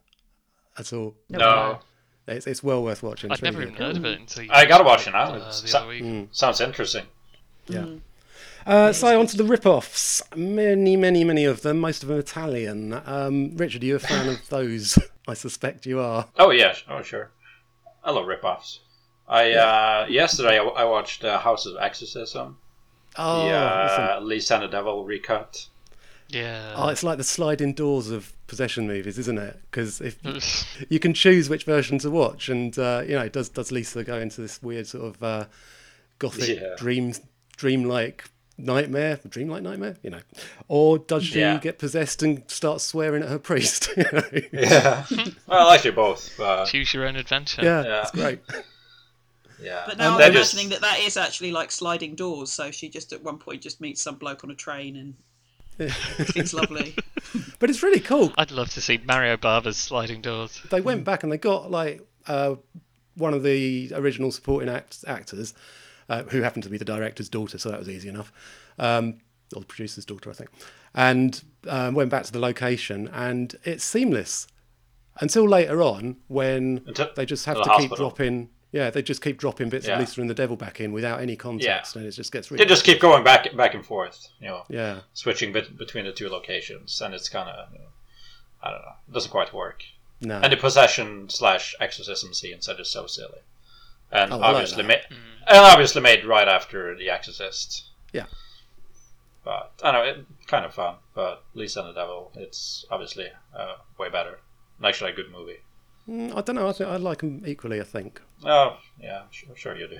at 0.78 0.92
all? 0.94 1.16
No. 1.30 1.38
No. 1.38 1.80
It's, 2.28 2.48
it's 2.48 2.63
well 2.63 2.82
worth 2.84 3.04
watching. 3.04 3.30
I'd 3.32 3.34
It's 3.36 3.42
really 3.44 3.52
never 3.54 3.62
even 3.63 3.76
good. 3.76 3.86
heard 3.86 3.98
of 3.98 4.06
it 4.06 4.20
until 4.22 4.44
you 4.44 4.50
I 4.52 4.66
gotta 4.66 4.84
watch 4.86 5.06
it 5.08 5.12
now. 5.12 5.36
it, 5.36 5.42
uh, 5.42 5.52
so- 5.52 5.88
Mm. 5.88 6.28
Sounds 6.32 6.62
interesting. 6.62 7.06
Yeah. 7.68 7.86
Uh, 8.65 8.93
so 8.93 9.19
on 9.19 9.28
to 9.28 9.38
the 9.38 9.43
rip-offs. 9.43 10.21
Many, 10.36 10.95
many, 10.95 11.23
many 11.23 11.45
of 11.45 11.62
them. 11.62 11.80
Most 11.80 12.04
of 12.04 12.10
them 12.10 12.19
Italian. 12.19 12.93
Um, 13.06 13.56
Richard, 13.58 13.84
are 13.84 13.86
you 13.86 13.95
a 13.95 13.99
fan 13.99 14.30
of 14.30 14.47
those? 14.49 14.97
I 15.28 15.34
suspect 15.34 15.86
you 15.86 15.99
are. 15.99 16.28
Oh 16.38 16.52
yes. 16.52 16.84
oh 16.89 17.02
sure. 17.02 17.32
I 18.04 18.12
love 18.12 18.28
rip-offs. 18.28 18.80
I 19.28 19.54
uh, 19.54 20.06
yesterday 20.10 20.60
I, 20.60 20.63
I 20.63 20.84
watched 20.84 21.23
uh, 21.23 21.39
House 21.39 21.65
of 21.65 21.76
Exorcism. 21.80 22.58
Oh, 23.17 23.45
the 23.47 23.54
uh, 23.54 24.15
awesome. 24.15 24.28
Lisa 24.28 24.56
and 24.56 24.63
the 24.63 24.67
Devil 24.67 25.06
recut. 25.06 25.67
Yeah. 26.30 26.73
Oh, 26.76 26.89
it's 26.89 27.04
like 27.04 27.17
the 27.17 27.23
sliding 27.23 27.73
doors 27.73 28.10
of 28.10 28.34
possession 28.47 28.88
movies, 28.88 29.17
isn't 29.19 29.38
it? 29.38 29.60
Because 29.69 30.02
if 30.02 30.17
you 30.89 30.99
can 30.99 31.13
choose 31.13 31.49
which 31.49 31.63
version 31.63 31.99
to 31.99 32.10
watch, 32.10 32.49
and 32.49 32.78
uh, 32.78 33.04
you 33.08 33.13
know, 33.15 33.30
does 33.30 33.49
does 33.49 33.71
Lisa 33.71 34.04
go 34.04 34.17
into 34.17 34.41
this 34.41 34.62
weird 34.62 34.88
sort 34.88 35.06
of 35.06 35.23
uh, 35.23 35.45
gothic 36.19 36.60
Yeah. 36.60 36.76
dream 36.78 37.13
dreamlike 37.56 38.26
nightmare, 38.58 39.20
dreamlike 39.28 39.63
nightmare, 39.63 39.98
you 40.04 40.10
know, 40.10 40.20
or 40.68 41.00
does 41.00 41.24
she 41.26 41.39
Yeah. 41.39 41.58
get 41.60 41.80
possessed 41.80 42.22
and 42.24 42.44
start 42.50 42.82
swearing 42.82 43.24
at 43.24 43.30
her 43.30 43.39
priest? 43.39 43.89
you 43.98 44.04
know? 44.12 44.24
Yeah. 44.52 45.06
well, 45.48 45.70
actually 45.72 45.92
both. 45.92 46.32
But 46.38 46.66
Choose 46.66 46.94
your 46.94 47.06
own 47.08 47.16
adventure. 47.16 47.63
Yeah, 47.63 47.84
Yeah. 47.84 48.02
it's 48.02 48.12
great. 48.12 48.39
yeah. 49.62 49.84
but 49.88 49.98
now 49.98 50.18
They're 50.18 50.28
I'm 50.28 50.34
just- 50.34 50.54
imagining 50.54 50.70
that 50.72 50.82
that 50.82 51.00
is 51.00 51.18
actually 51.18 51.52
like 51.52 51.72
sliding 51.72 52.16
doors 52.16 52.52
so 52.52 52.70
she 52.72 52.89
just 52.89 53.13
at 53.13 53.24
one 53.24 53.38
point 53.38 53.62
just 53.62 53.82
meets 53.82 54.02
some 54.02 54.16
bloke 54.16 54.44
on 54.44 54.52
a 54.52 54.56
train 54.56 54.96
and 54.98 55.16
it's 56.36 56.54
lovely 56.54 56.96
But 57.60 57.70
it's 57.72 57.82
really 57.82 58.00
cool. 58.00 58.32
I'd 58.38 58.52
love 58.52 58.70
to 58.74 58.82
see 58.82 59.00
Mario 59.04 59.38
Bava's 59.38 59.78
sliding 59.78 60.22
doors. 60.22 60.62
They 60.70 60.82
went 60.82 61.04
back 61.04 61.24
and 61.24 61.32
they 61.32 61.38
got 61.39 61.72
like 61.72 62.02
uh, 62.28 62.56
one 63.16 63.34
of 63.34 63.42
the 63.42 63.92
original 63.96 64.32
supporting 64.32 64.70
act- 64.70 65.04
actors, 65.08 65.56
uh, 66.10 66.24
who 66.24 66.42
happened 66.42 66.63
to 66.63 66.70
be 66.70 66.78
the 66.78 66.86
director's 66.86 67.30
daughter, 67.30 67.58
so 67.58 67.70
that 67.70 67.80
was 67.80 67.89
easy 67.89 68.10
enough, 68.10 68.32
um, 68.80 69.16
or 69.56 69.62
the 69.62 69.68
producer's 69.68 70.06
daughter, 70.06 70.30
I 70.30 70.34
think, 70.34 70.50
and 70.94 71.44
um, 71.68 71.94
went 71.96 72.10
back 72.10 72.24
to 72.24 72.32
the 72.32 72.39
location, 72.39 73.08
and 73.13 73.56
it's 73.63 73.84
seamless 73.84 74.48
until 75.22 75.48
later 75.48 75.82
on 75.82 76.18
when 76.28 76.82
Until- 76.88 77.10
they 77.16 77.26
just 77.26 77.46
have 77.46 77.58
to 77.58 77.63
to 77.63 77.70
the 77.70 77.76
keep 77.78 77.89
hospital. 77.89 78.10
dropping. 78.10 78.50
Yeah, 78.72 78.89
they 78.89 79.04
just 79.04 79.22
keep 79.22 79.38
dropping 79.38 79.70
bits 79.70 79.86
Yeah. 79.88 79.94
of 79.94 80.00
Lisa 80.00 80.20
and 80.20 80.28
the 80.28 80.34
Devil 80.34 80.56
back 80.56 80.82
in 80.82 80.92
without 80.94 81.22
any 81.22 81.36
context, 81.36 81.96
and 81.96 82.08
it 82.08 82.12
just 82.12 82.32
gets 82.32 82.50
Really 82.50 82.63
They 82.63 82.68
just 82.68 82.84
keep 82.84 83.00
going 83.00 83.24
back 83.24 83.56
back 83.56 83.76
and 83.76 83.86
forth. 83.86 84.28
You 84.42 84.48
know. 84.48 84.63
Yeah. 84.68 85.02
Switching 85.13 85.54
bit 85.54 85.78
between 85.78 86.06
the 86.06 86.12
two 86.12 86.28
locations, 86.28 87.00
and 87.00 87.13
it's 87.13 87.30
kind 87.30 87.48
of. 87.50 87.72
You 87.72 87.78
know, 87.80 87.86
I 88.63 88.72
don't 88.72 88.82
know. 88.82 88.94
It 89.10 89.13
doesn't 89.13 89.30
quite 89.30 89.54
work. 89.54 89.84
No. 90.22 90.39
And 90.42 90.52
the 90.52 90.58
possession 90.58 91.30
slash 91.30 91.76
exorcism 91.80 92.34
scenes 92.34 92.68
are 92.68 92.74
just 92.76 92.92
so 92.92 93.06
silly, 93.06 93.42
and 94.12 94.34
Oh, 94.34 94.38
I 94.38 94.39
like 94.39 94.56
obviously 94.56 94.82
that. 94.82 94.88
made, 94.88 95.02
and 95.54 95.66
obviously 95.66 96.02
made 96.02 96.26
right 96.26 96.48
after 96.48 96.96
The 96.96 97.10
Exorcist. 97.10 97.84
Yeah. 98.12 98.26
But 99.44 99.72
I 99.84 99.92
don't 99.92 100.06
know, 100.06 100.12
it, 100.12 100.26
kind 100.48 100.66
of 100.66 100.74
fun. 100.74 100.96
But 101.13 101.44
Lisa 101.54 101.82
and 101.82 101.89
the 101.89 101.94
Devil, 101.94 102.32
it's 102.36 102.86
obviously 102.89 103.28
uh, 103.56 103.76
way 104.00 104.10
better. 104.10 104.39
And 104.78 104.88
actually, 104.88 105.12
a 105.12 105.16
good 105.16 105.32
movie. 105.32 105.58
Mm, 106.10 106.36
I 106.36 106.42
don't 106.42 106.56
know. 106.56 106.68
I 106.68 106.72
think 106.72 106.89
I 106.89 106.96
like 106.98 107.20
them 107.20 107.44
equally. 107.46 107.80
I 107.80 107.84
think. 107.84 108.22
Oh 108.44 108.78
yeah, 109.00 109.22
I'm 109.22 109.28
sure, 109.32 109.56
sure 109.56 109.78
you 109.78 109.88
do. 109.88 110.00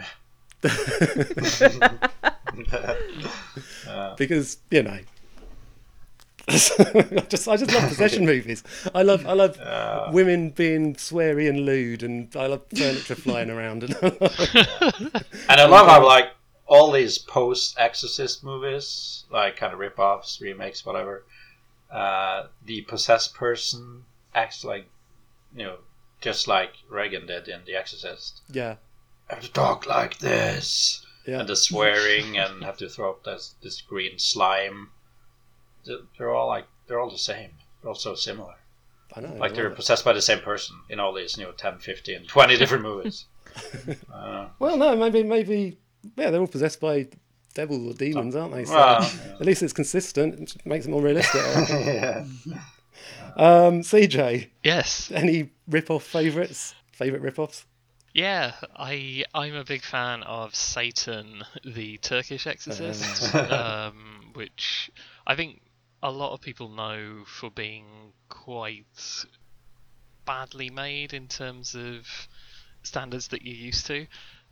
Uh, 3.88 4.16
because 4.16 4.58
you 4.72 4.82
know 4.82 4.98
I 6.50 7.26
just 7.30 7.48
I 7.48 7.56
just 7.58 7.74
love 7.74 7.88
possession 7.88 8.26
movies. 8.26 8.64
I 8.94 9.02
love 9.04 9.26
I 9.26 9.34
love 9.34 9.58
Uh. 9.60 10.10
women 10.12 10.50
being 10.50 10.96
sweary 10.96 11.48
and 11.48 11.66
lewd, 11.66 12.04
and 12.04 12.36
I 12.36 12.48
love 12.48 12.64
furniture 12.76 13.16
flying 13.16 13.50
around. 13.50 13.84
And 13.84 13.94
And 15.50 15.62
I 15.62 15.66
love 15.66 15.88
how 15.88 16.06
like 16.06 16.32
all 16.66 16.92
these 16.92 17.18
post 17.18 17.76
Exorcist 17.80 18.44
movies, 18.44 19.24
like 19.30 19.56
kind 19.58 19.74
of 19.74 19.80
rip-offs, 19.80 20.42
remakes, 20.42 20.86
whatever, 20.86 21.24
uh, 21.92 22.48
the 22.66 22.82
possessed 22.82 23.34
person 23.36 24.04
acts 24.36 24.64
like, 24.64 24.86
you 25.56 25.64
know, 25.64 25.78
just 26.22 26.48
like 26.48 26.72
Regan 26.90 27.26
did 27.28 27.48
in 27.48 27.62
The 27.66 27.76
Exorcist. 27.76 28.42
yeah, 28.50 28.76
Have 29.30 29.42
to 29.42 29.52
talk 29.52 29.86
like 29.86 30.18
this, 30.20 31.06
yeah, 31.28 31.40
and 31.40 31.48
the 31.50 31.56
swearing, 31.56 32.38
and 32.38 32.64
have 32.64 32.78
to 32.78 32.90
throw 32.90 33.12
up 33.12 33.24
this 33.24 33.56
this 33.62 33.80
green 33.82 34.20
slime. 34.20 34.90
They're- 35.86 36.00
They're 36.18 36.34
all 36.34 36.48
like 36.48 36.66
they're 36.88 37.00
all 37.00 37.10
the 37.10 37.18
same. 37.18 37.52
They're 37.82 37.90
all 37.90 37.96
so 37.96 38.16
similar. 38.16 38.56
I 39.16 39.22
know. 39.22 39.34
Like 39.36 39.54
they're 39.54 39.68
love 39.70 39.76
possessed 39.78 40.04
by 40.06 40.14
the 40.14 40.22
same 40.22 40.40
person 40.40 40.76
in 40.90 41.00
all 41.00 41.14
these, 41.14 41.38
you 41.38 41.44
know, 41.44 41.52
10, 41.52 41.78
15, 41.80 42.26
20 42.26 42.58
different 42.58 42.84
movies. 42.84 43.26
uh, 44.14 44.48
Well, 44.60 44.78
no, 44.78 44.96
maybe 44.96 45.24
maybe 45.24 45.78
yeah, 46.18 46.30
they're 46.32 46.42
all 46.42 46.48
possessed 46.48 46.80
by 46.82 47.08
devils 47.54 47.94
or 47.94 47.98
demons, 47.98 48.36
aren't 48.36 48.54
they? 48.54 48.66
So 48.66 48.74
Well, 48.74 49.02
at 49.40 49.46
least 49.46 49.62
it's 49.64 49.74
consistent. 49.74 50.56
It 50.56 50.66
makes 50.66 50.86
it 50.86 50.90
more 50.90 51.02
realistic. 51.02 51.42
Yeah. 51.86 52.26
Um, 53.36 53.82
CJ, 53.82 54.50
Yes. 54.64 55.12
any 55.12 55.50
rip-off 55.68 56.04
favourites? 56.04 56.76
Favourite 56.92 57.22
rip-offs? 57.24 57.66
Yeah, 58.14 58.54
I 58.76 59.26
I'm 59.34 59.56
a 59.56 59.64
big 59.64 59.82
fan 59.82 60.22
of 60.24 60.54
Satan, 60.54 61.44
the 61.66 61.98
Turkish 61.98 62.46
exorcist, 62.46 63.34
um, 63.34 64.30
which 64.36 64.92
I 65.26 65.36
think 65.36 65.62
a 66.04 66.12
lot 66.12 66.34
of 66.34 66.42
people 66.42 66.68
know 66.68 67.24
for 67.26 67.50
being 67.50 67.86
quite 68.28 69.26
badly 70.26 70.70
made 70.70 71.14
in 71.14 71.28
terms 71.28 71.76
of 71.76 72.28
standards 72.84 73.30
that 73.30 73.42
you're 73.42 73.56
used 73.56 73.88
to. 73.88 74.06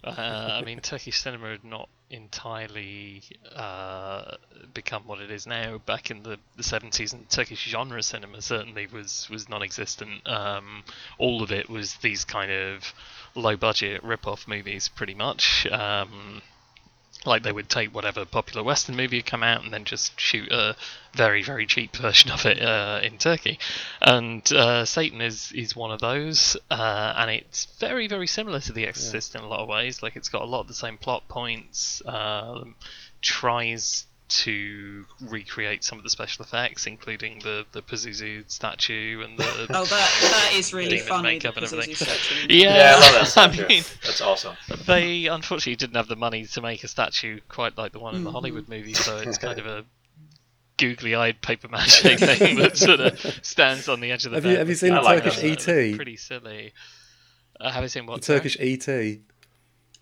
Uh, 0.03 0.59
I 0.61 0.63
mean, 0.63 0.79
Turkish 0.81 1.21
cinema 1.21 1.51
had 1.51 1.63
not 1.65 1.89
entirely 2.09 3.21
uh, 3.53 4.37
become 4.73 5.03
what 5.05 5.19
it 5.19 5.29
is 5.29 5.45
now. 5.45 5.77
Back 5.79 6.09
in 6.09 6.23
the, 6.23 6.37
the 6.55 6.63
70s, 6.63 7.13
and 7.13 7.29
Turkish 7.29 7.67
genre 7.67 8.01
cinema 8.01 8.41
certainly 8.41 8.87
was, 8.87 9.27
was 9.29 9.49
non 9.49 9.61
existent. 9.61 10.27
Um, 10.27 10.83
all 11.17 11.43
of 11.43 11.51
it 11.51 11.69
was 11.69 11.95
these 11.95 12.23
kind 12.23 12.51
of 12.51 12.93
low 13.35 13.57
budget 13.57 14.03
rip 14.03 14.25
off 14.25 14.47
movies, 14.47 14.87
pretty 14.87 15.13
much. 15.13 15.67
Um, 15.67 16.41
like 17.25 17.43
they 17.43 17.51
would 17.51 17.69
take 17.69 17.93
whatever 17.93 18.25
popular 18.25 18.63
Western 18.63 18.95
movie 18.95 19.17
had 19.17 19.25
come 19.25 19.43
out 19.43 19.63
and 19.63 19.71
then 19.73 19.85
just 19.85 20.19
shoot 20.19 20.51
a 20.51 20.75
very 21.13 21.43
very 21.43 21.65
cheap 21.65 21.95
version 21.97 22.31
of 22.31 22.45
it 22.45 22.61
uh, 22.61 22.99
in 23.03 23.17
Turkey, 23.17 23.59
and 24.01 24.51
uh, 24.53 24.85
Satan 24.85 25.21
is 25.21 25.51
is 25.51 25.75
one 25.75 25.91
of 25.91 25.99
those, 25.99 26.57
uh, 26.69 27.13
and 27.17 27.31
it's 27.31 27.65
very 27.79 28.07
very 28.07 28.27
similar 28.27 28.59
to 28.61 28.73
The 28.73 28.87
Exorcist 28.87 29.35
in 29.35 29.41
a 29.41 29.47
lot 29.47 29.59
of 29.59 29.67
ways. 29.67 30.01
Like 30.01 30.15
it's 30.15 30.29
got 30.29 30.41
a 30.41 30.45
lot 30.45 30.61
of 30.61 30.67
the 30.67 30.73
same 30.73 30.97
plot 30.97 31.27
points, 31.27 32.01
um, 32.05 32.75
tries 33.21 34.05
to 34.31 35.05
recreate 35.21 35.83
some 35.83 35.97
of 35.97 36.03
the 36.03 36.09
special 36.09 36.43
effects, 36.45 36.87
including 36.87 37.39
the 37.39 37.65
the 37.73 37.81
Pazuzu 37.81 38.49
statue 38.49 39.21
and 39.23 39.37
the 39.37 39.43
Oh, 39.69 39.85
that 39.85 40.17
that 40.21 40.51
is 40.55 40.73
really 40.73 40.89
demon 40.97 41.07
funny. 41.07 41.23
makeup 41.33 41.55
The 41.55 41.61
and 41.61 41.73
everything. 41.73 41.95
Pazuzu 41.95 42.05
statue. 42.05 42.47
Yeah, 42.49 42.75
Yeah, 42.75 42.95
I 42.95 42.99
love 42.99 43.13
that 43.13 43.21
I 43.21 43.25
statue. 43.25 43.67
mean, 43.67 43.83
That's 44.03 44.21
awesome. 44.21 44.55
they 44.85 45.25
unfortunately 45.27 45.75
didn't 45.75 45.95
have 45.95 46.07
the 46.07 46.15
money 46.15 46.45
to 46.45 46.61
make 46.61 46.83
a 46.83 46.87
statue 46.87 47.39
quite 47.49 47.77
like 47.77 47.91
the 47.91 47.99
one 47.99 48.15
in 48.15 48.23
the 48.23 48.29
Mhm. 48.29 48.33
Hollywood 48.33 48.69
movie, 48.69 48.93
so 48.93 49.17
it's 49.17 49.37
kind 49.37 49.59
of 49.59 49.65
a 49.65 49.85
googly-eyed 50.77 51.41
paper 51.41 51.67
mache 51.67 52.01
thing 52.01 52.17
that 52.57 52.75
sort 52.77 52.99
of 52.99 53.19
stands 53.43 53.87
on 53.87 53.99
the 53.99 54.11
edge 54.11 54.25
of 54.25 54.31
the 54.31 54.37
Have 54.37 54.43
bed. 54.43 54.51
you 54.51 54.57
have 54.57 54.69
you 54.69 54.75
seen 54.75 54.93
I 54.93 54.95
the 54.95 55.01
like 55.01 55.23
Turkish 55.23 55.65
that. 55.65 55.67
ET? 55.67 55.95
Pretty 55.95 56.17
silly. 56.17 56.73
Uh, 57.59 57.69
have 57.69 57.83
you 57.83 57.89
seen 57.89 58.05
what? 58.07 58.23
sorry? 58.23 58.39
Turkish 58.39 58.57
ET. 58.59 59.19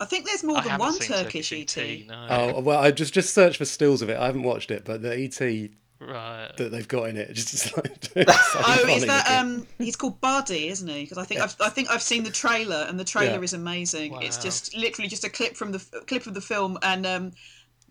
I 0.00 0.06
think 0.06 0.24
there's 0.26 0.42
more 0.42 0.56
I 0.58 0.62
than 0.62 0.78
one 0.78 0.94
seen 0.94 1.08
Turkish 1.08 1.52
ET. 1.52 1.76
ET. 1.76 2.06
No. 2.08 2.26
Oh 2.30 2.60
well, 2.60 2.80
I 2.80 2.90
just 2.90 3.12
just 3.14 3.34
searched 3.34 3.58
for 3.58 3.64
stills 3.66 4.00
of 4.02 4.08
it. 4.08 4.16
I 4.18 4.26
haven't 4.26 4.42
watched 4.44 4.70
it, 4.70 4.84
but 4.84 5.02
the 5.02 5.14
ET 5.14 5.70
Right. 6.02 6.50
that 6.56 6.70
they've 6.72 6.88
got 6.88 7.10
in 7.10 7.18
it 7.18 7.30
just 7.34 7.52
is 7.52 7.70
like 7.76 8.08
Oh, 8.16 8.86
is 8.88 9.04
that 9.04 9.26
looking. 9.28 9.60
um? 9.60 9.66
He's 9.78 9.96
called 9.96 10.18
Buddy, 10.22 10.68
isn't 10.68 10.88
he? 10.88 11.02
Because 11.02 11.18
I 11.18 11.24
think 11.24 11.40
I've 11.42 11.54
I 11.60 11.68
think 11.68 11.90
I've 11.90 12.00
seen 12.02 12.22
the 12.24 12.30
trailer, 12.30 12.86
and 12.88 12.98
the 12.98 13.04
trailer 13.04 13.34
Yeah. 13.36 13.42
is 13.42 13.52
amazing. 13.52 14.16
It's 14.22 14.38
just 14.38 14.74
literally 14.74 15.08
just 15.08 15.24
a 15.24 15.28
clip 15.28 15.54
from 15.56 15.72
the 15.72 15.78
f- 15.94 16.06
clip 16.06 16.26
of 16.26 16.32
the 16.32 16.40
film, 16.40 16.78
and 16.82 17.04
um, 17.06 17.32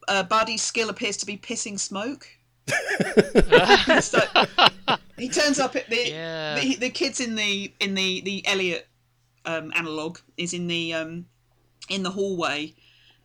uh, 0.07 0.23
Buddy's 0.23 0.63
skill 0.63 0.89
appears 0.89 1.17
to 1.17 1.25
be 1.27 1.37
pissing 1.37 1.77
smoke. 1.79 2.27
It's 3.07 4.13
like- 4.13 4.99
he 5.17 5.29
turns 5.29 5.59
up 5.59 5.75
at 5.75 5.89
the, 5.89 6.09
Yeah. 6.09 6.59
the 6.59 6.75
the 6.77 6.89
kids 6.89 7.19
in 7.19 7.35
the 7.35 7.71
in 7.79 7.93
the 7.93 8.21
the 8.21 8.47
Elliott 8.47 8.87
um, 9.45 9.71
analog 9.75 10.17
is 10.37 10.53
in 10.53 10.67
the 10.67 10.93
um 10.93 11.25
in 11.89 12.03
the 12.03 12.11
hallway, 12.11 12.73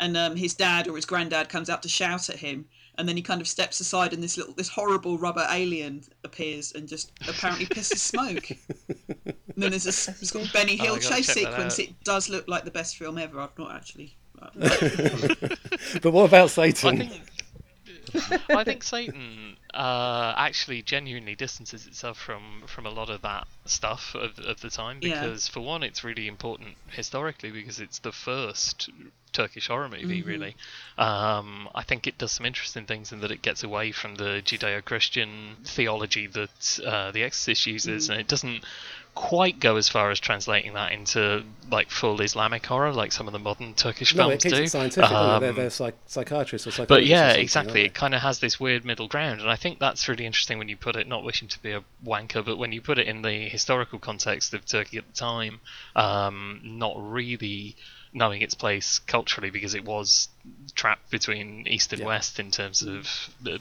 and 0.00 0.16
um, 0.16 0.36
his 0.36 0.54
dad 0.54 0.88
or 0.88 0.96
his 0.96 1.04
granddad 1.04 1.48
comes 1.48 1.68
out 1.70 1.82
to 1.82 1.88
shout 1.88 2.28
at 2.28 2.36
him, 2.36 2.66
and 2.96 3.08
then 3.08 3.16
he 3.16 3.22
kind 3.22 3.40
of 3.40 3.48
steps 3.48 3.80
aside, 3.80 4.12
and 4.12 4.22
this 4.22 4.36
little 4.36 4.54
this 4.54 4.68
horrible 4.68 5.18
rubber 5.18 5.46
alien 5.50 6.02
appears 6.24 6.72
and 6.72 6.88
just 6.88 7.12
apparently 7.28 7.66
pisses 7.66 7.98
smoke. 7.98 8.50
and 8.50 9.34
then 9.56 9.70
there's 9.70 9.86
a 9.86 9.88
s- 9.90 10.28
sort 10.28 10.46
of 10.46 10.52
Benny 10.52 10.78
Oh, 10.80 10.84
Hill 10.84 10.94
I 10.94 10.98
gotta 10.98 11.14
chase 11.16 11.32
sequence. 11.32 11.78
It 11.78 11.90
does 12.04 12.28
look 12.28 12.46
like 12.48 12.64
the 12.64 12.70
best 12.70 12.96
film 12.96 13.18
ever. 13.18 13.40
I've 13.40 13.56
not 13.58 13.72
actually. 13.74 14.16
uh, 14.40 14.48
But 16.02 16.12
what 16.12 16.24
about 16.28 16.44
I 16.58 16.70
Satan? 16.70 17.10
I 18.50 18.64
think 18.64 18.82
Satan 18.94 19.56
uh, 19.72 20.34
actually 20.36 20.82
genuinely 20.82 21.34
distances 21.34 21.86
itself 21.86 22.18
from, 22.18 22.64
from 22.66 22.86
a 22.86 22.90
lot 22.90 23.10
of 23.10 23.22
that 23.22 23.46
stuff 23.64 24.14
of, 24.14 24.38
of 24.38 24.60
the 24.60 24.70
time 24.70 24.98
Yeah. 25.00 25.20
because, 25.20 25.48
for 25.48 25.60
one, 25.60 25.82
it's 25.82 26.04
really 26.04 26.28
important 26.28 26.76
historically 26.90 27.50
because 27.50 27.80
it's 27.80 27.98
the 27.98 28.12
first 28.12 28.90
Turkish 29.32 29.66
horror 29.66 29.88
movie, 29.88 30.22
Mhm. 30.22 30.26
really. 30.26 30.56
Um, 30.96 31.68
I 31.74 31.82
think 31.82 32.06
it 32.06 32.18
does 32.18 32.30
some 32.32 32.46
interesting 32.46 32.86
things 32.86 33.12
in 33.12 33.20
that 33.20 33.32
it 33.32 33.42
gets 33.42 33.64
away 33.64 33.90
from 33.90 34.14
the 34.14 34.40
Judeo 34.44 34.84
Christian 34.84 35.56
theology 35.64 36.26
that 36.28 36.80
uh, 36.86 37.10
The 37.10 37.24
Exorcist 37.24 37.66
uses, 37.66 38.06
Mhm. 38.08 38.12
and 38.12 38.20
it 38.20 38.28
doesn't 38.28 38.64
quite 39.14 39.60
go 39.60 39.76
as 39.76 39.88
far 39.88 40.10
as 40.10 40.18
translating 40.18 40.74
that 40.74 40.90
into 40.92 41.44
like 41.70 41.88
full 41.90 42.20
Islamic 42.20 42.66
horror 42.66 42.92
like 42.92 43.12
some 43.12 43.26
of 43.28 43.32
the 43.32 43.38
modern 43.38 43.72
Turkish 43.74 44.14
no, 44.14 44.28
films 44.28 44.44
it 44.44 44.48
keeps 44.48 44.58
do. 44.58 44.62
it 44.64 44.68
scientific. 44.68 45.08
doesn't 45.08 45.40
they're 45.40 45.50
Um, 45.50 45.56
they're 45.56 45.70
psych- 45.70 45.94
psychiatrists 46.06 46.66
or 46.66 46.70
psychologists. 46.72 46.88
but 46.88 47.06
yeah, 47.06 47.32
exactly. 47.32 47.84
It 47.84 47.94
kind 47.94 48.14
of 48.14 48.22
has 48.22 48.40
this 48.40 48.58
weird 48.58 48.84
middle 48.84 49.06
ground, 49.08 49.40
and 49.40 49.48
I 49.48 49.56
think 49.56 49.78
that's 49.78 50.08
really 50.08 50.26
interesting 50.26 50.58
when 50.58 50.68
you 50.68 50.76
put 50.76 50.96
it. 50.96 51.06
Not 51.06 51.22
wishing 51.24 51.48
to 51.48 51.62
be 51.62 51.72
a 51.72 51.84
wanker, 52.04 52.44
but 52.44 52.58
when 52.58 52.72
you 52.72 52.80
put 52.80 52.98
it 52.98 53.06
in 53.06 53.22
the 53.22 53.48
historical 53.48 53.98
context 53.98 54.52
of 54.52 54.66
Turkey 54.66 54.98
at 54.98 55.06
the 55.06 55.12
time, 55.14 55.60
um, 55.96 56.60
not 56.64 56.94
really 56.98 57.76
knowing 58.14 58.40
its 58.42 58.54
place 58.54 59.00
culturally 59.00 59.50
because 59.50 59.74
it 59.74 59.84
was 59.84 60.28
trapped 60.74 61.10
between 61.10 61.66
east 61.66 61.92
and 61.92 62.00
Yeah. 62.00 62.06
west 62.06 62.38
in 62.38 62.50
terms 62.50 62.80
of 62.82 63.08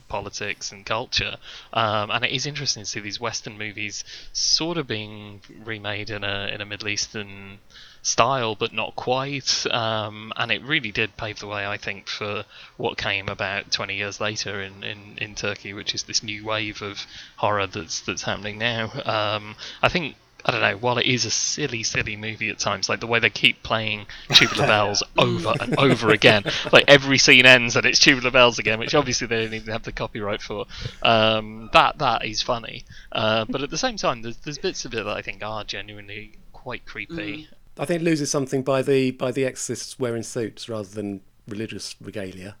politics 0.08 0.70
and 0.72 0.86
culture. 0.86 1.36
Um, 1.72 2.10
and 2.10 2.24
it 2.24 2.30
is 2.30 2.46
interesting 2.46 2.84
to 2.84 2.88
see 2.88 3.00
these 3.00 3.18
Western 3.20 3.58
movies 3.58 4.04
sort 4.32 4.78
of 4.78 4.86
being 4.86 5.42
remade 5.64 6.10
in 6.10 6.22
a 6.24 6.46
in 6.54 6.60
a 6.60 6.66
Middle 6.66 6.88
Eastern 6.88 7.58
style, 8.02 8.54
but 8.54 8.72
not 8.72 8.94
quite. 8.94 9.66
Um, 9.72 10.32
and 10.36 10.52
it 10.52 10.62
really 10.62 10.92
did 10.92 11.16
pave 11.16 11.40
the 11.40 11.46
way, 11.46 11.66
I 11.66 11.78
think, 11.78 12.06
for 12.06 12.44
what 12.76 12.96
came 12.98 13.28
about 13.28 13.72
20 13.72 13.96
years 13.96 14.20
later 14.20 14.60
in, 14.62 14.84
in, 14.84 15.16
in 15.18 15.34
Turkey, 15.34 15.72
which 15.72 15.94
is 15.94 16.02
this 16.04 16.22
new 16.22 16.44
wave 16.44 16.82
of 16.82 17.06
horror 17.36 17.66
that's 17.66 18.00
that's 18.02 18.22
happening 18.22 18.58
now. 18.58 18.92
Um, 19.04 19.56
I 19.82 19.88
think. 19.88 20.16
I 20.44 20.50
don't 20.52 20.60
know. 20.60 20.76
While 20.76 20.98
it 20.98 21.06
is 21.06 21.24
a 21.24 21.30
silly, 21.30 21.82
silly 21.82 22.16
movie 22.16 22.50
at 22.50 22.58
times, 22.58 22.88
like 22.88 23.00
the 23.00 23.06
way 23.06 23.18
they 23.18 23.30
keep 23.30 23.62
playing 23.62 24.06
Tubular 24.34 24.66
Bells 24.66 25.02
over 25.16 25.54
and 25.58 25.78
over 25.78 26.10
again, 26.10 26.44
like 26.72 26.84
every 26.86 27.18
scene 27.18 27.46
ends 27.46 27.76
and 27.76 27.86
it's 27.86 27.98
Tubular 27.98 28.30
Bells 28.30 28.58
again, 28.58 28.78
which 28.78 28.94
obviously 28.94 29.26
they 29.26 29.44
don't 29.44 29.54
even 29.54 29.72
have 29.72 29.84
the 29.84 29.92
copyright 29.92 30.42
for. 30.42 30.66
Um, 31.02 31.70
that 31.72 31.98
that 31.98 32.24
is 32.24 32.42
funny, 32.42 32.84
uh, 33.12 33.46
but 33.48 33.62
at 33.62 33.70
the 33.70 33.78
same 33.78 33.96
time, 33.96 34.22
there's 34.22 34.36
there's 34.38 34.58
bits 34.58 34.84
of 34.84 34.92
it 34.92 35.04
that 35.04 35.16
I 35.16 35.22
think 35.22 35.42
are 35.42 35.64
genuinely 35.64 36.38
quite 36.52 36.84
creepy. 36.84 37.48
I 37.78 37.84
think 37.86 38.02
it 38.02 38.04
loses 38.04 38.30
something 38.30 38.62
by 38.62 38.82
the 38.82 39.12
by 39.12 39.32
the 39.32 39.44
exorcists 39.44 39.98
wearing 39.98 40.22
suits 40.22 40.68
rather 40.68 40.88
than 40.88 41.22
religious 41.48 41.96
regalia. 42.00 42.56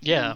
Yeah. 0.00 0.34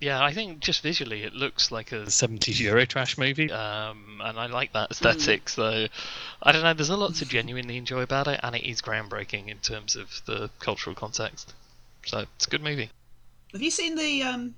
Yeah, 0.00 0.22
I 0.22 0.32
think 0.32 0.60
just 0.60 0.82
visually 0.82 1.22
it 1.24 1.34
looks 1.34 1.70
like 1.72 1.92
a 1.92 2.10
70s 2.10 2.58
Eurotrash 2.60 3.16
movie, 3.18 3.50
um, 3.50 4.20
and 4.24 4.38
I 4.38 4.46
like 4.46 4.72
that 4.72 4.90
aesthetic. 4.92 5.48
So, 5.48 5.86
I 6.42 6.52
don't 6.52 6.62
know, 6.62 6.74
there's 6.74 6.88
a 6.88 6.96
lot 6.96 7.14
to 7.16 7.26
genuinely 7.26 7.76
enjoy 7.76 8.02
about 8.02 8.28
it, 8.28 8.38
and 8.42 8.54
it 8.56 8.64
is 8.68 8.80
groundbreaking 8.80 9.48
in 9.48 9.58
terms 9.58 9.96
of 9.96 10.22
the 10.26 10.50
cultural 10.60 10.94
context. 10.94 11.52
So, 12.06 12.26
it's 12.36 12.46
a 12.46 12.50
good 12.50 12.62
movie. 12.62 12.90
Have 13.52 13.60
you 13.62 13.70
seen 13.70 13.94
the 13.96 14.22
um 14.22 14.54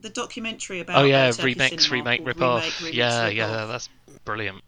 the 0.00 0.10
documentary 0.10 0.80
about? 0.80 1.00
Oh, 1.00 1.04
yeah, 1.04 1.30
Turkish 1.30 1.64
remix, 1.64 1.70
cinema 1.70 1.90
remake, 1.92 2.24
rip 2.24 2.36
Remake, 2.36 2.74
off. 2.74 2.80
Remix, 2.80 2.94
Yeah, 2.94 3.22
Rip 3.22 3.36
yeah, 3.36 3.40
Off? 3.40 3.66
that's 3.66 3.88
brilliant. 4.24 4.62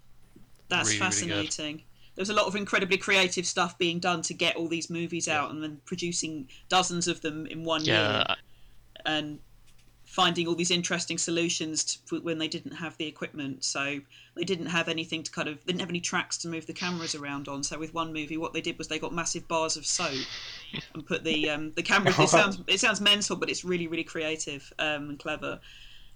That's 0.68 0.88
Really, 0.88 0.98
really 0.98 0.98
fascinating. 0.98 1.84
There's 2.16 2.30
a 2.30 2.34
lot 2.34 2.46
of 2.46 2.54
incredibly 2.56 2.98
creative 2.98 3.46
stuff 3.46 3.78
being 3.78 3.98
done 3.98 4.22
to 4.22 4.34
get 4.34 4.56
all 4.56 4.68
these 4.68 4.90
movies 4.90 5.28
out 5.28 5.50
and 5.50 5.62
then 5.62 5.80
producing 5.84 6.48
dozens 6.68 7.08
of 7.08 7.20
them 7.22 7.46
in 7.46 7.64
one 7.64 7.88
year 7.88 8.24
Yeah, 8.24 8.34
and 9.06 9.40
finding 10.10 10.48
all 10.48 10.56
these 10.56 10.72
interesting 10.72 11.16
solutions 11.16 11.84
to, 11.84 12.18
when 12.18 12.36
they 12.36 12.48
didn't 12.48 12.72
have 12.72 12.96
the 12.96 13.06
equipment. 13.06 13.62
So 13.62 14.00
they 14.34 14.42
didn't 14.42 14.66
have 14.66 14.88
anything 14.88 15.22
to 15.22 15.30
kind 15.30 15.48
of, 15.48 15.64
they 15.64 15.72
didn't 15.72 15.82
have 15.82 15.88
any 15.88 16.00
tracks 16.00 16.36
to 16.38 16.48
move 16.48 16.66
the 16.66 16.72
cameras 16.72 17.14
around 17.14 17.46
on. 17.46 17.62
So 17.62 17.78
with 17.78 17.94
one 17.94 18.12
movie, 18.12 18.36
what 18.36 18.52
they 18.52 18.60
did 18.60 18.76
was 18.76 18.88
they 18.88 18.98
got 18.98 19.14
massive 19.14 19.46
bars 19.46 19.76
of 19.76 19.86
soap 19.86 20.26
and 20.94 21.06
put 21.06 21.22
the 21.22 21.48
um, 21.48 21.72
the 21.76 21.84
cameras. 21.84 22.18
It 22.18 22.28
sounds 22.28 22.60
it 22.66 22.80
sounds 22.80 23.00
mental, 23.00 23.36
but 23.36 23.48
it's 23.48 23.64
really 23.64 23.86
really 23.86 24.02
creative 24.02 24.72
um, 24.80 25.10
and 25.10 25.18
clever. 25.18 25.60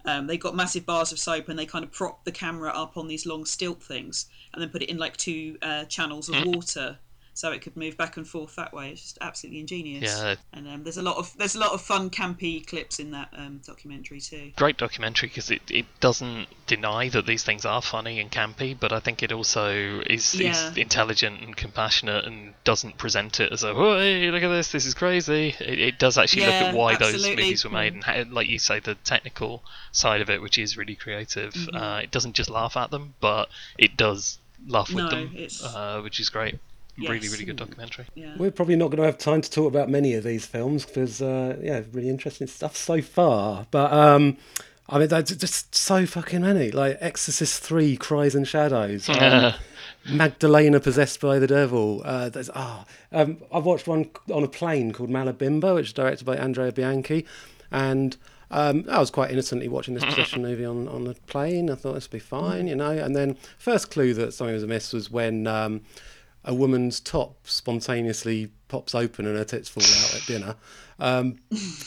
Um, 0.07 0.27
they 0.27 0.39
got 0.39 0.57
massive 0.57 0.85
bars 0.85 1.13
of 1.13 1.21
soap 1.21 1.49
and 1.49 1.57
they 1.57 1.65
kind 1.65 1.85
of 1.85 1.93
propped 1.93 2.25
the 2.25 2.33
camera 2.33 2.71
up 2.71 2.97
on 2.97 3.07
these 3.07 3.25
long 3.27 3.45
stilt 3.45 3.81
things 3.81 4.27
and 4.53 4.61
then 4.61 4.71
put 4.71 4.83
it 4.83 4.91
in 4.91 4.99
like 4.99 5.17
two 5.17 5.57
uh, 5.63 5.85
channels 5.85 6.29
of 6.29 6.45
water 6.45 6.99
so 7.35 7.51
it 7.53 7.61
could 7.63 7.77
move 7.77 7.97
back 7.97 8.17
and 8.17 8.27
forth 8.27 8.55
that 8.57 8.73
way. 8.73 8.91
It's 8.91 9.03
just 9.03 9.19
absolutely 9.21 9.61
ingenious. 9.61 10.05
Yeah. 10.05 10.37
And 10.53 10.69
um, 10.69 10.83
there's 10.85 10.97
a 10.99 11.03
lot 11.03 11.17
of 11.17 11.37
there's 11.37 11.55
a 11.57 11.59
lot 11.59 11.73
of 11.73 11.81
fun 11.83 12.09
campy 12.11 12.65
clips 12.65 12.99
in 13.01 13.11
that 13.11 13.29
um, 13.37 13.61
documentary 13.67 14.21
too. 14.21 14.53
Great 14.57 14.77
documentary 14.77 15.29
because 15.29 15.51
it, 15.51 15.63
it 15.69 15.87
doesn't 16.01 16.47
deny 16.67 17.09
that 17.11 17.27
these 17.27 17.43
things 17.43 17.65
are 17.65 17.83
funny 17.83 18.21
and 18.21 18.31
campy, 18.31 18.77
but 18.79 18.93
I 18.93 19.01
think 19.01 19.23
it 19.23 19.33
also 19.33 20.01
is, 20.09 20.35
Yeah. 20.35 20.71
is 20.71 20.77
intelligent 20.77 21.43
and 21.43 21.57
compassionate 21.57 22.25
and 22.25 22.55
doesn't 22.65 22.97
present 22.99 23.41
it 23.41 23.53
as 23.53 23.65
a, 23.65 23.71
oh, 23.71 23.99
hey, 23.99 24.31
look 24.31 24.43
at 24.43 24.49
this, 24.49 24.73
this 24.73 24.87
is 24.87 24.95
crazy. 24.95 25.55
It, 25.61 25.79
it 25.79 25.99
does 25.99 26.17
actually 26.17 26.47
look 26.47 26.55
at 26.55 26.75
why 26.75 26.97
those 26.97 27.23
movies 27.27 27.65
were 27.65 27.71
made 27.71 27.93
and, 27.95 28.05
how, 28.05 28.25
like 28.31 28.49
you 28.49 28.59
say, 28.59 28.81
the 28.81 28.95
technical 28.95 29.63
side 29.93 30.21
of 30.21 30.31
it, 30.31 30.41
which 30.41 30.57
is 30.57 30.77
really 30.77 30.95
creative. 30.95 31.53
Mhm. 31.53 31.75
Uh, 31.75 32.01
it 32.03 32.11
doesn't 32.11 32.35
just 32.35 32.49
laugh 32.49 32.77
at 32.77 32.91
them, 32.91 33.15
but 33.21 33.49
it 33.77 33.97
does 33.97 34.39
laugh 34.67 34.89
with 34.89 35.05
No, 35.05 35.11
them, 35.11 35.37
uh, 35.65 36.01
which 36.01 36.21
is 36.21 36.31
great. 36.31 36.59
Really, 36.97 37.19
Yes. 37.19 37.33
really 37.33 37.45
good 37.45 37.57
documentary. 37.57 38.07
Yeah. 38.15 38.35
We're 38.37 38.51
probably 38.53 38.77
not 38.77 38.87
going 38.91 38.99
to 38.99 39.05
have 39.05 39.19
time 39.19 39.41
to 39.41 39.51
talk 39.51 39.67
about 39.69 39.89
many 39.91 40.15
of 40.15 40.23
these 40.23 40.47
films 40.47 40.87
because, 40.87 41.21
uh, 41.21 41.57
yeah, 41.61 41.83
really 41.93 42.09
interesting 42.09 42.47
stuff 42.47 42.77
so 42.77 43.03
far. 43.03 43.67
But 43.73 43.93
um, 43.93 44.37
I 44.89 44.99
mean, 44.99 45.09
there's 45.09 45.35
just 45.37 45.75
so 45.75 46.07
fucking 46.07 46.43
many. 46.43 46.71
Like 46.71 46.99
Exorcist 47.01 47.63
Three: 47.63 47.97
Cries 47.97 48.35
and 48.35 48.47
Shadows. 48.47 49.09
Um, 49.09 49.55
Magdalena 50.09 50.81
possessed 50.81 51.21
by 51.21 51.39
the 51.39 51.47
devil. 51.47 52.03
Uh, 52.05 52.29
there's 52.29 52.51
ah, 52.55 52.85
um, 53.11 53.39
I've 53.53 53.65
watched 53.65 53.87
one 53.89 54.11
on 54.33 54.45
a 54.45 54.49
plane 54.49 54.93
called 54.93 55.11
Malabimba, 55.11 55.75
which 55.75 55.87
is 55.89 55.93
directed 55.95 56.25
by 56.27 56.37
Andrea 56.37 56.71
Bianchi, 56.73 57.25
and 57.71 58.17
um, 58.51 58.85
I 58.91 58.99
was 58.99 59.11
quite 59.11 59.31
innocently 59.31 59.67
watching 59.67 59.95
this 59.95 60.05
possession 60.05 60.43
movie 60.49 60.65
on 60.67 60.87
on 60.89 61.05
the 61.05 61.15
plane. 61.27 61.71
I 61.71 61.75
thought 61.75 61.95
this 61.95 62.05
would 62.05 62.13
be 62.13 62.19
fine, 62.19 62.67
you 62.69 62.77
know. 62.77 62.91
And 62.91 63.17
then 63.17 63.37
first 63.59 63.91
clue 63.91 64.13
that 64.15 64.35
something 64.35 64.55
was 64.55 64.63
amiss 64.63 64.93
was 64.93 65.11
when 65.11 65.47
um, 65.47 65.81
a 66.45 66.53
woman's 66.55 67.01
top 67.01 67.37
spontaneously 67.47 68.51
pops 68.69 68.95
open 68.95 69.27
and 69.27 69.37
her 69.37 69.45
tits 69.45 69.69
fall 69.69 69.83
out 69.83 70.15
at 70.21 70.27
dinner. 70.27 70.55
Um, 71.01 71.37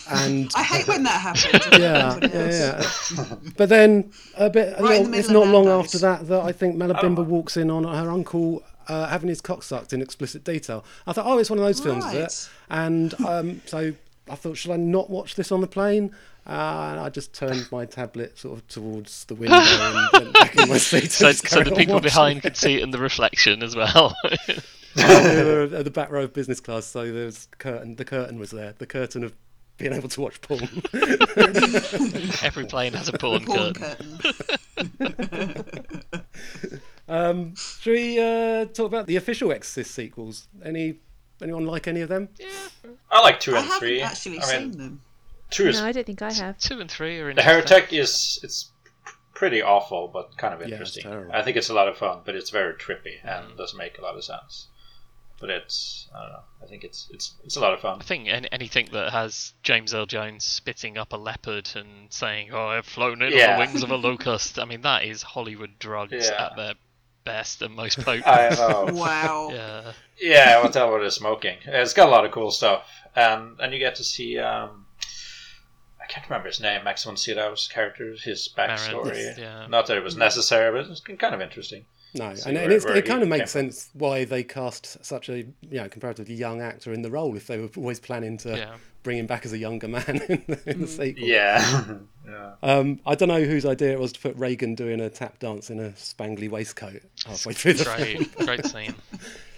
and 0.10 0.52
I 0.56 0.64
hate 0.64 0.88
when 0.88 1.04
that 1.04 1.22
happens. 1.22 1.64
yeah, 1.80 2.18
yeah, 2.22 2.82
yeah. 3.20 3.36
But 3.56 3.70
then 3.70 4.12
a 4.36 4.50
bit. 4.50 4.74
a 4.78 4.82
Right 4.84 4.98
in 4.98 5.12
little- 5.12 5.12
the 5.12 5.18
it's 5.20 5.30
not 5.30 5.48
long 5.48 5.66
Nando's. 5.66 5.86
after 5.86 5.98
that 6.00 6.28
that 6.28 6.42
I 6.42 6.52
think 6.52 6.76
Malabimba 6.76 7.26
walks 7.26 7.56
in 7.58 7.70
on 7.72 7.84
her 7.84 8.10
uncle 8.12 8.64
uh, 8.88 9.08
having 9.08 9.30
his 9.30 9.42
cock 9.42 9.64
sucked 9.64 9.94
in 9.94 10.02
explicit 10.02 10.44
detail. 10.44 10.84
I 11.06 11.14
thought, 11.14 11.26
oh, 11.26 11.38
it's 11.38 11.50
one 11.50 11.60
of 11.60 11.66
those 11.66 11.80
films, 11.80 12.06
is 12.06 12.14
Right. 12.14 12.24
it? 12.24 12.50
And 12.70 13.14
um, 13.26 13.62
so 13.66 13.94
I 14.30 14.36
thought, 14.36 14.58
should 14.58 14.72
I 14.72 14.78
not 14.78 15.10
watch 15.10 15.36
this 15.36 15.52
on 15.52 15.62
the 15.62 15.68
plane? 15.68 16.14
Uh, 16.46 16.90
and 16.92 17.00
I 17.00 17.10
just 17.10 17.34
turned 17.34 17.68
my 17.72 17.86
tablet 17.86 18.38
sort 18.38 18.58
of 18.60 18.68
towards 18.68 19.26
the 19.26 19.36
window 19.36 19.58
and 19.58 20.10
went 20.14 20.34
back 20.34 20.56
in 20.58 20.70
my 20.70 20.78
seat. 20.90 21.04
and 21.04 21.12
So, 21.12 21.32
so 21.34 21.64
the 21.64 21.76
people 21.76 22.00
behind 22.00 22.40
it. 22.40 22.42
could 22.42 22.58
see 22.58 22.76
it 22.76 22.84
in 22.84 22.92
the 22.92 23.00
reflection 23.00 23.62
as 23.64 23.76
well. 23.76 24.16
we 24.96 25.04
were 25.04 25.70
at 25.74 25.84
the 25.84 25.92
back 25.94 26.10
row 26.10 26.24
of 26.24 26.34
business 26.34 26.60
class, 26.62 26.86
so 26.86 27.12
there 27.12 27.26
was 27.26 27.48
curtain. 27.58 27.96
The 27.98 28.06
curtain 28.06 28.40
was 28.40 28.52
there. 28.52 28.74
The 28.78 28.86
curtain 28.86 29.24
of 29.26 29.34
being 29.78 29.92
able 29.94 30.10
to 30.10 30.22
watch 30.22 30.40
porn. 30.42 30.62
Every 32.42 32.66
plane 32.66 32.94
has 32.94 33.10
a 33.10 33.14
porn, 33.14 33.46
Porn 33.46 33.74
curtain. 33.74 34.20
um, 37.08 37.56
should 37.56 37.92
we 37.94 38.20
uh, 38.20 38.66
talk 38.66 38.88
about 38.88 39.08
the 39.08 39.16
official 39.18 39.52
Exorcist 39.52 39.94
sequels? 39.94 40.48
Any 40.64 40.96
anyone 41.42 41.66
like 41.66 41.88
any 41.88 42.02
of 42.02 42.10
them? 42.10 42.30
Yeah, 42.40 42.48
I 43.12 43.22
like 43.22 43.40
two 43.40 43.56
I 43.56 43.60
and 43.60 43.66
haven't 43.66 43.80
three. 43.80 44.02
actually 44.02 44.40
I 44.42 44.60
mean, 44.60 44.72
seen 44.74 44.78
them. 44.78 45.02
two 45.50 45.68
is 45.68 45.80
No, 45.80 45.86
I 45.86 45.92
don't 45.92 46.06
think 46.06 46.22
I 46.22 46.32
have. 46.32 46.58
Two 46.58 46.80
and 46.80 46.90
three 46.90 47.20
are 47.20 47.30
in 47.30 47.36
the 47.36 47.42
heretic 47.44 47.94
is 47.94 48.40
it's 48.44 48.72
pretty 49.34 49.62
awful, 49.62 50.08
but 50.08 50.36
kind 50.38 50.54
of 50.54 50.62
it's 50.62 50.72
interesting. 50.72 51.04
terrible. 51.04 51.32
I 51.34 51.44
think 51.44 51.58
it's 51.58 51.70
a 51.70 51.74
lot 51.74 51.88
of 51.88 51.98
fun, 51.98 52.20
but 52.26 52.36
it's 52.36 52.50
very 52.50 52.74
trippy 52.74 53.16
and 53.24 53.56
doesn't 53.58 53.78
make 53.78 53.98
a 53.98 54.02
lot 54.02 54.16
of 54.16 54.24
sense. 54.24 54.68
But 55.40 55.52
it's 55.52 56.08
I 56.16 56.22
don't 56.24 56.32
know. 56.32 56.40
I 56.64 56.66
think 56.66 56.84
it's 56.84 57.08
it's 57.12 57.36
it's 57.46 57.56
a 57.58 57.60
lot 57.60 57.72
of 57.74 57.80
fun. 57.80 58.00
I 58.02 58.04
think 58.04 58.28
any, 58.28 58.52
anything 58.52 58.90
that 58.94 59.12
has 59.12 59.54
James 59.62 59.94
Earl 59.94 60.08
Jones 60.08 60.44
spitting 60.44 60.98
up 60.98 61.14
a 61.14 61.18
leopard 61.18 61.70
and 61.76 62.12
saying, 62.12 62.50
"Oh, 62.52 62.66
I've 62.70 62.88
flown 62.88 63.22
in 63.22 63.32
on 63.32 63.38
Yeah. 63.38 63.54
the 63.54 63.60
wings 63.60 63.84
of 63.84 63.92
a 63.92 63.96
locust." 63.98 64.58
I 64.58 64.66
mean, 64.66 64.82
that 64.82 65.04
is 65.06 65.22
Hollywood 65.22 65.78
drugs 65.78 66.12
Yeah. 66.32 66.44
at 66.48 66.56
their 66.56 66.74
best 67.28 67.62
and 67.62 67.76
most 67.76 68.00
potent. 68.04 68.28
I 68.28 68.50
know. 68.50 68.90
Wow. 68.94 69.50
yeah, 69.54 69.92
Yeah, 70.20 70.64
what 70.64 70.74
the 70.74 70.80
hell 70.80 70.94
with 70.94 71.04
the 71.04 71.12
smoking? 71.12 71.58
It's 71.66 71.94
got 71.94 72.08
a 72.08 72.12
lot 72.12 72.26
of 72.26 72.32
cool 72.32 72.52
stuff, 72.52 72.88
and 73.16 73.60
and 73.60 73.74
you 73.74 73.80
get 73.80 73.96
to 73.96 74.04
see. 74.04 74.40
Um, 74.40 74.86
I 76.02 76.06
can't 76.10 76.28
remember 76.30 76.48
his 76.48 76.62
name. 76.62 76.84
Max 76.86 77.04
von 77.04 77.18
Sydow's 77.18 77.68
character, 77.68 78.16
his 78.24 78.50
backstory. 78.58 79.16
Yes, 79.16 79.38
yeah. 79.38 79.68
Not 79.68 79.88
that 79.88 79.98
it 79.98 80.04
was 80.04 80.16
necessary, 80.16 80.72
but 80.72 80.90
it's 80.90 81.02
kind 81.02 81.36
of 81.36 81.42
interesting. 81.42 81.86
No, 82.14 82.28
and, 82.30 82.56
where- 82.56 82.64
and 82.64 82.72
it's, 82.74 82.86
it 82.86 83.06
kind 83.06 83.22
of 83.22 83.28
makes 83.28 83.52
from. 83.52 83.66
sense 83.72 83.90
why 83.94 84.24
they 84.24 84.42
cast 84.44 85.04
such 85.06 85.28
a 85.30 85.40
you 85.40 85.48
know 85.72 85.90
comparatively 85.90 86.34
young 86.36 86.62
actor 86.62 86.94
in 86.94 87.02
the 87.02 87.12
role 87.12 87.36
if 87.36 87.48
they 87.48 87.58
were 87.58 87.70
always 87.76 88.00
planning 88.00 88.38
to 88.40 88.58
Yeah. 88.58 88.76
Bring 89.08 89.20
him 89.20 89.26
back 89.26 89.46
as 89.46 89.54
a 89.54 89.58
younger 89.58 89.88
man 89.88 90.04
in 90.28 90.44
the, 90.48 90.60
in 90.70 90.82
the 90.82 90.88
sequel. 90.88 91.26
Yeah, 91.26 91.84
yeah. 92.28 92.56
Um, 92.62 93.00
I 93.06 93.16
don't 93.16 93.30
know 93.30 93.42
whose 93.46 93.66
idea 93.66 93.94
it 93.94 94.00
was 94.02 94.12
to 94.12 94.20
put 94.20 94.36
Regan 94.36 94.76
doing 94.76 95.00
a 95.00 95.10
tap 95.10 95.40
dance 95.40 95.70
in 95.70 95.80
a 95.80 95.92
spangly 95.92 96.50
waistcoat 96.50 97.02
halfway 97.26 97.54
through 97.54 97.76
the 97.76 97.86
film. 97.86 97.98
great, 98.36 98.36
great 98.46 98.66
scene. 98.74 98.94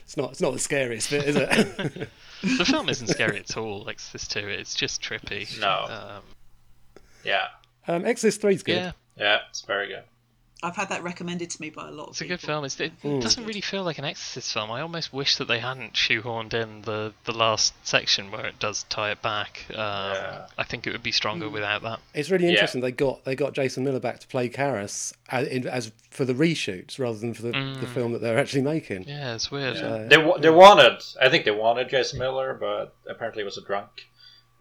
It's 0.03 0.15
not. 0.17 0.29
It's 0.29 0.39
not 0.41 0.53
the 0.53 0.59
scariest 0.59 1.09
bit, 1.09 1.25
is 1.29 1.35
it? 1.35 2.09
The 2.43 2.63
film 2.63 2.89
isn't 2.89 3.07
scary 3.07 3.39
at 3.39 3.57
all. 3.57 3.89
Exorcist 3.89 4.29
Two, 4.31 4.47
it's 4.47 4.75
just 4.75 5.01
trippy. 5.01 5.59
No. 5.59 5.87
Um, 5.89 6.23
Yeah, 7.23 7.47
um, 7.87 8.05
Exorcist 8.05 8.41
Three's 8.41 8.61
good. 8.61 8.75
yeah, 8.75 8.91
yeah, 9.17 9.39
it's 9.49 9.61
very 9.61 9.87
good. 9.87 10.03
I've 10.61 10.75
had 10.75 10.89
that 10.89 11.03
recommended 11.03 11.49
to 11.51 11.61
me 11.61 11.69
by 11.69 11.87
a 11.87 11.91
lot 11.91 12.03
of 12.05 12.09
It's 12.09 12.21
a 12.21 12.25
good 12.25 12.41
film. 12.41 12.65
It's, 12.65 12.77
it 12.81 12.91
Mm. 13.01 13.21
doesn't 13.21 13.45
really 13.45 13.61
feel 13.61 13.83
like 13.83 13.97
an 13.97 14.03
Exorcist 14.03 14.51
film. 14.53 14.69
I 14.71 14.81
almost 14.81 15.13
wish 15.13 15.37
that 15.37 15.47
they 15.47 15.59
hadn't 15.59 15.93
shoehorned 15.93 16.53
in 16.53 16.81
the, 16.81 17.13
the 17.23 17.31
last 17.31 17.73
section 17.87 18.29
where 18.29 18.45
it 18.45 18.59
does 18.59 18.83
tie 18.89 19.11
it 19.11 19.21
back. 19.21 19.65
Um, 19.69 19.75
Yeah. 19.77 20.47
I 20.57 20.63
think 20.65 20.85
it 20.85 20.91
would 20.91 21.01
be 21.03 21.13
stronger 21.13 21.49
without 21.49 21.81
that. 21.83 21.99
It's 22.13 22.29
really 22.29 22.45
Yeah. 22.45 22.51
interesting. 22.51 22.81
They 22.81 22.91
got 22.91 23.23
they 23.23 23.35
got 23.35 23.53
Jason 23.53 23.83
Miller 23.85 24.01
back 24.01 24.19
to 24.19 24.27
play 24.27 24.49
Karras 24.49 25.13
as, 25.29 25.65
as 25.65 25.91
for 26.09 26.25
the 26.25 26.33
reshoots 26.33 26.99
rather 26.99 27.17
than 27.17 27.33
for 27.33 27.43
the, 27.43 27.51
the 27.51 27.57
Mm. 27.85 27.93
film 27.93 28.11
that 28.11 28.19
they're 28.19 28.37
actually 28.39 28.63
making. 28.63 29.03
Yeah, 29.07 29.35
it's 29.35 29.49
weird. 29.51 29.77
Uh, 29.77 30.07
They 30.09 30.17
wa- 30.17 30.37
they 30.39 30.49
wanted, 30.49 31.01
I 31.21 31.29
think 31.29 31.45
they 31.45 31.51
wanted 31.51 31.89
Jason 31.89 32.19
Miller, 32.19 32.53
but 32.53 32.93
apparently 33.07 33.43
he 33.43 33.45
was 33.45 33.57
a 33.57 33.61
drunk 33.61 34.07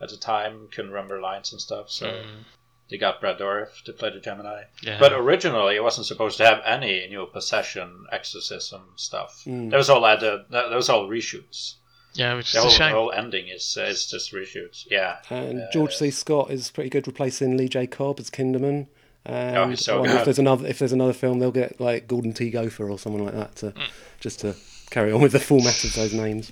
at 0.01 0.11
the 0.11 0.17
time, 0.17 0.69
couldn't 0.71 0.93
remember 0.93 1.21
lines 1.21 1.51
and 1.51 1.61
stuff. 1.61 1.91
So 1.91 2.07
Mm. 2.07 2.45
They 2.91 2.99
got 2.99 3.21
Brad 3.21 3.39
Dourif 3.39 3.83
to 3.85 3.93
play 3.93 4.11
the 4.11 4.21
Gemini. 4.21 4.63
Yeah. 4.83 4.99
But 4.99 5.13
originally, 5.13 5.77
it 5.77 5.83
wasn't 5.83 6.07
supposed 6.07 6.37
to 6.39 6.47
have 6.47 6.61
any 6.65 7.07
new 7.09 7.27
possession, 7.27 8.07
exorcism 8.13 8.83
stuff. 8.97 9.43
Mm. 9.47 9.71
That 9.71 9.77
was 9.77 9.91
all 9.91 10.05
added. 10.07 10.45
That 10.51 10.71
that 10.71 10.77
was 10.77 10.89
all 10.89 11.09
reshoots. 11.09 11.75
yeah, 12.15 12.35
which 12.35 12.47
is 12.49 12.53
The 12.53 12.59
a 12.59 12.63
whole, 12.63 12.71
shame. 12.71 12.91
the 12.93 12.97
whole 12.99 13.13
ending 13.13 13.49
is 13.49 13.77
uh, 13.79 13.85
is 13.85 14.11
just 14.11 14.33
reshoots. 14.33 14.87
Yeah. 14.91 15.17
And 15.31 15.61
Uh, 15.63 15.71
George 15.73 15.95
C. 15.97 16.11
Scott 16.11 16.51
is 16.51 16.71
pretty 16.71 16.91
good 16.91 17.07
replacing 17.07 17.57
Lee 17.57 17.69
J. 17.69 17.87
Cobb 17.87 18.19
as 18.21 18.31
Kinderman. 18.31 18.87
And 19.27 19.57
Oh, 19.57 19.75
so 19.75 20.05
I 20.05 20.19
if 20.19 20.25
there's 20.25 20.39
another 20.39 20.67
if 20.67 20.79
there's 20.79 20.93
another 20.93 21.13
film, 21.13 21.39
they'll 21.39 21.51
get 21.53 21.79
like 21.81 22.09
Gordon 22.09 22.33
T. 22.33 22.51
Gopher 22.51 22.89
or 22.89 22.99
someone 22.99 23.25
like 23.25 23.35
that 23.35 23.57
to 23.57 23.67
Mm. 23.73 23.91
just 24.21 24.41
to 24.41 24.55
carry 24.91 25.13
on 25.13 25.21
with 25.21 25.33
the 25.33 25.41
format 25.41 25.85
of 25.85 25.95
those 25.95 26.15
names. 26.15 26.51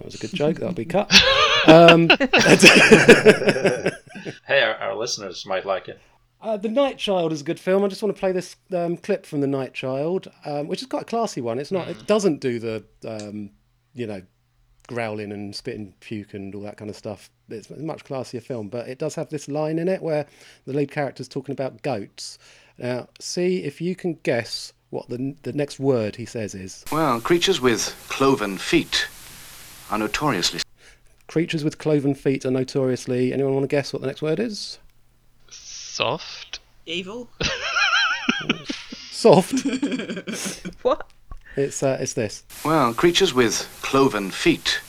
That 0.00 0.06
was 0.06 0.14
a 0.14 0.18
good 0.18 0.34
joke. 0.34 0.56
That'll 0.56 0.74
be 0.74 0.86
cut. 0.86 1.12
Um, 1.66 2.08
Hey, 4.46 4.62
our, 4.62 4.74
our 4.76 4.96
listeners 4.96 5.46
might 5.46 5.64
like 5.64 5.88
it. 5.88 6.00
Uh, 6.42 6.56
the 6.56 6.68
Night 6.68 6.96
Child 6.98 7.32
is 7.32 7.42
a 7.42 7.44
good 7.44 7.60
film. 7.60 7.84
I 7.84 7.88
just 7.88 8.02
want 8.02 8.14
to 8.16 8.18
play 8.18 8.32
this 8.32 8.56
um, 8.74 8.96
clip 8.96 9.26
from 9.26 9.40
The 9.42 9.46
Night 9.46 9.74
Child, 9.74 10.28
um, 10.44 10.68
which 10.68 10.80
is 10.80 10.88
quite 10.88 11.02
a 11.02 11.06
classy 11.06 11.40
one. 11.40 11.58
It's 11.58 11.70
not. 11.70 11.88
It 11.88 12.06
doesn't 12.06 12.40
do 12.40 12.58
the, 12.58 12.84
um, 13.06 13.50
you 13.94 14.06
know, 14.06 14.22
growling 14.88 15.32
and 15.32 15.54
spitting 15.54 15.94
puke 16.00 16.32
and 16.34 16.54
all 16.54 16.62
that 16.62 16.78
kind 16.78 16.90
of 16.90 16.96
stuff. 16.96 17.30
It's 17.50 17.70
a 17.70 17.78
much 17.78 18.04
classier 18.04 18.42
film, 18.42 18.68
but 18.68 18.88
it 18.88 18.98
does 18.98 19.14
have 19.16 19.28
this 19.28 19.48
line 19.48 19.78
in 19.78 19.86
it 19.88 20.02
where 20.02 20.26
the 20.64 20.72
lead 20.72 20.90
character's 20.90 21.28
talking 21.28 21.52
about 21.52 21.82
goats. 21.82 22.38
Now, 22.78 23.08
see 23.20 23.62
if 23.64 23.80
you 23.80 23.94
can 23.94 24.14
guess 24.22 24.72
what 24.88 25.08
the 25.10 25.36
the 25.42 25.52
next 25.52 25.78
word 25.78 26.16
he 26.16 26.24
says 26.24 26.54
is. 26.54 26.84
Well, 26.90 27.20
creatures 27.20 27.60
with 27.60 27.94
cloven 28.08 28.56
feet 28.56 29.06
are 29.90 29.98
notoriously 29.98 30.60
Creatures 31.26 31.62
with 31.62 31.78
cloven 31.78 32.12
feet 32.16 32.44
are 32.44 32.50
notoriously. 32.50 33.32
Anyone 33.32 33.54
want 33.54 33.62
to 33.62 33.68
guess 33.68 33.92
what 33.92 34.02
the 34.02 34.08
next 34.08 34.20
word 34.20 34.40
is? 34.40 34.80
Soft. 35.48 36.58
Evil. 36.86 37.30
Soft. 39.10 39.64
What? 40.82 41.06
It's 41.56 41.82
uh, 41.82 41.98
it's 42.00 42.14
this. 42.14 42.42
Well, 42.64 42.94
creatures 42.94 43.32
with 43.32 43.68
cloven 43.82 44.30
feet 44.30 44.80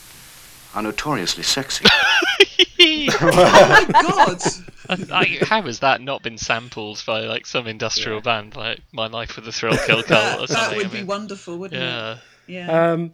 are 0.73 0.81
notoriously 0.81 1.43
sexy. 1.43 1.85
oh 2.79 3.85
my 3.91 4.01
god! 4.01 4.41
I, 5.11 5.37
how 5.41 5.61
has 5.63 5.79
that 5.79 6.01
not 6.01 6.23
been 6.23 6.37
sampled 6.37 7.03
by 7.05 7.21
like 7.21 7.45
some 7.45 7.67
industrial 7.67 8.21
band 8.21 8.55
like 8.55 8.79
My 8.91 9.07
Life 9.07 9.35
with 9.35 9.47
a 9.47 9.51
Thrill 9.51 9.77
Kill 9.85 10.01
Kult 10.03 10.39
or 10.39 10.47
That, 10.47 10.49
something? 10.49 10.55
that 10.55 10.77
would 10.77 10.85
I 10.85 11.01
be 11.01 11.03
wonderful, 11.03 11.57
wouldn't 11.57 11.81
yeah. 11.81 12.13
it? 12.13 12.19
Yeah. 12.47 12.91
Um, 12.91 13.13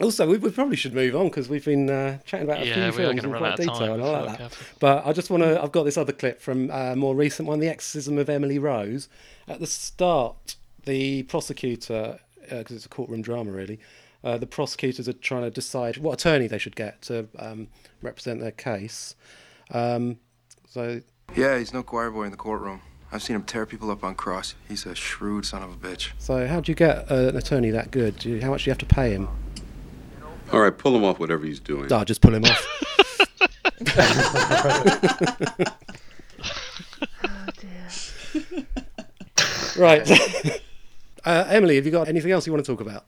also, 0.00 0.26
we, 0.28 0.36
we 0.38 0.50
probably 0.50 0.76
should 0.76 0.94
move 0.94 1.16
on 1.16 1.26
because 1.28 1.48
we've 1.48 1.64
been 1.64 1.88
uh, 1.88 2.18
chatting 2.24 2.46
about 2.46 2.62
a 2.62 2.66
Yeah, 2.66 2.90
few 2.90 2.98
films 3.04 3.24
in 3.24 3.32
quite 3.32 3.56
detail. 3.56 3.74
time 3.74 3.92
and 3.92 4.02
I 4.02 4.06
like 4.06 4.22
we 4.22 4.28
that. 4.28 4.38
have- 4.40 4.72
But 4.78 5.06
I 5.06 5.12
just 5.12 5.30
want 5.30 5.42
to. 5.42 5.62
I've 5.62 5.72
got 5.72 5.84
this 5.84 5.96
other 5.96 6.12
clip 6.12 6.40
from 6.40 6.70
a 6.70 6.94
more 6.96 7.14
recent 7.14 7.48
one, 7.48 7.60
"The 7.60 7.68
Exorcism 7.68 8.18
of 8.18 8.28
Emily 8.28 8.58
Rose." 8.58 9.08
At 9.48 9.60
the 9.60 9.66
start, 9.66 10.56
the 10.84 11.22
prosecutor, 11.24 12.18
because 12.40 12.76
it's 12.76 12.86
a 12.86 12.88
courtroom 12.88 13.22
drama, 13.22 13.50
really, 13.52 13.78
uh, 14.22 14.36
the 14.38 14.46
prosecutors 14.46 15.08
are 15.08 15.12
trying 15.14 15.42
to 15.42 15.50
decide 15.50 15.96
what 15.98 16.12
attorney 16.20 16.46
they 16.46 16.58
should 16.58 16.76
get 16.76 17.00
to 17.02 17.28
um, 17.38 17.68
represent 18.02 18.40
their 18.40 18.50
case. 18.52 19.14
Um, 19.70 20.18
so 20.68 21.00
Yeah, 21.34 21.58
he's 21.58 21.72
no 21.72 21.82
choir 21.82 22.10
boy 22.10 22.24
in 22.24 22.30
the 22.32 22.36
courtroom. 22.36 22.82
I've 23.12 23.22
seen 23.22 23.36
him 23.36 23.44
tear 23.44 23.66
people 23.66 23.90
up 23.90 24.02
on 24.04 24.14
cross. 24.16 24.54
He's 24.68 24.84
a 24.84 24.94
shrewd 24.94 25.46
son 25.46 25.62
of 25.62 25.70
a 25.72 25.76
bitch. 25.76 26.10
So, 26.18 26.46
how 26.48 26.60
do 26.60 26.70
you 26.72 26.76
get 26.76 27.10
uh, 27.10 27.28
an 27.28 27.36
attorney 27.36 27.70
that 27.70 27.90
good? 27.92 28.18
Do 28.18 28.28
you, 28.30 28.40
how 28.42 28.50
much 28.50 28.64
do 28.64 28.68
you 28.68 28.72
have 28.72 28.78
to 28.78 28.86
pay 28.86 29.12
him? 29.12 29.28
All 30.52 30.60
right, 30.60 30.76
pull 30.76 30.96
him 30.96 31.04
off 31.04 31.18
whatever 31.18 31.44
he's 31.44 31.60
doing. 31.60 31.92
Oh, 31.92 32.04
just 32.04 32.20
pull 32.20 32.34
him 32.34 32.44
off. 32.44 32.66
right. 39.76 40.10
uh, 41.24 41.44
Emily, 41.48 41.76
have 41.76 41.86
you 41.86 41.92
got 41.92 42.08
anything 42.08 42.32
else 42.32 42.46
you 42.46 42.52
want 42.52 42.64
to 42.64 42.70
talk 42.70 42.80
about? 42.80 43.04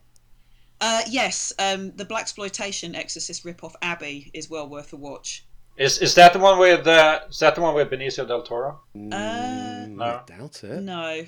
Uh, 0.81 1.03
yes, 1.09 1.53
um, 1.59 1.93
the 1.97 2.05
black 2.05 2.23
exploitation 2.23 2.95
Exorcist 2.95 3.45
ripoff 3.45 3.75
Abby 3.83 4.31
is 4.33 4.49
well 4.49 4.69
worth 4.69 4.93
a 4.93 4.97
watch. 4.97 5.45
Is 5.77 5.99
is 5.99 6.15
that 6.17 6.33
the 6.33 6.39
one 6.39 6.59
with 6.59 6.87
uh, 6.87 7.21
is 7.29 7.39
that 7.41 7.55
the 7.55 7.61
one 7.61 7.75
with 7.75 7.91
Benicio 7.91 8.27
del 8.27 8.43
Toro? 8.43 8.81
Uh, 8.95 9.87
No. 9.89 10.05
I 10.05 10.21
doubt 10.27 10.63
it. 10.65 10.83
no. 10.83 11.25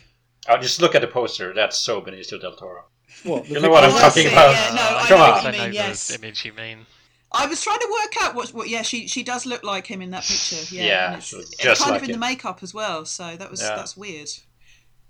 Oh, 0.49 0.57
just 0.57 0.81
look 0.81 0.95
at 0.95 1.03
the 1.03 1.07
poster. 1.07 1.53
That's 1.55 1.79
so 1.79 2.01
Benicio 2.01 2.41
del 2.41 2.57
Toro. 2.57 2.85
What? 3.25 3.49
You 3.49 3.61
know 3.61 3.71
what 3.71 3.85
I'm 3.85 3.93
Oh, 3.95 3.99
talking 3.99 4.27
about? 4.29 4.53
yeah, 4.55 4.75
no, 4.75 4.97
I 4.99 5.05
Come 5.09 5.19
know 5.19 5.25
on. 5.25 5.31
what 5.33 5.43
you 5.43 5.49
I 5.49 5.53
know 5.53 5.59
mean, 5.65 5.69
the 5.71 5.75
yes. 5.75 6.11
image 6.15 6.45
you 6.45 6.53
mean. 6.53 6.87
I 7.33 7.47
was 7.47 7.63
trying 7.63 7.79
to 7.79 7.89
work 8.03 8.15
out 8.25 8.35
what. 8.35 8.49
what 8.51 8.69
yeah, 8.69 8.83
she 8.83 9.07
she 9.07 9.23
does 9.23 9.47
look 9.47 9.63
like 9.63 9.87
him 9.87 10.03
in 10.03 10.11
that 10.11 10.25
picture. 10.25 10.75
Yeah, 10.75 10.83
Yeah, 10.85 11.07
and 11.13 11.17
it's, 11.17 11.27
she 11.27 11.37
it's 11.37 11.57
just 11.57 11.81
kind 11.83 11.93
like 11.93 12.03
of 12.03 12.09
in 12.09 12.15
him. 12.15 12.21
the 12.21 12.27
makeup 12.27 12.59
as 12.63 12.75
well. 12.75 13.05
So 13.05 13.37
that 13.37 13.51
was 13.51 13.61
Yeah. 13.63 13.77
that's 13.77 13.97
weird. 13.97 14.29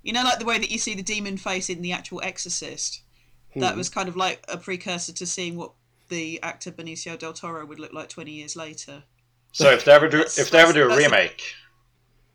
You 0.02 0.12
know, 0.12 0.22
like 0.22 0.38
the 0.38 0.44
way 0.44 0.58
that 0.58 0.70
you 0.70 0.78
see 0.78 0.94
the 0.94 1.02
demon 1.02 1.36
face 1.36 1.70
in 1.70 1.82
the 1.82 1.92
actual 1.92 2.20
Exorcist. 2.22 3.02
That 3.56 3.72
Hmm. 3.72 3.78
was 3.78 3.88
kind 3.88 4.08
of 4.08 4.16
like 4.16 4.44
a 4.48 4.56
precursor 4.56 5.12
to 5.12 5.26
seeing 5.26 5.56
what 5.56 5.72
the 6.08 6.40
actor 6.42 6.70
Benicio 6.70 7.18
del 7.18 7.32
Toro 7.32 7.64
would 7.66 7.80
look 7.80 7.92
like 7.92 8.08
twenty 8.08 8.32
years 8.32 8.54
later. 8.54 9.02
So 9.52 9.70
if 9.72 9.84
they 9.84 9.92
ever 9.92 10.08
do 10.08 10.18
That's- 10.18 10.38
if 10.38 10.50
they 10.50 10.58
ever 10.60 10.72
do 10.72 10.84
a 10.84 10.88
that's- 10.88 11.02
that's- 11.10 11.20
remake, 11.22 11.42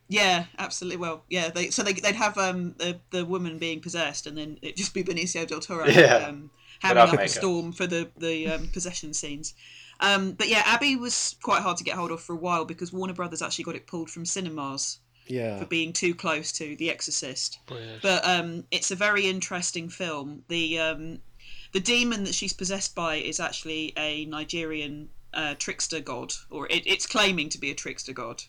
Yeah, 0.07 0.45
absolutely. 0.59 0.97
Well, 0.97 1.23
yeah. 1.29 1.49
They, 1.49 1.69
so 1.71 1.81
they, 1.83 1.93
they'd 1.93 2.15
have 2.15 2.37
um 2.37 2.75
the, 2.77 2.99
the 3.11 3.25
woman 3.25 3.57
being 3.57 3.81
possessed, 3.81 4.27
and 4.27 4.37
then 4.37 4.57
it'd 4.61 4.77
just 4.77 4.93
be 4.93 5.03
Benicio 5.03 5.47
del 5.47 5.59
Toro 5.59 5.85
Yeah, 5.89 6.27
um, 6.27 6.51
without 6.83 7.09
hamming 7.09 7.13
up 7.13 7.19
a 7.25 7.27
storm 7.27 7.71
for 7.71 7.87
the 7.87 8.09
the 8.17 8.47
um, 8.49 8.67
possession 8.67 9.13
scenes. 9.13 9.53
Um, 9.99 10.33
but 10.33 10.49
yeah, 10.49 10.61
Abby 10.65 10.95
was 10.95 11.35
quite 11.41 11.61
hard 11.61 11.77
to 11.77 11.83
get 11.83 11.95
hold 11.95 12.11
of 12.11 12.21
for 12.21 12.33
a 12.33 12.37
while 12.37 12.65
because 12.65 12.91
Warner 12.91 13.13
Brothers 13.13 13.41
actually 13.41 13.63
got 13.63 13.75
it 13.75 13.87
pulled 13.87 14.09
from 14.09 14.25
cinemas 14.25 14.99
Yeah. 15.27 15.57
for 15.57 15.65
being 15.65 15.93
too 15.93 16.13
close 16.13 16.51
to 16.53 16.75
The 16.75 16.91
Exorcist. 16.91 17.59
Weird. 17.71 18.01
But 18.01 18.27
um, 18.27 18.65
it's 18.71 18.91
a 18.91 18.95
very 18.95 19.25
interesting 19.27 19.87
film. 19.89 20.43
The 20.49 20.79
um, 20.79 21.19
the 21.71 21.79
demon 21.79 22.25
that 22.25 22.35
she's 22.35 22.53
possessed 22.53 22.93
by 22.93 23.15
is 23.15 23.39
actually 23.39 23.93
a 23.97 24.25
Nigerian 24.25 25.09
uh, 25.33 25.55
trickster 25.57 25.99
god, 25.99 26.33
or 26.49 26.67
it, 26.67 26.83
it's 26.85 27.07
claiming 27.07 27.49
to 27.49 27.57
be 27.57 27.71
a 27.71 27.75
trickster 27.75 28.13
god. 28.13 28.43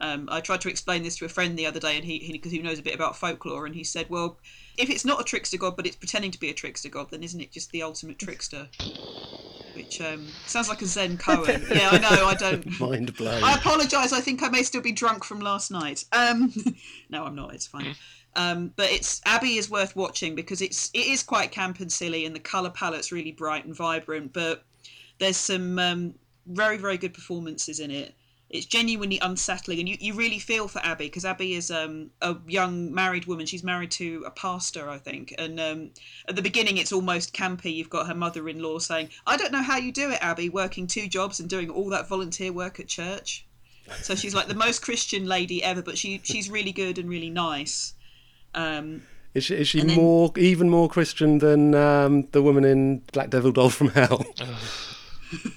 Um, 0.00 0.28
I 0.30 0.40
tried 0.40 0.60
to 0.62 0.68
explain 0.68 1.02
this 1.02 1.16
to 1.18 1.24
a 1.24 1.28
friend 1.28 1.56
the 1.56 1.66
other 1.66 1.80
day, 1.80 1.96
and 1.96 2.04
he 2.04 2.32
because 2.32 2.52
he, 2.52 2.58
knows 2.58 2.78
a 2.78 2.82
bit 2.82 2.94
about 2.94 3.16
folklore, 3.16 3.64
and 3.64 3.74
he 3.74 3.84
said, 3.84 4.10
"Well, 4.10 4.38
if 4.76 4.90
it's 4.90 5.04
not 5.04 5.20
a 5.20 5.24
trickster 5.24 5.56
god, 5.56 5.76
but 5.76 5.86
it's 5.86 5.96
pretending 5.96 6.30
to 6.32 6.40
be 6.40 6.50
a 6.50 6.54
trickster 6.54 6.88
god, 6.88 7.10
then 7.10 7.22
isn't 7.22 7.40
it 7.40 7.52
just 7.52 7.70
the 7.70 7.82
ultimate 7.82 8.18
trickster?" 8.18 8.68
Which 9.74 10.00
um, 10.00 10.26
sounds 10.46 10.68
like 10.68 10.82
a 10.82 10.86
Zen 10.86 11.16
koan. 11.16 11.46
yeah, 11.74 11.90
I 11.90 11.98
know. 11.98 12.26
I 12.26 12.34
don't. 12.34 12.80
Mind 12.80 13.16
blown. 13.16 13.42
I 13.42 13.54
apologise. 13.54 14.12
I 14.12 14.20
think 14.20 14.42
I 14.42 14.48
may 14.48 14.62
still 14.62 14.82
be 14.82 14.92
drunk 14.92 15.24
from 15.24 15.40
last 15.40 15.70
night. 15.70 16.04
Um, 16.12 16.52
no, 17.10 17.24
I'm 17.24 17.34
not. 17.34 17.54
It's 17.54 17.66
fine. 17.66 17.94
Um, 18.36 18.72
but 18.74 18.90
it's 18.90 19.20
Abby 19.26 19.56
is 19.56 19.70
worth 19.70 19.94
watching 19.94 20.34
because 20.34 20.60
it's 20.60 20.90
it 20.92 21.06
is 21.06 21.22
quite 21.22 21.52
camp 21.52 21.78
and 21.80 21.90
silly, 21.90 22.26
and 22.26 22.34
the 22.34 22.40
colour 22.40 22.70
palette's 22.70 23.12
really 23.12 23.32
bright 23.32 23.64
and 23.64 23.74
vibrant. 23.74 24.32
But 24.32 24.64
there's 25.18 25.36
some 25.36 25.78
um, 25.78 26.14
very 26.46 26.78
very 26.78 26.98
good 26.98 27.14
performances 27.14 27.78
in 27.78 27.90
it. 27.92 28.14
It's 28.54 28.66
genuinely 28.66 29.18
unsettling, 29.18 29.80
and 29.80 29.88
you, 29.88 29.96
you 29.98 30.14
really 30.14 30.38
feel 30.38 30.68
for 30.68 30.78
Abby 30.84 31.06
because 31.06 31.24
Abby 31.24 31.54
is 31.54 31.72
um, 31.72 32.12
a 32.22 32.36
young 32.46 32.94
married 32.94 33.26
woman. 33.26 33.46
She's 33.46 33.64
married 33.64 33.90
to 33.92 34.22
a 34.24 34.30
pastor, 34.30 34.88
I 34.88 34.96
think. 34.96 35.34
And 35.38 35.58
um, 35.58 35.90
at 36.28 36.36
the 36.36 36.40
beginning, 36.40 36.76
it's 36.76 36.92
almost 36.92 37.34
campy. 37.34 37.74
You've 37.74 37.90
got 37.90 38.06
her 38.06 38.14
mother 38.14 38.48
in 38.48 38.62
law 38.62 38.78
saying, 38.78 39.08
I 39.26 39.36
don't 39.36 39.50
know 39.50 39.60
how 39.60 39.78
you 39.78 39.90
do 39.90 40.08
it, 40.12 40.20
Abby, 40.22 40.50
working 40.50 40.86
two 40.86 41.08
jobs 41.08 41.40
and 41.40 41.50
doing 41.50 41.68
all 41.68 41.90
that 41.90 42.06
volunteer 42.06 42.52
work 42.52 42.78
at 42.78 42.86
church. 42.86 43.44
So 44.02 44.14
she's 44.14 44.36
like 44.36 44.46
the 44.46 44.54
most 44.54 44.82
Christian 44.82 45.26
lady 45.26 45.60
ever, 45.60 45.82
but 45.82 45.98
she 45.98 46.20
she's 46.22 46.48
really 46.48 46.72
good 46.72 46.96
and 46.96 47.08
really 47.08 47.30
nice. 47.30 47.94
Um, 48.54 49.02
Is 49.34 49.46
she, 49.46 49.56
is 49.56 49.66
she 49.66 49.80
then- 49.80 49.96
more, 49.96 50.30
even 50.36 50.70
more 50.70 50.88
Christian 50.88 51.38
than 51.38 51.74
um, 51.74 52.28
the 52.30 52.40
woman 52.40 52.64
in 52.64 52.98
Black 53.12 53.30
Devil 53.30 53.50
Doll 53.50 53.70
from 53.70 53.88
Hell? 53.88 54.24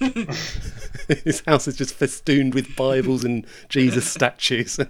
His 1.24 1.42
house 1.46 1.66
is 1.66 1.76
just 1.76 1.94
festooned 1.94 2.54
with 2.54 2.76
Bibles 2.76 3.24
and 3.24 3.46
Jesus 3.68 4.10
statues. 4.10 4.78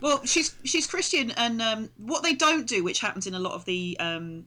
Well, 0.00 0.22
she's 0.26 0.54
she's 0.64 0.86
Christian, 0.86 1.30
and 1.30 1.62
um, 1.62 1.88
what 1.96 2.22
they 2.22 2.34
don't 2.34 2.66
do, 2.66 2.84
which 2.84 3.00
happens 3.00 3.26
in 3.26 3.34
a 3.34 3.38
lot 3.38 3.52
of 3.54 3.64
the 3.64 3.96
um, 4.00 4.44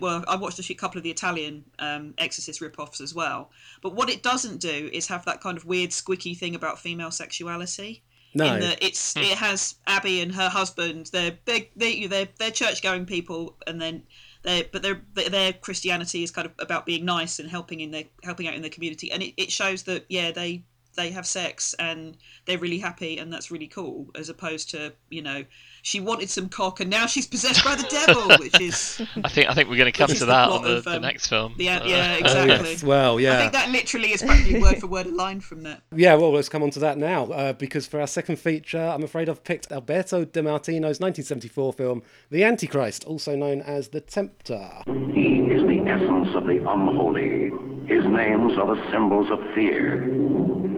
well, 0.00 0.22
I 0.28 0.36
watched 0.36 0.58
a 0.58 0.74
couple 0.74 0.98
of 0.98 1.02
the 1.02 1.10
Italian 1.10 1.64
um, 1.80 2.14
Exorcist 2.18 2.60
rip-offs 2.60 3.00
as 3.00 3.12
well. 3.12 3.50
But 3.82 3.94
what 3.94 4.10
it 4.10 4.22
doesn't 4.22 4.58
do 4.60 4.88
is 4.92 5.08
have 5.08 5.24
that 5.24 5.40
kind 5.40 5.58
of 5.58 5.64
weird, 5.64 5.90
squicky 5.90 6.36
thing 6.38 6.54
about 6.54 6.78
female 6.78 7.10
sexuality. 7.10 8.04
No. 8.34 8.54
In 8.54 8.60
that 8.60 8.82
it's 8.82 9.16
it 9.16 9.38
has 9.38 9.76
Abby 9.86 10.20
and 10.20 10.32
her 10.34 10.48
husband. 10.48 11.06
They're 11.06 11.36
they 11.46 11.70
they 11.74 12.06
they're, 12.06 12.28
they're 12.38 12.50
church-going 12.50 13.06
people, 13.06 13.56
and 13.66 13.80
then 13.80 14.04
they 14.46 14.68
but 14.72 14.82
their 14.82 15.02
their 15.28 15.52
Christianity 15.52 16.22
is 16.22 16.30
kind 16.30 16.46
of 16.46 16.52
about 16.58 16.86
being 16.86 17.04
nice 17.04 17.38
and 17.38 17.50
helping 17.50 17.80
in 17.80 17.90
their 17.90 18.04
helping 18.22 18.48
out 18.48 18.54
in 18.54 18.62
their 18.62 18.70
community, 18.70 19.12
and 19.12 19.22
it, 19.22 19.34
it 19.36 19.52
shows 19.52 19.82
that 19.82 20.06
yeah 20.08 20.30
they 20.30 20.64
they 20.96 21.10
have 21.10 21.26
sex 21.26 21.74
and 21.78 22.16
they're 22.46 22.58
really 22.58 22.78
happy 22.78 23.18
and 23.18 23.32
that's 23.32 23.50
really 23.50 23.66
cool 23.68 24.06
as 24.14 24.28
opposed 24.28 24.70
to 24.70 24.92
you 25.10 25.22
know 25.22 25.44
she 25.82 26.00
wanted 26.00 26.28
some 26.28 26.48
cock 26.48 26.80
and 26.80 26.90
now 26.90 27.06
she's 27.06 27.26
possessed 27.26 27.64
by 27.64 27.74
the 27.74 27.84
devil 27.84 28.28
which 28.40 28.60
is 28.60 29.00
I 29.22 29.28
think 29.28 29.48
I 29.48 29.54
think 29.54 29.68
we're 29.68 29.76
going 29.76 29.92
to 29.92 29.96
come 29.96 30.08
to 30.08 30.24
that 30.24 30.48
plot 30.48 30.58
on 30.58 30.64
the, 30.64 30.76
of, 30.78 30.84
the 30.84 30.96
um, 30.96 31.02
next 31.02 31.26
film. 31.28 31.54
the- 31.56 31.64
yeah, 31.64 31.78
Uh, 31.78 31.86
yeah, 31.86 32.12
Oh, 32.16 32.18
exactly. 32.18 32.70
yes. 32.72 32.82
Well, 32.82 33.18
I 33.18 33.36
think 33.38 33.52
that 33.52 33.70
literally 33.70 34.12
is 34.12 34.22
practically 34.22 34.60
word 34.60 34.78
for 34.78 34.86
word 34.88 35.06
a 35.06 35.10
line 35.14 35.40
from 35.40 35.62
that 35.62 35.82
Yeah, 35.94 36.14
well, 36.14 36.32
let's 36.32 36.48
come 36.48 36.62
on 36.62 36.70
to 36.70 36.80
that 36.80 36.98
now, 36.98 37.24
uh, 37.26 37.52
because 37.52 37.86
for 37.86 38.00
our 38.00 38.06
second 38.06 38.36
feature, 38.36 38.78
I'm 38.80 39.02
afraid 39.02 39.28
I've 39.28 39.44
picked 39.44 39.70
Alberto 39.70 40.24
De 40.24 40.42
Martino's 40.42 40.98
1974 41.00 41.72
film, 41.74 42.02
The 42.30 42.42
Antichrist, 42.44 43.04
also 43.04 43.36
known 43.36 43.60
as 43.60 43.88
The 43.88 44.00
Tempter. 44.00 44.82
He 44.86 45.40
is 45.50 45.62
the 45.66 45.80
essence 45.86 46.34
of 46.34 46.44
the 46.46 46.58
unholy. 46.68 47.50
His 47.86 48.04
names 48.04 48.58
are 48.58 48.74
the 48.74 48.90
symbols 48.90 49.30
of 49.30 49.38
fear, 49.54 50.04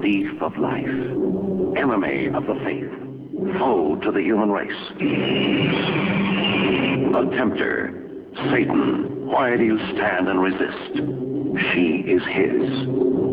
thief 0.03 0.43
of 0.43 0.59
life, 0.59 0.85
enemy 1.77 2.27
of 2.27 2.47
the 2.47 2.55
faith, 2.65 2.93
foe 3.59 3.97
to 4.03 4.13
the 4.13 4.21
human 4.21 4.51
race. 4.51 4.89
The 7.13 7.31
tempter, 7.35 7.95
Satan. 8.51 9.27
Why 9.27 9.57
do 9.57 9.65
you 9.65 9.79
stand 9.95 10.29
and 10.29 10.43
resist? 10.43 10.97
She 11.73 12.05
is 12.07 12.23
his. 12.25 12.87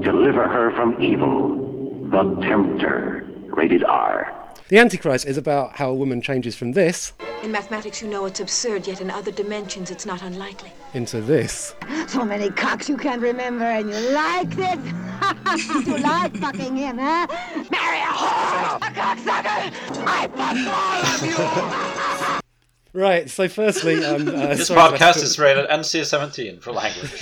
Deliver 0.04 0.48
her 0.48 0.72
from 0.72 1.02
evil. 1.02 2.08
The 2.10 2.42
tempter. 2.48 3.28
Rated 3.50 3.84
R. 3.84 4.45
The 4.68 4.80
Antichrist 4.80 5.28
is 5.28 5.38
about 5.38 5.76
how 5.76 5.92
a 5.92 5.94
woman 5.94 6.22
changes 6.24 6.56
from 6.56 6.72
this 6.72 7.14
In 7.44 7.52
mathematics, 7.52 8.02
you 8.02 8.08
know 8.08 8.26
it's 8.26 8.40
absurd, 8.40 8.88
yet 8.88 9.00
in 9.00 9.12
other 9.12 9.32
dimensions, 9.32 9.92
it's 9.92 10.08
not 10.08 10.24
unlikely. 10.24 10.72
into 10.96 11.22
this. 11.22 11.76
So 12.08 12.26
many 12.26 12.50
cocks 12.50 12.90
you 12.90 12.98
can't 12.98 13.22
remember, 13.22 13.66
and 13.66 13.92
you 13.92 14.10
like 14.10 14.50
this? 14.56 14.78
you 15.88 15.98
like 16.00 16.36
fucking 16.38 16.76
him, 16.76 16.98
huh? 16.98 17.28
Marry 17.70 18.00
a 18.00 18.06
whore, 18.06 18.78
a 18.78 18.92
cocksucker! 18.92 19.72
I 20.08 20.28
fuck 20.34 20.58
all 20.74 21.30
of 21.30 22.34
you! 22.34 22.42
Right, 22.94 23.30
so 23.30 23.50
firstly, 23.50 24.06
um, 24.06 24.30
uh, 24.30 24.56
this 24.56 24.68
sorry 24.68 24.98
podcast 24.98 25.22
is 25.22 25.38
rated 25.38 25.68
NC-17 25.68 26.62
for 26.62 26.72
language. 26.72 27.22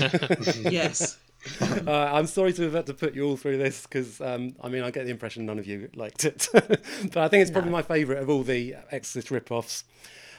yes. 0.72 1.18
uh, 1.88 1.92
I'm 1.92 2.28
sorry 2.28 2.54
to 2.54 2.64
have 2.64 2.74
had 2.74 2.86
to 2.88 2.94
put 2.94 3.14
you 3.16 3.26
all 3.28 3.38
through 3.38 3.58
this 3.58 3.84
because, 3.84 4.22
um, 4.22 4.56
I 4.62 4.70
mean, 4.70 4.84
I 4.84 4.92
get 4.92 5.06
the 5.06 5.12
impression 5.12 5.46
none 5.46 5.60
of 5.60 5.68
you 5.68 5.90
liked 5.96 6.26
it. 6.26 6.48
but 6.54 7.18
I 7.18 7.28
think 7.28 7.42
it's 7.42 7.52
probably 7.52 7.72
my 7.72 7.82
favourite 7.82 8.22
of 8.22 8.30
all 8.30 8.44
the 8.44 8.76
Exorcist 8.92 9.32
rip-offs. 9.32 9.84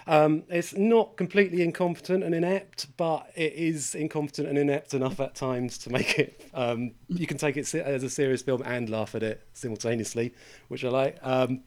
Um, 0.07 0.43
it's 0.51 0.75
not 0.75 1.17
completely 1.17 1.63
incompetent 1.63 2.23
and 2.25 2.35
inept, 2.35 2.89
but 2.97 3.31
it 3.35 3.55
is 3.55 3.95
incompetent 3.95 4.49
and 4.49 4.59
inept 4.59 4.93
enough 4.93 5.19
at 5.21 5.35
times 5.35 5.79
to 5.79 5.91
make 5.91 6.19
it. 6.19 6.43
Um, 6.53 6.93
you 7.09 7.27
can 7.27 7.39
take 7.39 7.57
it 7.57 7.75
as 7.75 8.03
a 8.03 8.11
serious 8.11 8.43
film 8.43 8.63
and 8.65 8.91
laugh 8.91 9.15
at 9.15 9.23
it 9.23 9.47
simultaneously, 9.55 10.35
which 10.69 10.85
I 10.85 10.89
like. 10.89 11.19
Um, 11.23 11.63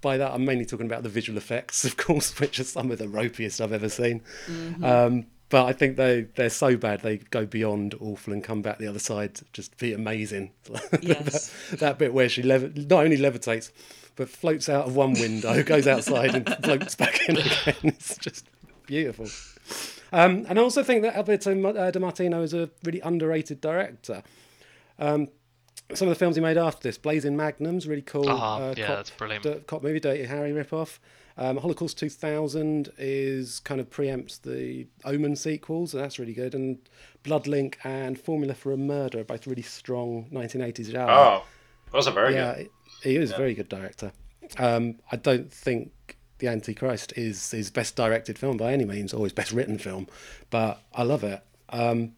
by 0.00 0.16
that, 0.16 0.32
I'm 0.32 0.44
mainly 0.44 0.64
talking 0.64 0.86
about 0.86 1.02
the 1.02 1.08
visual 1.08 1.36
effects, 1.36 1.84
of 1.86 1.96
course, 1.96 2.38
which 2.40 2.58
are 2.60 2.64
some 2.64 2.90
of 2.90 2.98
the 2.98 3.06
ropiest 3.06 3.60
I've 3.60 3.72
ever 3.72 3.88
seen. 3.88 4.22
Mhm. 4.46 5.26
But 5.48 5.66
I 5.66 5.72
think 5.72 5.96
they 5.96 6.22
they're 6.34 6.50
so 6.50 6.76
bad 6.76 7.00
they 7.02 7.18
go 7.18 7.46
beyond 7.46 7.94
awful 8.00 8.32
and 8.32 8.42
come 8.42 8.62
back 8.62 8.78
the 8.78 8.88
other 8.88 8.98
side 8.98 9.36
to 9.36 9.44
just 9.52 9.76
be 9.78 9.92
amazing. 9.92 10.50
Yes. 11.02 11.52
that, 11.70 11.78
that 11.80 11.98
bit 11.98 12.12
where 12.12 12.28
she 12.28 12.42
levi- 12.42 12.72
not 12.88 13.04
only 13.04 13.16
levitates 13.16 13.70
but 14.16 14.28
floats 14.28 14.68
out 14.68 14.86
of 14.86 14.96
one 14.96 15.12
window, 15.12 15.62
goes 15.74 15.86
outside 15.86 16.34
and 16.34 16.56
floats 16.64 16.94
back 16.94 17.28
in 17.28 17.36
again. 17.36 17.74
It's 17.84 18.16
just 18.18 18.46
beautiful. 18.86 19.26
Um, 20.12 20.46
and 20.48 20.58
I 20.58 20.62
also 20.62 20.82
think 20.82 21.02
that 21.02 21.14
Alberto 21.16 21.52
uh, 21.76 21.90
De 21.90 22.00
Martino 22.00 22.40
is 22.42 22.54
a 22.54 22.70
really 22.84 23.00
underrated 23.00 23.60
director. 23.60 24.22
Um, 24.98 25.28
some 25.94 26.08
of 26.08 26.14
the 26.14 26.18
films 26.18 26.34
he 26.36 26.42
made 26.42 26.56
after 26.56 26.82
this, 26.88 26.96
Blazing 26.98 27.36
Magnums, 27.36 27.86
really 27.86 28.02
cool. 28.02 28.28
Ah, 28.28 28.72
yeah, 28.76 28.86
cop, 28.86 28.96
that's 28.96 29.10
brilliant. 29.10 29.42
d- 29.44 29.60
cop 29.66 29.82
movie, 29.82 30.00
Dirty 30.00 30.24
Harry 30.24 30.50
ripoff. 30.52 30.98
Um, 31.38 31.58
Holocaust 31.58 31.98
2000 31.98 32.92
is 32.98 33.60
kind 33.60 33.80
of 33.80 33.90
preempts 33.90 34.40
the 34.40 34.86
Omen 35.04 35.36
sequels, 35.36 35.92
and 35.92 36.02
that's 36.02 36.18
really 36.18 36.32
good. 36.32 36.54
And 36.54 36.78
Bloodlink 37.24 37.74
and 37.84 38.18
Formula 38.18 38.54
for 38.54 38.72
a 38.72 38.76
Murder 38.76 39.20
are 39.20 39.24
both 39.24 39.46
really 39.46 39.62
strong 39.62 40.26
1980s 40.32 40.90
genre. 40.92 41.14
Oh, 41.14 41.44
those 41.92 42.08
are 42.08 42.12
very 42.12 42.34
yeah, 42.34 42.56
good. 42.56 42.70
he 43.02 43.16
is 43.16 43.32
a 43.32 43.36
very 43.36 43.54
good 43.54 43.68
director. 43.68 44.12
Um, 44.58 44.96
I 45.12 45.16
don't 45.16 45.52
think 45.52 46.16
The 46.38 46.48
Antichrist 46.48 47.12
is 47.16 47.50
his 47.50 47.70
best 47.70 47.96
directed 47.96 48.38
film 48.38 48.56
by 48.56 48.72
any 48.72 48.84
means, 48.84 49.12
or 49.12 49.24
his 49.24 49.32
best 49.32 49.52
written 49.52 49.78
film, 49.78 50.06
but 50.50 50.80
I 50.94 51.02
love 51.02 51.22
it. 51.22 51.42
Um, 51.68 52.12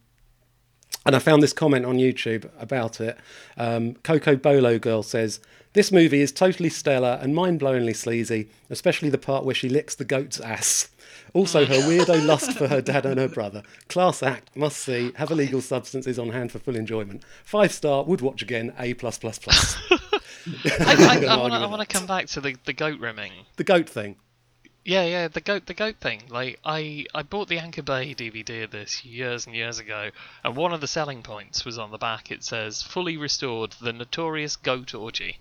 and 1.07 1.16
I 1.16 1.21
found 1.21 1.43
this 1.43 1.53
comment 1.53 1.87
on 1.87 1.97
YouTube 1.97 2.51
about 2.61 3.01
it. 3.01 3.19
Um, 3.57 3.95
Coco 4.05 4.37
Bolo 4.37 4.79
Girl 4.79 5.03
says, 5.03 5.41
This 5.79 5.93
movie 5.93 6.22
is 6.22 6.33
totally 6.33 6.70
stellar 6.70 7.20
and 7.22 7.37
mind 7.37 7.61
blowingly 7.61 7.95
sleazy, 7.95 8.49
especially 8.68 9.11
the 9.11 9.16
part 9.16 9.45
where 9.45 9.55
she 9.55 9.68
licks 9.68 9.95
the 9.95 10.05
goat's 10.05 10.41
ass. 10.41 10.89
Also, 11.35 11.64
her 11.66 11.76
weirdo 11.76 12.26
lust 12.26 12.59
for 12.59 12.66
her 12.66 12.81
dad 12.81 13.07
and 13.07 13.20
her 13.20 13.29
brother. 13.29 13.62
Class 13.89 14.20
act, 14.20 14.51
must 14.57 14.79
see, 14.79 15.12
have 15.14 15.31
illegal 15.31 15.61
substances 15.61 16.18
on 16.18 16.31
hand 16.31 16.51
for 16.51 16.59
full 16.59 16.74
enjoyment. 16.74 17.22
Five 17.45 17.70
star, 17.70 18.03
would 18.03 18.20
watch 18.20 18.43
again, 18.43 18.74
A. 18.76 18.95
plus 18.95 19.18
plus 19.20 19.39
plus. 19.39 19.76
I, 19.93 21.22
I, 21.29 21.33
I 21.33 21.66
want 21.66 21.81
to 21.81 21.87
come 21.87 22.07
back 22.09 22.26
to 22.31 22.41
the, 22.41 22.57
the 22.64 22.72
goat 22.72 22.99
rimming. 22.99 23.31
The 23.55 23.62
goat 23.62 23.89
thing. 23.89 24.16
Yeah, 24.85 25.05
yeah, 25.05 25.29
the 25.29 25.41
goat, 25.41 25.66
the 25.66 25.74
goat 25.74 25.99
thing. 26.01 26.22
Like, 26.29 26.59
I, 26.64 27.07
I 27.14 27.22
bought 27.22 27.47
the 27.47 27.61
Anchor 27.61 27.83
Bay 27.83 28.16
DVD 28.16 28.64
of 28.64 28.72
this 28.72 29.05
years 29.05 29.47
and 29.47 29.55
years 29.55 29.79
ago, 29.79 30.11
and 30.43 30.57
one 30.57 30.72
of 30.72 30.81
the 30.81 30.89
selling 30.89 31.22
points 31.22 31.64
was 31.64 31.79
on 31.79 31.93
the 31.93 31.99
back. 31.99 32.33
It 32.33 32.43
says, 32.43 32.83
"Fully 32.83 33.16
restored, 33.16 33.76
the 33.81 33.93
notorious 33.93 34.57
goat 34.57 34.93
orgy." 34.93 35.39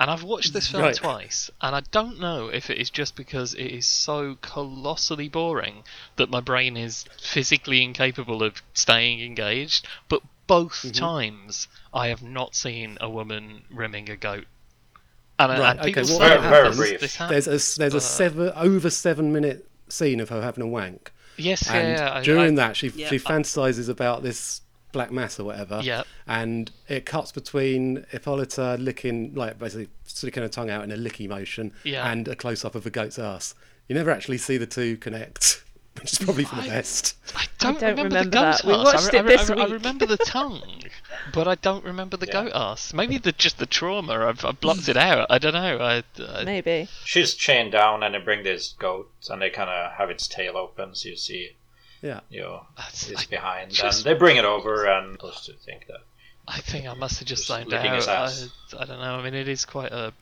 And 0.00 0.10
I've 0.10 0.22
watched 0.22 0.54
this 0.54 0.66
film 0.68 0.82
Right. 0.84 0.96
twice, 0.96 1.50
and 1.60 1.76
I 1.76 1.80
don't 1.92 2.18
know 2.18 2.48
if 2.48 2.70
it 2.70 2.78
is 2.78 2.88
just 2.88 3.14
because 3.16 3.52
it 3.52 3.66
is 3.66 3.86
so 3.86 4.36
colossally 4.40 5.28
boring 5.28 5.84
that 6.16 6.30
my 6.30 6.40
brain 6.40 6.76
is 6.78 7.04
physically 7.22 7.84
incapable 7.84 8.42
of 8.42 8.62
staying 8.72 9.20
engaged. 9.20 9.86
But 10.08 10.22
both 10.46 10.72
Mm-hmm. 10.82 10.92
times, 10.92 11.68
I 11.92 12.08
have 12.08 12.22
not 12.22 12.54
seen 12.56 12.96
a 12.98 13.10
woman 13.10 13.64
rimming 13.70 14.08
a 14.08 14.16
goat. 14.16 14.46
And, 15.38 15.52
Right, 15.58 15.76
and 15.76 15.80
people 15.84 16.02
okay, 16.02 16.08
say 16.12 16.18
what 16.18 16.40
Very- 16.40 16.72
very 16.72 16.76
brief. 16.76 17.00
this 17.00 17.16
there's 17.16 17.46
a, 17.46 17.78
there's 17.78 17.94
a 17.94 18.00
seven, 18.00 18.52
over 18.56 18.88
seven 18.90 19.32
minute 19.34 19.68
scene 19.88 20.20
of 20.20 20.30
her 20.30 20.40
having 20.42 20.64
a 20.64 20.66
wank. 20.66 21.12
Yes, 21.36 21.66
yeah, 21.66 21.74
and 21.76 21.98
yeah, 21.98 22.12
I- 22.14 22.22
during 22.22 22.58
I- 22.58 22.66
that 22.66 22.76
she 22.78 22.88
Yeah. 22.88 23.08
she 23.10 23.18
fantasizes 23.18 23.88
about 23.90 24.22
this 24.22 24.62
black 24.92 25.10
mass 25.10 25.38
or 25.40 25.44
whatever. 25.44 25.80
Yep. 25.82 26.06
And 26.26 26.70
it 26.88 27.06
cuts 27.06 27.32
between 27.32 28.04
Hippolyta 28.10 28.76
licking 28.78 29.34
like 29.34 29.58
basically 29.58 29.88
sticking 30.04 30.42
her 30.42 30.48
tongue 30.48 30.70
out 30.70 30.84
in 30.84 30.90
a 30.90 30.96
licky 30.96 31.28
motion 31.28 31.72
Yeah. 31.84 32.10
and 32.10 32.26
a 32.28 32.36
close 32.36 32.64
up 32.64 32.74
of 32.74 32.86
a 32.86 32.90
goat's 32.90 33.18
ass. 33.18 33.54
You 33.88 33.94
never 33.94 34.10
actually 34.10 34.38
see 34.38 34.56
the 34.56 34.66
two 34.66 34.96
connect, 34.98 35.62
which 36.00 36.12
is 36.12 36.18
probably 36.18 36.44
for 36.44 36.56
the 36.56 36.68
best. 36.68 37.16
I 37.34 37.46
don't, 37.58 37.80
don't 37.80 37.90
remember, 37.90 38.04
remember 38.04 38.24
the 38.24 38.30
goat 38.30 38.40
that. 38.62 38.64
We 38.64 38.72
watched 38.72 39.14
I, 39.14 39.18
it 39.18 39.24
I- 39.24 39.28
this 39.28 39.50
I- 39.50 39.54
I 39.54 39.66
remember 39.66 40.06
the 40.06 40.16
tongue, 40.18 40.62
but 41.34 41.48
I 41.48 41.56
don't 41.56 41.84
remember 41.84 42.16
the 42.16 42.26
goat 42.26 42.52
ass. 42.54 42.92
Maybe 42.94 43.18
the 43.18 43.32
just 43.32 43.58
the 43.58 43.66
trauma. 43.66 44.12
I've, 44.28 44.44
I've 44.44 44.60
blocked 44.60 44.88
it 44.88 44.96
out. 44.96 45.26
I 45.28 45.38
don't 45.38 45.54
know. 45.54 45.78
I, 45.78 46.02
I, 46.22 46.44
Maybe. 46.44 46.88
She's 47.04 47.34
chained 47.34 47.72
down, 47.72 48.02
and 48.04 48.14
they 48.14 48.18
bring 48.20 48.44
this 48.44 48.74
goat, 48.78 49.10
and 49.28 49.42
they 49.42 49.50
kind 49.50 49.68
of 49.70 49.92
have 49.92 50.08
its 50.10 50.28
tail 50.28 50.56
open, 50.56 50.94
so 50.94 51.08
you 51.08 51.16
see, 51.16 51.56
Yeah. 52.02 52.20
you 52.30 52.40
know, 52.40 52.66
That's- 52.76 53.10
it's 53.10 53.22
I 53.22 53.26
behind, 53.26 53.70
just- 53.72 54.04
and 54.06 54.14
they 54.14 54.18
bring 54.18 54.36
it 54.36 54.44
over, 54.44 54.86
and 54.86 55.12
supposed 55.12 55.46
to 55.46 55.52
think 55.54 55.86
that. 55.88 56.00
I 56.48 56.60
think 56.60 56.86
I 56.88 56.94
must 56.94 57.18
have 57.20 57.28
just 57.28 57.46
Just 57.46 57.48
zoned 57.48 57.72
out. 57.72 57.94
his 57.94 58.08
ass. 58.08 58.48
I, 58.76 58.82
I 58.82 58.84
don't 58.86 58.98
know. 58.98 59.14
I 59.16 59.22
mean, 59.22 59.34
it 59.34 59.48
is 59.48 59.64
quite 59.64 59.92
a. 59.92 60.12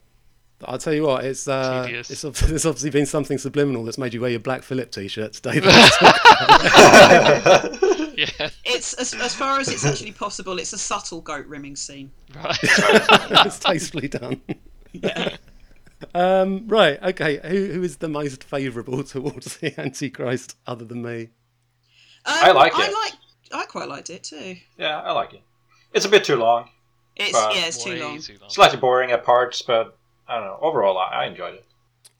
I'll 0.65 0.77
tell 0.77 0.93
you 0.93 1.03
what, 1.03 1.23
it's 1.23 1.47
uh, 1.47 1.85
Tedious. 1.85 2.09
it's 2.11 2.25
obviously 2.25 2.89
been 2.89 3.05
something 3.05 3.37
subliminal 3.37 3.85
that's 3.85 3.97
made 3.97 4.13
you 4.13 4.19
wear 4.21 4.29
your 4.29 4.41
Black 4.41 4.61
Phillip 4.61 4.91
t-shirt 4.91 5.33
today. 5.33 5.61
Yeah, 8.19 8.49
It's 8.65 8.91
as, 8.95 9.13
as 9.13 9.33
far 9.33 9.61
as 9.61 9.69
it's 9.69 9.85
actually 9.85 10.11
possible. 10.11 10.59
It's 10.59 10.73
a 10.73 10.77
subtle 10.77 11.21
goat 11.21 11.45
rimming 11.45 11.77
scene. 11.77 12.11
right. 12.35 12.57
it's 12.61 13.59
tastefully 13.59 14.09
done. 14.09 14.41
Yeah. 14.91 15.37
um, 16.13 16.67
right, 16.67 17.01
okay. 17.01 17.39
Who 17.41 17.67
who 17.71 17.81
is 17.83 17.95
the 17.97 18.09
most 18.09 18.43
favourable 18.43 19.03
towards 19.05 19.55
the 19.57 19.73
Antichrist 19.79 20.57
other 20.67 20.83
than 20.83 21.01
me? 21.01 21.29
Um, 22.29 22.35
I 22.43 22.51
like 22.51 22.73
I 22.75 22.87
it. 22.87 22.93
like. 22.93 23.13
I 23.51 23.65
quite 23.65 23.89
liked 23.89 24.09
it 24.09 24.23
too. 24.23 24.55
Yeah, 24.77 24.99
I 25.01 25.11
like 25.11 25.33
it. 25.33 25.41
It's 25.93 26.05
a 26.05 26.09
bit 26.09 26.23
too 26.23 26.35
long, 26.35 26.69
It's 27.15 27.33
Well, 27.33 27.55
yeah, 27.55 27.65
it's 27.65 27.83
too 27.83 27.95
long. 27.95 28.19
too 28.21 28.37
long. 28.39 28.49
slightly 28.49 28.77
boring 28.79 29.11
at 29.11 29.23
parts, 29.23 29.61
but 29.63 29.97
I 30.27 30.35
don't 30.35 30.45
know. 30.45 30.59
Overall, 30.61 30.97
I, 30.99 31.23
I 31.23 31.25
enjoyed 31.25 31.55
it. 31.55 31.65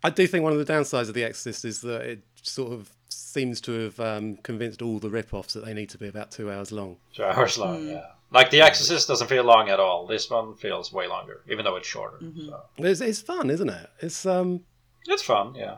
I 0.04 0.10
do 0.10 0.26
think 0.26 0.44
one 0.44 0.54
of 0.54 0.66
the 0.66 0.74
downsides 0.74 1.08
of 1.08 1.14
The 1.14 1.24
Exorcist 1.24 1.66
is 1.66 1.82
that 1.82 2.02
it 2.02 2.22
sort 2.42 2.72
of 2.74 2.90
seems 3.10 3.62
to 3.62 3.72
have 3.84 4.00
um, 4.00 4.38
convinced 4.38 4.82
all 4.82 4.98
the 4.98 5.10
rip-offs 5.10 5.54
that 5.54 5.66
they 5.66 5.74
need 5.76 5.90
to 5.90 6.00
be 6.00 6.08
about 6.08 6.32
two 6.32 6.50
hours 6.52 6.72
long. 6.72 6.98
Two 7.14 7.24
hours 7.26 7.58
long, 7.60 7.88
yeah. 7.88 8.06
Like 8.32 8.50
The 8.50 8.62
Exorcist 8.62 9.08
doesn't 9.08 9.28
feel 9.28 9.44
long 9.44 9.70
at 9.70 9.80
all. 9.80 10.08
This 10.08 10.30
one 10.32 10.56
feels 10.56 10.92
way 10.92 11.08
longer, 11.08 11.42
even 11.48 11.64
though 11.66 11.76
it's 11.76 11.88
shorter. 11.88 12.18
So. 12.48 12.62
It's, 12.80 13.02
it's 13.02 13.22
fun, 13.22 13.50
isn't 13.52 13.70
it? 13.70 13.90
It's 14.00 14.26
um, 14.26 14.62
It's 15.06 15.22
fun, 15.24 15.54
yeah. 15.54 15.76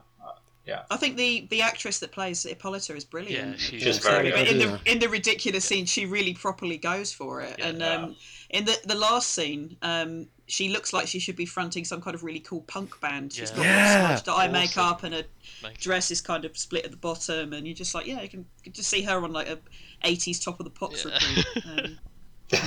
Yeah. 0.72 0.82
I 0.90 0.98
think 0.98 1.18
the 1.18 1.48
the 1.50 1.62
actress 1.62 2.00
that 2.00 2.12
plays 2.12 2.44
Hippolyta 2.44 2.96
is 2.96 3.06
brilliant. 3.06 3.52
Yeah, 3.52 3.58
she 3.58 3.80
She's 3.80 3.98
is. 3.98 4.00
very 4.00 4.32
But 4.32 4.46
good. 4.46 4.48
in 4.48 4.58
the 4.60 4.92
in 4.92 5.00
the 5.00 5.10
ridiculous 5.10 5.66
scene, 5.66 5.86
she 5.86 6.06
really 6.06 6.34
properly 6.34 6.78
goes 6.78 7.12
for 7.14 7.42
it. 7.42 7.56
Yeah, 7.60 7.68
and 7.68 7.84
um, 7.84 8.16
in 8.50 8.66
the 8.66 8.78
the 8.86 8.96
last 8.96 9.32
scene, 9.32 9.76
um, 9.82 10.28
she 10.48 10.70
looks 10.70 10.92
like 10.94 11.08
she 11.08 11.20
should 11.20 11.36
be 11.36 11.46
fronting 11.46 11.86
some 11.86 12.02
kind 12.02 12.16
of 12.16 12.24
really 12.24 12.40
cool 12.40 12.62
punk 12.62 13.00
band. 13.02 13.34
She's 13.34 13.52
Yeah. 13.52 13.58
got 13.58 13.66
Yeah. 13.66 14.08
smudged 14.16 14.30
eye 14.30 14.32
Awesome. 14.48 14.52
makeup 14.54 15.04
and 15.04 15.14
her 15.16 15.24
Makes- 15.64 15.84
dress 15.84 16.12
is 16.12 16.22
kind 16.22 16.46
of 16.46 16.58
split 16.58 16.86
at 16.86 16.92
the 16.92 16.98
bottom, 17.10 17.54
and 17.54 17.66
you're 17.68 17.76
just 17.84 17.94
like, 17.96 18.06
yeah, 18.08 18.22
you 18.22 18.30
can, 18.30 18.40
you 18.60 18.64
can 18.66 18.74
just 18.74 18.90
see 18.90 19.02
her 19.04 19.18
on 19.24 19.32
like 19.34 19.48
a 19.50 19.58
'80s 20.04 20.40
top 20.44 20.60
of 20.60 20.66
the 20.66 20.70
pops 20.72 21.06
Yeah. 21.06 21.14
repeat. 21.14 21.98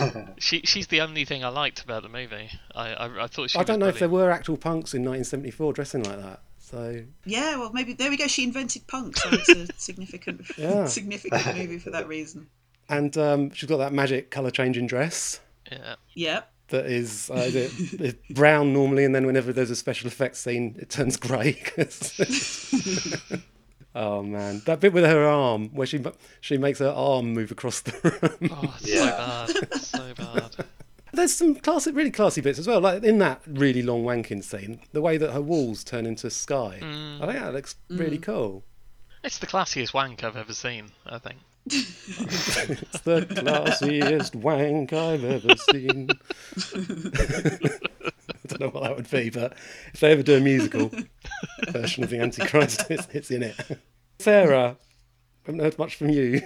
Um, 0.00 0.28
She 0.38 0.62
she's 0.64 0.86
the 0.86 1.02
only 1.02 1.26
thing 1.26 1.44
I 1.44 1.48
liked 1.48 1.82
about 1.82 2.02
the 2.02 2.08
movie. 2.08 2.48
I 2.74 2.94
I, 2.94 3.24
I 3.24 3.26
thought 3.26 3.50
she. 3.50 3.58
I 3.58 3.64
don't 3.64 3.80
was 3.80 3.84
know 3.84 3.88
if 3.90 3.98
there 3.98 4.08
were 4.08 4.30
actual 4.30 4.56
punks 4.56 4.94
in 4.94 5.02
1974 5.04 5.72
dressing 5.74 6.02
like 6.04 6.20
that. 6.22 6.40
So 6.74 7.04
yeah, 7.24 7.56
well, 7.56 7.70
maybe 7.72 7.92
there 7.92 8.10
we 8.10 8.16
go. 8.16 8.26
She 8.26 8.42
invented 8.42 8.86
punk, 8.88 9.16
so 9.16 9.28
it's 9.32 9.48
a 9.48 9.66
significant 9.78 10.40
Yeah. 10.58 10.86
significant 10.86 11.46
movie 11.56 11.78
for 11.78 11.90
that 11.90 12.08
reason. 12.08 12.48
and 12.88 13.16
um, 13.16 13.50
she's 13.52 13.68
got 13.68 13.76
that 13.76 13.92
magic 13.92 14.30
color 14.32 14.50
changing 14.50 14.88
dress 14.88 15.38
Yeah. 15.70 15.94
Yeah. 16.14 16.40
that 16.70 16.86
is 16.86 17.30
uh, 17.30 17.34
it- 17.54 17.70
it's 18.00 18.18
brown 18.34 18.72
normally, 18.72 19.04
and 19.04 19.14
then 19.14 19.24
whenever 19.24 19.52
there's 19.52 19.70
a 19.70 19.76
special 19.76 20.08
effects 20.08 20.40
scene, 20.40 20.74
it 20.80 20.90
turns 20.90 21.16
grey. 21.16 21.62
oh 23.94 24.22
man, 24.24 24.60
that 24.66 24.80
bit 24.80 24.92
with 24.92 25.04
her 25.04 25.24
arm 25.24 25.68
where 25.74 25.86
she 25.86 26.02
she 26.40 26.58
makes 26.58 26.80
her 26.80 26.90
arm 26.90 27.32
move 27.32 27.52
across 27.52 27.80
the 27.82 27.92
room. 28.02 28.50
Oh, 28.52 28.74
it's 28.80 28.88
Yeah. 28.92 29.46
so 29.46 29.60
bad. 29.60 29.80
So 29.80 30.14
bad. 30.14 30.66
There's 31.14 31.34
some 31.34 31.54
classic, 31.54 31.94
really 31.94 32.10
classy 32.10 32.40
bits 32.40 32.58
as 32.58 32.66
well. 32.66 32.80
Like 32.80 33.02
in 33.02 33.18
that 33.18 33.42
really 33.46 33.82
long 33.82 34.04
wanking 34.04 34.42
scene, 34.42 34.80
the 34.92 35.00
way 35.00 35.16
that 35.16 35.32
her 35.32 35.40
walls 35.40 35.84
turn 35.84 36.06
into 36.06 36.30
sky. 36.30 36.80
Mm. 36.82 37.22
I 37.22 37.26
think 37.26 37.38
that 37.40 37.54
looks 37.54 37.76
really 37.88 38.18
cool. 38.18 38.64
It's 39.22 39.38
the 39.38 39.46
classiest 39.46 39.94
wank 39.94 40.22
I've 40.22 40.36
ever 40.36 40.52
seen. 40.52 40.90
I 41.06 41.18
think. 41.18 41.38
It's 41.66 43.00
the 43.00 43.22
classiest 43.22 44.34
wank 44.34 44.92
I've 44.92 45.24
ever 45.24 45.56
seen. 45.70 46.10
I 48.44 48.48
don't 48.48 48.60
know 48.60 48.68
what 48.68 48.82
that 48.82 48.96
would 48.96 49.10
be, 49.10 49.30
but 49.30 49.54
if 49.92 50.00
they 50.00 50.12
ever 50.12 50.22
do 50.22 50.36
a 50.36 50.40
musical 50.40 50.90
version 51.68 52.04
of 52.04 52.10
the 52.10 52.18
Antichrist, 52.18 52.90
it's, 52.90 53.08
it's 53.12 53.30
in 53.30 53.42
it. 53.42 53.56
Sarah, 54.18 54.76
I 54.76 55.46
haven't 55.46 55.60
heard 55.60 55.78
much 55.78 55.96
from 55.96 56.10
you. 56.10 56.42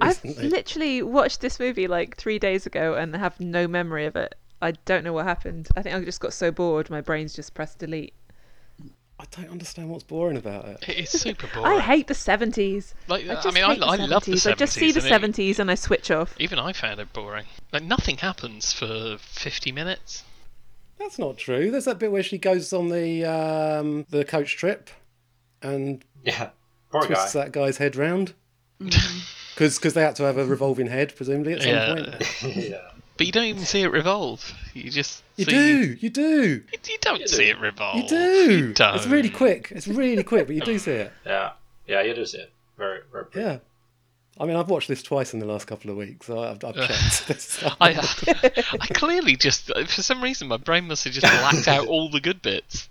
I've 0.00 0.22
literally 0.24 1.02
watched 1.02 1.40
this 1.40 1.58
movie 1.60 1.88
like 1.88 2.16
three 2.16 2.38
days 2.38 2.66
ago 2.66 2.94
and 2.94 3.14
have 3.16 3.38
no 3.40 3.66
memory 3.68 4.06
of 4.06 4.16
it. 4.16 4.34
I 4.60 4.72
don't 4.72 5.04
know 5.04 5.12
what 5.12 5.24
happened. 5.26 5.68
I 5.76 5.82
think 5.82 5.94
I 5.94 6.04
just 6.04 6.20
got 6.20 6.32
so 6.32 6.50
bored, 6.50 6.90
my 6.90 7.00
brain's 7.00 7.34
just 7.34 7.54
pressed 7.54 7.78
delete. 7.78 8.12
I 9.20 9.24
don't 9.32 9.50
understand 9.50 9.90
what's 9.90 10.04
boring 10.04 10.36
about 10.36 10.64
it. 10.66 10.88
It 10.88 10.98
is 10.98 11.10
super 11.10 11.46
boring. 11.54 11.72
I 11.72 11.80
hate 11.80 12.06
the 12.06 12.14
seventies. 12.14 12.94
Like, 13.08 13.26
I, 13.28 13.32
I 13.32 13.42
just 13.42 13.54
mean, 13.54 13.64
I- 13.64 13.74
I 13.74 13.96
love 13.96 14.24
the 14.24 14.32
70s. 14.32 14.50
I 14.52 14.54
just 14.54 14.74
see 14.74 14.92
the 14.92 15.00
seventies 15.00 15.58
and 15.58 15.70
I 15.70 15.74
switch 15.74 16.10
off. 16.10 16.34
Even 16.38 16.58
I 16.60 16.72
found 16.72 17.00
it 17.00 17.12
boring. 17.12 17.46
Like 17.72 17.82
nothing 17.82 18.18
happens 18.18 18.72
for 18.72 19.16
fifty 19.18 19.72
minutes. 19.72 20.22
That's 20.98 21.18
not 21.18 21.36
true. 21.36 21.70
There's 21.70 21.84
that 21.86 21.98
bit 21.98 22.10
where 22.12 22.22
she 22.22 22.38
goes 22.38 22.72
on 22.72 22.88
the 22.90 23.24
um, 23.24 24.06
the 24.10 24.24
coach 24.24 24.56
trip 24.56 24.88
and 25.62 26.04
Yeah. 26.24 26.50
Poor 26.90 27.02
guy. 27.02 27.06
twists 27.08 27.32
that 27.32 27.50
guy's 27.52 27.78
head 27.78 27.96
round. 27.96 28.34
Because 29.58 29.94
they 29.94 30.02
had 30.02 30.16
to 30.16 30.22
have 30.24 30.38
a 30.38 30.44
revolving 30.46 30.86
head, 30.86 31.14
presumably, 31.16 31.54
at 31.54 31.62
some 31.62 31.70
Yeah. 31.70 31.94
point. 31.94 32.56
yeah. 32.56 32.76
But 33.16 33.26
you 33.26 33.32
don't 33.32 33.44
even 33.46 33.64
see 33.64 33.80
it 33.82 33.88
revolve. 33.88 34.52
You 34.74 34.90
just 34.90 35.24
You 35.36 35.44
see, 35.44 35.50
do, 35.50 35.96
you 36.00 36.10
do, 36.10 36.22
You, 36.22 36.62
you 36.88 36.98
don't 37.00 37.28
see 37.28 37.50
it 37.50 37.58
revolve. 37.58 37.96
you 37.96 38.08
do. 38.08 38.66
You 38.68 38.72
don't. 38.72 38.94
It's 38.94 39.06
really 39.08 39.30
quick. 39.30 39.72
It's 39.74 39.88
really 39.88 40.22
quick, 40.22 40.46
but 40.46 40.54
you 40.54 40.62
do 40.62 40.78
see 40.78 40.92
it. 40.92 41.12
Yeah. 41.26 41.50
Yeah, 41.88 42.02
you 42.02 42.14
do 42.14 42.24
see 42.24 42.38
it. 42.38 42.52
Very, 42.76 43.00
very 43.10 43.24
pretty. 43.24 43.48
Yeah. 43.48 43.58
I 44.40 44.44
mean, 44.46 44.54
I've 44.54 44.70
watched 44.70 44.86
this 44.86 45.02
twice 45.02 45.34
in 45.34 45.40
the 45.40 45.46
last 45.46 45.66
couple 45.66 45.90
of 45.90 45.96
weeks, 45.96 46.26
so 46.26 46.38
I've, 46.38 46.62
I've 46.62 46.76
checked. 47.26 47.64
I, 47.80 47.94
uh, 47.94 48.04
I 48.80 48.86
clearly 48.94 49.34
just 49.34 49.66
for 49.74 50.02
some 50.02 50.22
reason 50.22 50.46
my 50.46 50.58
brain 50.58 50.86
must 50.86 51.02
have 51.02 51.12
just 51.12 51.26
blacked 51.26 51.66
out 51.66 51.88
all 51.88 52.08
the 52.08 52.20
good 52.20 52.40
bits. 52.40 52.88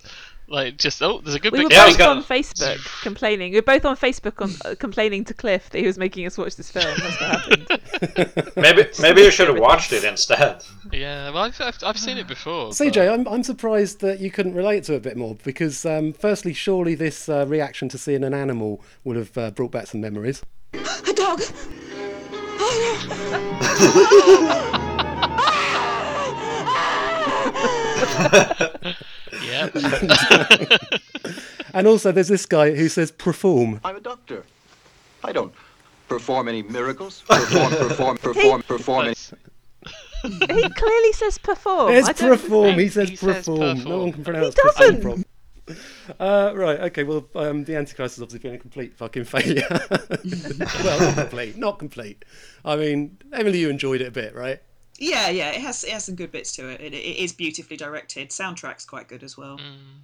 Like 0.49 0.77
just 0.77 1.03
oh, 1.03 1.19
there's 1.19 1.35
a 1.35 1.39
good 1.39 1.51
We 1.51 1.63
were 1.63 1.69
both 1.69 1.99
on 1.99 2.23
Facebook 2.23 2.79
complaining. 3.01 3.51
We 3.51 3.57
were 3.57 3.63
both 3.63 3.83
on 3.83 3.97
Facebook 3.97 4.41
on, 4.41 4.51
uh, 4.63 4.75
complaining 4.79 5.25
to 5.25 5.33
Cliff 5.33 5.69
that 5.71 5.79
he 5.79 5.85
was 5.85 5.97
making 5.97 6.25
us 6.25 6.37
watch 6.37 6.55
this 6.55 6.71
film. 6.71 6.95
That's 6.97 7.19
what 7.19 7.41
happened. 7.41 8.53
Maybe 8.55 8.85
maybe 9.01 9.21
you 9.21 9.31
should 9.31 9.49
have 9.49 9.59
watched 9.59 9.91
it 9.91 10.03
instead. 10.03 10.63
Yeah, 10.91 11.31
well, 11.31 11.43
I've, 11.43 11.59
I've, 11.59 11.77
I've 11.83 11.99
seen 11.99 12.17
it 12.17 12.27
before. 12.27 12.67
CJ, 12.69 13.11
I'm, 13.11 13.27
I'm 13.27 13.43
surprised 13.43 13.99
that 14.01 14.19
you 14.19 14.31
couldn't 14.31 14.53
relate 14.53 14.83
to 14.85 14.93
it 14.93 14.97
a 14.97 15.01
bit 15.01 15.17
more 15.17 15.35
because, 15.43 15.85
um, 15.85 16.13
firstly, 16.13 16.53
surely 16.53 16.95
this 16.95 17.27
uh, 17.27 17.45
reaction 17.47 17.89
to 17.89 17.97
seeing 17.97 18.23
an 18.23 18.33
animal 18.33 18.81
would 19.03 19.17
have 19.17 19.37
uh, 19.37 19.51
brought 19.51 19.71
back 19.71 19.87
some 19.87 20.01
memories. 20.01 20.43
A 20.73 21.13
dog. 21.13 21.41
yeah. 29.45 29.69
and 31.73 31.87
also, 31.87 32.11
there's 32.11 32.27
this 32.27 32.45
guy 32.45 32.73
who 32.75 32.89
says 32.89 33.11
perform. 33.11 33.79
I'm 33.83 33.95
a 33.95 34.01
doctor. 34.01 34.43
I 35.23 35.31
don't 35.31 35.53
perform 36.07 36.47
any 36.47 36.63
miracles. 36.63 37.23
Perform, 37.27 37.71
perform, 37.71 38.17
perform, 38.21 38.61
perform. 38.63 39.05
any- 39.07 39.15
he 40.23 40.69
clearly 40.69 41.13
says 41.13 41.37
perform. 41.37 41.93
It's 41.93 42.09
I 42.09 42.13
don't- 42.13 42.29
perform. 42.29 42.79
He 42.79 42.89
says 42.89 43.11
perform. 43.11 43.83
No 43.83 43.99
one 43.99 44.11
can 44.11 44.23
pronounce 44.23 44.55
he 44.55 44.61
doesn't. 44.63 45.01
perform. 45.01 45.23
Uh, 46.19 46.53
right, 46.55 46.79
okay, 46.79 47.03
well, 47.03 47.27
um, 47.35 47.65
the 47.65 47.75
Antichrist 47.75 48.15
has 48.15 48.23
obviously 48.23 48.39
been 48.39 48.55
a 48.55 48.57
complete 48.57 48.95
fucking 48.95 49.25
failure. 49.25 49.67
well, 50.83 50.99
not 51.01 51.15
complete, 51.15 51.57
not 51.57 51.77
complete. 51.79 52.23
I 52.63 52.77
mean, 52.77 53.17
Emily, 53.33 53.59
you 53.59 53.69
enjoyed 53.69 53.99
it 53.99 54.07
a 54.07 54.11
bit, 54.11 54.33
right? 54.33 54.59
Yeah, 54.97 55.29
yeah, 55.29 55.49
it 55.51 55.61
has 55.61 55.83
it 55.83 55.91
has 55.91 56.05
some 56.05 56.15
good 56.15 56.31
bits 56.31 56.55
to 56.55 56.67
it. 56.69 56.81
It, 56.81 56.93
it 56.93 57.17
is 57.17 57.33
beautifully 57.33 57.77
directed. 57.77 58.29
Soundtrack's 58.29 58.85
quite 58.85 59.07
good 59.07 59.23
as 59.23 59.37
well. 59.37 59.57
Mm. 59.57 60.01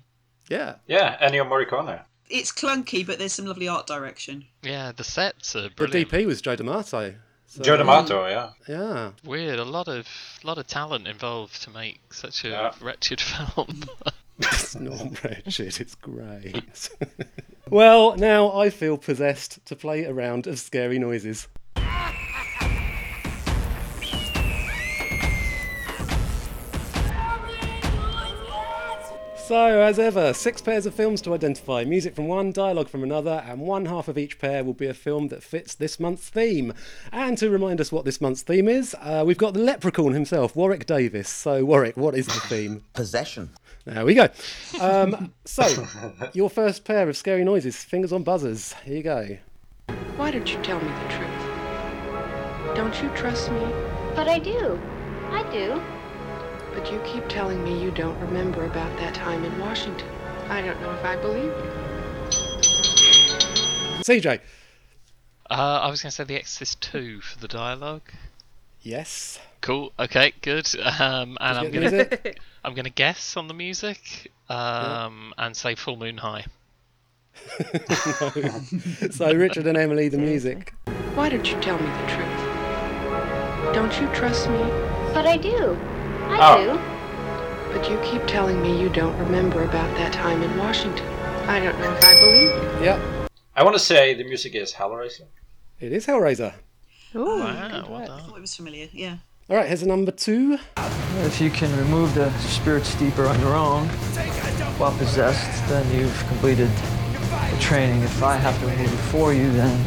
Yeah. 0.49 0.75
Yeah, 0.87 1.17
Ennio 1.17 1.47
Morricone. 1.47 2.01
It's 2.29 2.51
clunky, 2.51 3.05
but 3.05 3.17
there's 3.19 3.33
some 3.33 3.45
lovely 3.45 3.67
art 3.67 3.87
direction. 3.87 4.45
Yeah, 4.61 4.91
the 4.95 5.03
sets 5.03 5.55
are 5.55 5.69
brilliant. 5.69 6.09
The. 6.11 6.17
DP 6.17 6.25
was 6.25 6.41
Joe 6.41 6.55
D'Amato. 6.55 7.13
so- 7.47 7.63
Joe 7.63 7.77
D'Amato, 7.77 8.27
yeah. 8.27 8.51
Yeah. 8.67 9.11
Weird, 9.23 9.59
a 9.59 9.63
lot 9.65 9.87
of 9.87 10.07
lot 10.43 10.57
of 10.57 10.67
talent 10.67 11.07
involved 11.07 11.61
to 11.63 11.69
make 11.69 12.13
such 12.13 12.45
a 12.45 12.73
wretched 12.81 13.19
film. 13.55 13.83
It's 14.39 14.75
not 14.75 15.23
wretched, 15.23 15.79
it's 15.79 15.93
great. 15.93 16.89
well, 17.69 18.15
now 18.17 18.51
I 18.51 18.71
feel 18.71 18.97
possessed 18.97 19.63
to 19.67 19.75
play 19.75 20.03
a 20.05 20.11
round 20.13 20.47
of 20.47 20.57
scary 20.59 20.97
noises. 20.97 21.47
So, 29.45 29.81
as 29.81 29.99
ever, 29.99 30.31
six 30.33 30.61
pairs 30.61 30.85
of 30.85 30.93
films 30.93 31.21
to 31.23 31.33
identify, 31.33 31.83
music 31.83 32.15
from 32.15 32.29
one, 32.29 32.53
dialogue 32.53 32.87
from 32.87 33.03
another, 33.03 33.43
and 33.45 33.59
one 33.59 33.87
half 33.87 34.07
of 34.07 34.17
each 34.17 34.39
pair 34.39 34.63
will 34.63 34.73
be 34.73 34.87
a 34.87 34.93
film 34.93 35.27
that 35.27 35.43
fits 35.43 35.75
this 35.75 35.99
month's 35.99 36.29
theme. 36.29 36.73
And 37.11 37.37
to 37.39 37.49
remind 37.49 37.81
us 37.81 37.91
what 37.91 38.05
this 38.05 38.21
month's 38.21 38.41
theme 38.41 38.69
is, 38.69 38.95
uh, 39.01 39.25
we've 39.27 39.37
got 39.37 39.53
the 39.53 39.59
leprechaun 39.59 40.13
himself, 40.13 40.55
Warwick 40.55 40.85
Davis. 40.85 41.27
So, 41.27 41.65
Warwick, 41.65 41.97
what 41.97 42.15
is 42.15 42.25
the 42.27 42.39
theme? 42.39 42.85
Possession. 42.93 43.49
There 43.83 44.05
we 44.05 44.13
go. 44.13 44.29
Um, 44.79 45.33
so, 45.43 45.87
your 46.31 46.49
first 46.49 46.85
pair 46.85 47.09
of 47.09 47.17
scary 47.17 47.43
noises, 47.43 47.75
fingers 47.75 48.13
on 48.13 48.23
buzzers. 48.23 48.71
Here 48.85 48.95
you 48.95 49.03
go. 49.03 49.37
Why 50.15 50.31
don't 50.31 50.49
you 50.49 50.61
tell 50.63 50.79
me 50.79 50.87
the 50.87 51.09
truth? 51.09 52.77
Don't 52.77 53.03
you 53.03 53.09
trust 53.09 53.51
me? 53.51 53.65
But 54.15 54.29
I 54.29 54.39
do. 54.39 54.79
I 55.31 55.43
do. 55.51 55.81
But 56.73 56.91
you 56.91 56.99
keep 57.05 57.27
telling 57.27 57.63
me 57.63 57.81
you 57.81 57.91
don't 57.91 58.19
remember 58.19 58.65
about 58.65 58.97
that 58.97 59.13
time 59.13 59.43
in 59.43 59.59
Washington. 59.59 60.07
I 60.49 60.61
don't 60.61 60.79
know 60.81 60.91
if 60.91 61.03
I 61.03 61.15
believe 61.15 61.45
you. 61.45 61.71
CJ. 64.01 64.39
Uh, 65.49 65.53
I 65.53 65.89
was 65.89 66.01
going 66.01 66.09
to 66.09 66.15
say 66.15 66.23
The 66.23 66.35
Exorcist 66.35 66.81
2 66.81 67.21
for 67.21 67.39
the 67.39 67.47
dialogue. 67.47 68.09
Yes. 68.81 69.39
Cool. 69.61 69.93
Okay. 69.97 70.33
Good. 70.41 70.67
Um, 70.99 71.37
and 71.39 71.57
I'm 71.57 71.71
gonna? 71.71 72.09
I'm 72.65 72.73
gonna 72.73 72.89
guess 72.89 73.37
on 73.37 73.47
the 73.47 73.53
music. 73.53 74.31
Um, 74.49 75.33
and 75.37 75.55
say 75.55 75.75
Full 75.75 75.95
Moon 75.95 76.17
High. 76.17 76.45
so, 79.09 79.33
Richard 79.33 79.67
and 79.67 79.77
Emily, 79.77 80.09
the 80.09 80.17
music. 80.17 80.73
Why 81.15 81.29
don't 81.29 81.49
you 81.49 81.59
tell 81.61 81.79
me 81.79 81.85
the 81.85 82.07
truth? 82.07 83.73
Don't 83.73 84.01
you 84.01 84.07
trust 84.13 84.49
me? 84.49 84.59
But 85.13 85.25
I 85.25 85.37
do. 85.37 85.77
I 86.29 86.37
Oh. 86.39 86.63
do. 86.77 86.79
But 87.77 87.89
you 87.89 87.97
keep 88.03 88.25
telling 88.27 88.61
me 88.61 88.79
you 88.79 88.89
don't 88.89 89.17
remember 89.17 89.63
about 89.63 89.95
that 89.97 90.13
time 90.13 90.41
in 90.43 90.57
Washington. 90.57 91.05
I 91.47 91.59
don't 91.59 91.77
know 91.79 91.91
if 91.91 92.03
I 92.03 92.13
believe 92.19 92.79
you. 92.79 92.85
Yeah. 92.85 92.99
I 93.55 93.63
want 93.63 93.75
to 93.75 93.79
say 93.79 94.13
the 94.13 94.23
music 94.23 94.55
is 94.55 94.73
Hellraiser. 94.73 95.23
It 95.79 95.91
is 95.91 96.05
Hellraiser. 96.05 96.53
Ooh, 97.15 97.39
wow, 97.39 97.85
well 97.89 98.01
I 98.01 98.05
thought 98.07 98.37
it 98.37 98.41
was 98.41 98.55
familiar. 98.55 98.87
Yeah. 98.91 99.17
All 99.49 99.57
right, 99.57 99.67
here's 99.67 99.83
a 99.83 99.87
number 99.87 100.11
two. 100.11 100.57
If 101.25 101.39
you 101.41 101.49
can 101.49 101.75
remove 101.77 102.15
the 102.15 102.31
spirit 102.39 102.85
steeper 102.85 103.27
on 103.27 103.39
your 103.41 103.53
own 103.55 103.87
while 104.79 104.95
possessed, 104.97 105.67
then 105.67 105.85
you've 105.95 106.17
completed 106.27 106.69
the 107.51 107.57
training. 107.59 108.01
If 108.03 108.23
I 108.23 108.35
have 108.37 108.57
to 108.61 108.67
remove 108.67 108.91
it 108.91 108.97
for 109.11 109.33
you, 109.33 109.51
then 109.51 109.77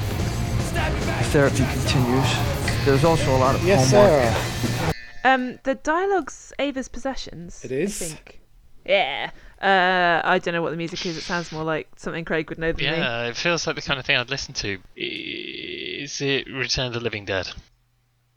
the 0.72 1.24
therapy 1.30 1.64
continues. 1.72 2.84
There's 2.84 3.04
also 3.04 3.34
a 3.34 3.38
lot 3.38 3.54
of 3.54 3.64
Yes, 3.64 3.90
homework. 3.90 4.34
Sarah. 4.34 4.92
Um, 5.26 5.58
the 5.64 5.74
dialogue's 5.74 6.52
Ava's 6.58 6.88
possessions. 6.88 7.64
It 7.64 7.72
is. 7.72 8.00
I 8.00 8.04
think. 8.06 8.40
Yeah. 8.84 9.30
Uh, 9.60 10.20
I 10.24 10.38
don't 10.38 10.54
know 10.54 10.62
what 10.62 10.70
the 10.70 10.76
music 10.76 11.04
is. 11.06 11.16
It 11.16 11.22
sounds 11.22 11.50
more 11.50 11.64
like 11.64 11.88
something 11.96 12.24
Craig 12.24 12.48
would 12.50 12.58
know 12.58 12.72
than 12.72 12.76
me. 12.76 12.84
Yeah, 12.84 13.26
it 13.26 13.36
feels 13.36 13.66
like 13.66 13.74
the 13.76 13.82
kind 13.82 13.98
of 13.98 14.06
thing 14.06 14.16
I'd 14.16 14.30
listen 14.30 14.54
to. 14.54 14.78
Is 14.94 16.20
it 16.20 16.46
Return 16.52 16.88
of 16.88 16.92
the 16.92 17.00
Living 17.00 17.24
Dead? 17.24 17.48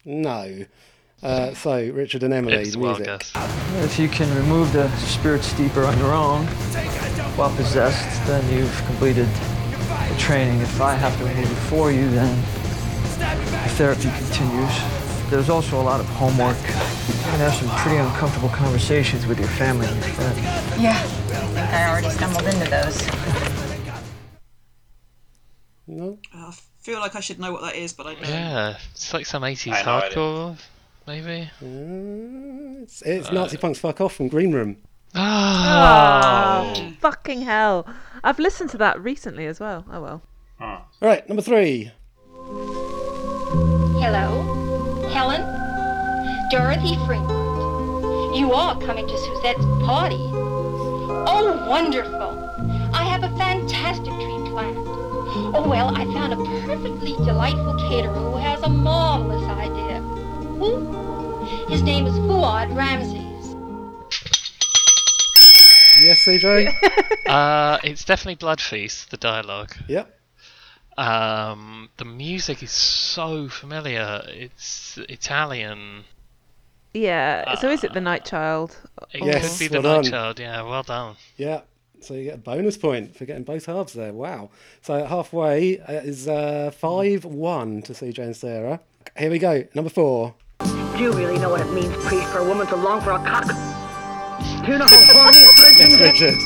No. 0.05 0.65
Uh, 1.21 1.53
so, 1.53 1.89
Richard 1.91 2.23
and 2.23 2.33
Emily, 2.33 2.55
It's 2.55 2.71
the 2.71 2.79
wild 2.79 2.99
music. 2.99 3.19
guess. 3.33 3.83
If 3.83 3.99
you 3.99 4.07
can 4.07 4.33
remove 4.35 4.71
the 4.71 4.89
spirit 4.97 5.43
steeper 5.43 5.83
on 5.83 5.97
your 5.99 6.13
own 6.13 6.45
while 7.35 7.53
possessed, 7.55 8.25
then 8.25 8.41
you've 8.57 8.75
completed 8.85 9.27
the 9.27 10.15
training. 10.17 10.61
If 10.61 10.79
I 10.81 10.93
have 10.95 11.15
to 11.19 11.25
remove 11.25 11.51
it 11.51 11.55
for 11.69 11.91
you, 11.91 12.09
then 12.09 12.35
the 13.19 13.69
therapy 13.75 14.09
continues. 14.17 15.09
There's 15.30 15.49
also 15.49 15.80
a 15.80 15.84
lot 15.84 15.99
of 15.99 16.07
homework. 16.07 16.57
You're 16.57 17.32
gonna 17.32 17.49
have 17.49 17.53
some 17.53 17.69
pretty 17.82 17.97
uncomfortable 17.97 18.49
conversations 18.49 19.25
with 19.27 19.38
your 19.39 19.47
family 19.49 19.86
and 19.88 19.95
your 19.97 20.13
friends. 20.15 20.38
Yeah, 20.82 20.91
I 20.97 21.03
think 21.05 21.57
I 21.69 21.89
already 21.89 22.09
stumbled 22.09 22.45
into 22.45 22.69
those. 22.69 23.07
No. 25.88 26.17
I 26.34 26.51
feel 26.80 26.99
like 26.99 27.15
I 27.15 27.19
should 27.19 27.39
know 27.39 27.51
what 27.51 27.61
that 27.61 27.75
is, 27.75 27.93
but 27.93 28.07
I 28.07 28.13
don't. 28.15 28.27
Yeah, 28.27 28.77
it's 28.91 29.13
like 29.13 29.25
some 29.25 29.43
80s 29.43 29.71
I 29.71 29.84
know 29.84 29.97
it. 29.99 30.11
hardcore, 30.13 30.57
maybe. 31.07 31.49
It's, 32.84 33.01
it's 33.03 33.32
Nazi 33.32 33.57
Punks 33.57 33.80
Fuck 33.80 34.01
Off 34.01 34.13
from 34.15 34.27
Green 34.27 34.51
Room. 34.51 34.77
Ah, 35.15 36.71
Oh, 36.75 36.93
fucking 36.99 37.41
hell. 37.41 37.88
I've 38.23 38.38
listened 38.39 38.69
to 38.71 38.77
that 38.77 38.99
recently 39.01 39.45
as 39.47 39.59
well. 39.59 39.86
Oh 39.91 40.01
well. 40.01 40.21
All 40.61 40.86
right, 41.01 41.27
number 41.27 41.41
three. 41.41 41.91
Hello, 44.01 44.59
Helen? 45.20 45.41
Dorothy 46.49 46.95
Fremont. 47.05 48.38
You 48.38 48.53
are 48.53 48.80
coming 48.80 49.05
to 49.05 49.17
Suzette's 49.17 49.65
party. 49.86 50.15
Oh, 51.28 51.65
wonderful. 51.67 52.39
I 52.93 53.03
have 53.03 53.26
a 53.26 53.38
fantastic 53.38 54.13
treat 54.13 54.45
planned. 54.45 54.78
Oh, 54.78 55.65
well, 55.67 55.93
I 55.93 56.05
found 56.05 56.32
a 56.32 56.38
perfectly 56.65 57.17
delightful 57.26 57.74
caterer 57.89 58.13
who 58.13 58.38
has 58.38 58.61
a 58.61 58.70
marvelous 58.70 59.43
idea. 59.49 59.99
Who? 59.99 61.65
His 61.67 61.82
name 61.82 62.05
is 62.07 62.15
Fuad 62.15 62.74
Ramses. 62.74 63.55
Yes, 66.01 66.24
CJ? 66.26 67.28
uh, 67.28 67.78
it's 67.84 68.05
definitely 68.05 68.36
Blood 68.36 68.61
Feast, 68.61 69.11
the 69.11 69.17
dialogue. 69.17 69.76
yep. 69.89 70.18
Um, 71.00 71.89
the 71.97 72.06
music 72.06 72.62
is 72.62 72.72
so 72.72 73.47
familiar. 73.47 74.22
It's 74.28 74.97
Italian. 75.10 76.04
Yeah. 76.93 77.56
so 77.56 77.70
is 77.70 77.84
it 77.84 77.93
the 77.93 78.02
Night 78.02 78.26
Child? 78.26 78.78
It 79.14 79.24
Yes, 79.24 79.58
could 79.58 79.60
be 79.60 79.68
the 79.78 79.82
well 79.82 79.97
Night 79.97 80.04
done. 80.04 80.12
Child. 80.12 80.39
Yeah, 80.39 80.62
well 80.64 80.84
done. 80.84 81.16
Yeah. 81.38 81.62
So 82.02 82.14
you 82.14 82.24
get 82.26 82.36
a 82.36 82.38
bonus 82.38 82.78
point 82.78 83.16
for 83.16 83.26
getting 83.26 83.43
both 83.43 83.66
halves 83.66 83.93
there. 83.93 84.12
Wow. 84.14 84.50
So 84.82 85.06
halfway 85.06 85.80
uh, 85.80 85.93
is 85.93 86.28
uh, 86.28 86.72
5 86.78 87.26
1 87.26 87.82
to 87.84 87.93
CJ 87.93 88.20
and 88.20 88.36
Sarah. 88.36 88.80
Here 89.18 89.30
we 89.30 89.39
go. 89.39 89.64
Number 89.74 89.89
four. 89.89 90.34
Do 90.60 90.97
you 91.00 91.12
really 91.14 91.38
know 91.39 91.50
what 91.50 91.62
it 91.62 91.72
means, 91.72 91.93
priest, 92.06 92.28
for 92.28 92.39
a 92.39 92.45
woman 92.45 92.68
to 92.68 92.76
long 92.76 93.00
for 93.02 93.12
a 93.12 93.20
cock? 93.20 93.45
Do 94.66 94.72
you 94.74 94.78
know 94.78 94.86
how 94.86 95.14
horny 95.14 95.43
a 95.45 95.52
virgin 95.58 95.89
Yes, 95.89 95.97
gets? 95.97 96.22
Richard. 96.22 96.39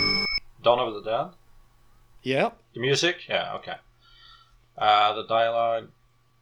Dawn 0.64 0.80
of 0.80 0.94
the 0.94 1.02
Dead. 1.10 1.34
Yep. 2.24 2.58
The 2.76 2.80
music? 2.80 3.16
Yeah, 3.28 3.56
okay. 3.56 3.76
Uh, 4.78 5.14
the 5.14 5.28
dialogue. 5.28 5.90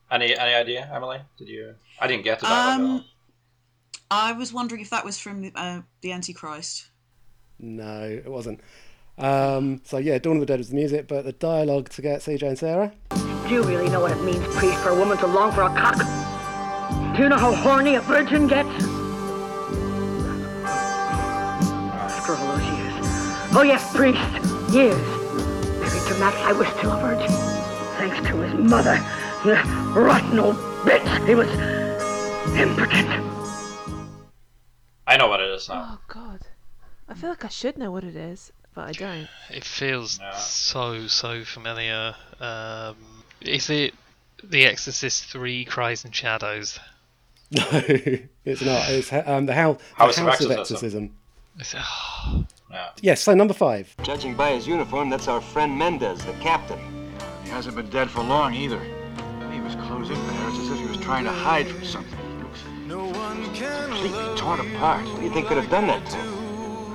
Any 0.10 0.36
any 0.36 0.54
idea, 0.54 0.90
Emily? 0.94 1.20
Did 1.38 1.48
you? 1.48 1.76
I 2.00 2.08
didn't 2.08 2.24
get 2.24 2.40
the 2.40 2.48
dialogue. 2.48 2.80
Um, 2.80 3.06
I 4.10 4.34
was 4.34 4.52
wondering 4.52 4.82
if 4.82 4.90
that 4.90 5.06
was 5.06 5.18
from 5.18 5.50
uh, 5.56 5.82
the 6.02 6.12
Antichrist. 6.12 6.90
No, 7.60 8.04
it 8.04 8.28
wasn't. 8.30 8.60
Um, 9.18 9.82
so 9.86 9.98
yeah, 9.98 10.18
Dawn 10.18 10.38
of 10.38 10.40
the 10.42 10.46
Dead 10.46 10.60
was 10.60 10.70
the 10.70 10.76
music, 10.76 11.08
but 11.08 11.24
the 11.24 11.32
dialogue 11.32 11.90
to 11.90 12.02
get 12.02 12.22
CJ 12.22 12.44
and 12.44 12.60
Sarah. 12.60 12.92
Do 13.12 13.54
you 13.54 13.64
really 13.64 13.90
know 13.90 14.02
what 14.02 14.12
it 14.12 14.22
means, 14.24 14.46
priest, 14.56 14.80
for 14.80 14.90
a 14.90 14.96
woman 14.96 15.18
to 15.20 15.28
long 15.28 15.52
for 15.52 15.62
a 15.64 15.70
cock? 15.70 15.98
Do 17.16 17.24
you 17.24 17.30
know 17.30 17.38
how 17.38 17.54
horny 17.54 17.96
a 17.96 18.02
virgin 18.02 18.48
gets? 18.48 18.70
After 21.96 22.36
all 22.36 22.58
those 22.58 22.66
years. 22.66 23.06
Oh 23.54 23.64
yes, 23.64 23.96
priest, 23.96 24.20
years. 24.74 24.98
Married 25.80 26.08
to 26.08 26.20
Max, 26.20 26.38
I 26.38 26.52
was 26.54 26.68
still 26.70 26.92
a 26.92 27.00
virgin. 27.00 27.51
Thanks 28.52 28.56
to 28.56 28.62
his 28.62 28.70
mother, 28.70 29.06
the 29.94 30.00
rotten 30.00 30.40
old 30.40 30.56
bitch. 30.84 31.28
He 31.28 31.36
was 31.36 31.48
impotent. 32.58 33.08
I 35.08 35.18
know 35.18 35.28
what 35.28 35.40
it 35.42 35.50
is 35.52 35.68
now. 35.70 35.92
Oh 35.94 36.00
God, 36.08 36.42
I 37.10 37.14
feel 37.14 37.30
like 37.30 37.46
I 37.46 37.50
should 37.50 37.78
know 37.78 37.92
what 37.92 38.04
it 38.04 38.16
is, 38.16 38.52
but 38.74 38.88
I 38.88 38.92
don't. 38.94 39.28
It 39.50 39.64
feels 39.64 40.20
so 40.38 41.08
so 41.08 41.44
familiar. 41.44 42.16
Um, 42.40 42.96
is 43.42 43.70
it 43.70 43.94
The 44.44 44.66
Exorcist 44.66 45.26
Three: 45.26 45.66
Cries 45.66 46.04
and 46.06 46.16
Shadows? 46.16 46.80
No, 47.54 47.68
it's 48.46 48.62
not. 48.62 48.90
It's 48.90 49.12
um, 49.12 49.46
the, 49.46 49.54
Hou- 49.54 49.74
the 49.78 49.84
House 49.96 50.16
House, 50.16 50.40
of 50.40 50.52
of 50.52 50.58
Exorcism. 50.58 51.14
Exorcism. 51.60 52.48
Yeah. 52.72 52.90
Yes, 53.02 53.22
so 53.22 53.34
number 53.36 53.54
five. 53.54 53.94
Judging 54.04 54.36
by 54.36 54.52
his 54.52 54.66
uniform, 54.66 55.10
that's 55.10 55.28
our 55.28 55.42
friend 55.42 55.78
Mendez, 55.78 56.24
the 56.24 56.32
captain. 56.34 56.80
He 57.52 57.56
hasn't 57.56 57.76
been 57.76 57.90
dead 57.90 58.10
for 58.10 58.24
long 58.24 58.54
either. 58.54 58.80
He 59.52 59.60
was 59.60 59.76
closing 59.76 60.16
there. 60.16 60.48
It's 60.48 60.60
as 60.60 60.70
if 60.72 60.80
he 60.80 60.86
was 60.88 60.96
trying 61.00 61.26
to 61.26 61.32
hide 61.32 61.68
from 61.68 61.84
something. 61.84 62.18
He 62.18 62.44
looks 62.44 62.62
completely 63.60 64.38
torn 64.38 64.62
apart. 64.62 65.06
What 65.06 65.18
do 65.18 65.26
you 65.26 65.34
think 65.34 65.48
could 65.48 65.58
have 65.58 65.70
done 65.70 65.88
that 65.88 66.06
to 66.12 66.16
him? 66.16 66.34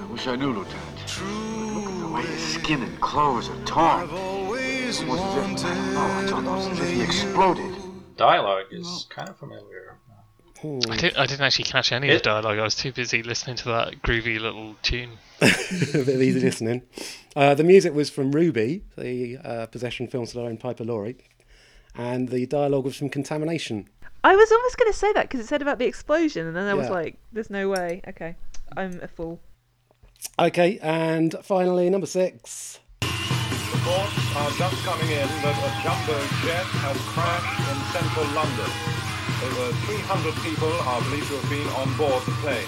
I 0.01 0.07
wish 0.07 0.27
I 0.27 0.35
knew, 0.35 0.55
Lieutenant. 0.55 0.97
But 0.97 1.75
look 1.75 1.85
at 1.85 2.01
the 2.01 2.09
way 2.09 2.23
his 2.23 2.55
skin 2.55 2.83
and 2.83 2.99
clothes 3.03 3.51
are 3.51 3.65
torn. 3.67 4.09
It's 4.55 5.03
almost 5.03 5.37
as 5.37 5.63
if, 5.63 5.71
I 5.99 6.25
don't 6.27 6.45
know, 6.47 6.55
it's 6.55 6.67
almost 6.67 6.71
as 6.71 6.81
if 6.81 6.91
he 6.91 7.03
exploded. 7.03 7.77
Dialogue 8.17 8.65
is 8.71 9.07
kind 9.11 9.29
of 9.29 9.37
familiar. 9.37 9.99
I 10.63 10.97
didn't, 10.97 11.17
I 11.19 11.27
didn't 11.27 11.43
actually 11.43 11.65
catch 11.65 11.93
any 11.93 12.09
of 12.09 12.19
the 12.19 12.23
dialogue. 12.23 12.59
I 12.59 12.63
was 12.63 12.75
too 12.75 12.93
busy 12.93 13.23
listening 13.23 13.57
to 13.57 13.65
that 13.69 14.03
groovy 14.03 14.41
little 14.41 14.75
tune. 14.83 15.11
a 15.41 15.47
bit 15.47 16.09
of 16.09 16.23
easy 16.23 16.41
listening. 16.41 16.83
Uh, 17.35 17.55
the 17.55 17.65
music 17.65 17.93
was 17.93 18.09
from 18.09 18.33
Ruby, 18.33 18.83
the 18.97 19.37
uh, 19.45 19.67
possession 19.67 20.09
film 20.09 20.25
starring 20.25 20.57
Piper 20.57 20.85
Laurie, 20.85 21.19
and 21.95 22.29
the 22.31 22.47
dialogue 22.47 22.85
was 22.85 22.97
from 22.97 23.11
Contamination. 23.11 23.89
I 24.25 24.35
was 24.35 24.51
almost 24.51 24.79
going 24.79 24.91
to 24.91 24.99
say 24.99 25.13
that 25.13 25.23
because 25.23 25.41
it 25.41 25.47
said 25.47 25.63
about 25.63 25.79
the 25.79 25.85
explosion, 25.85 26.47
and 26.47 26.57
then 26.57 26.67
I 26.67 26.75
was 26.75 26.89
like, 26.89 27.17
"There's 27.33 27.51
no 27.51 27.69
way." 27.69 28.01
Okay, 28.09 28.35
I'm 28.77 28.99
a 29.03 29.09
fool. 29.09 29.41
Okay, 30.39 30.79
and 30.83 31.35
finally 31.43 31.91
number 31.91 32.07
six. 32.07 32.81
Reports 33.03 34.37
are 34.37 34.51
just 34.53 34.85
coming 34.85 35.11
in 35.11 35.29
that 35.29 35.57
a 35.59 35.83
jumbo 35.85 36.19
jet 36.45 36.67
has 36.83 36.97
crashed 37.13 37.61
in 37.71 37.79
central 37.93 38.27
London. 38.35 39.06
Over 39.45 39.73
300 39.85 40.35
people 40.43 40.73
are 40.73 41.03
believed 41.03 41.29
to 41.29 41.37
have 41.37 41.51
been 41.51 41.69
on 41.77 41.95
board 41.97 42.23
the 42.25 42.33
plane. 42.41 42.67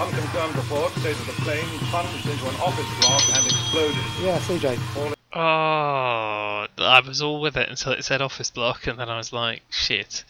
Unconfirmed 0.00 0.56
reports 0.56 0.94
say 1.02 1.12
that 1.12 1.26
the 1.26 1.36
plane 1.42 1.68
plunged 1.90 2.26
into 2.26 2.48
an 2.48 2.54
office 2.56 2.88
block 3.00 3.22
and 3.36 3.44
exploded. 3.44 3.96
Yeah, 4.22 4.38
CJ. 4.40 5.14
Oh, 5.34 6.66
I 6.78 7.02
was 7.06 7.20
all 7.20 7.40
with 7.40 7.56
it 7.56 7.68
until 7.68 7.92
it 7.92 8.04
said 8.04 8.22
office 8.22 8.50
block, 8.50 8.86
and 8.86 8.98
then 8.98 9.08
I 9.10 9.18
was 9.18 9.32
like, 9.32 9.62
shit. 9.68 10.24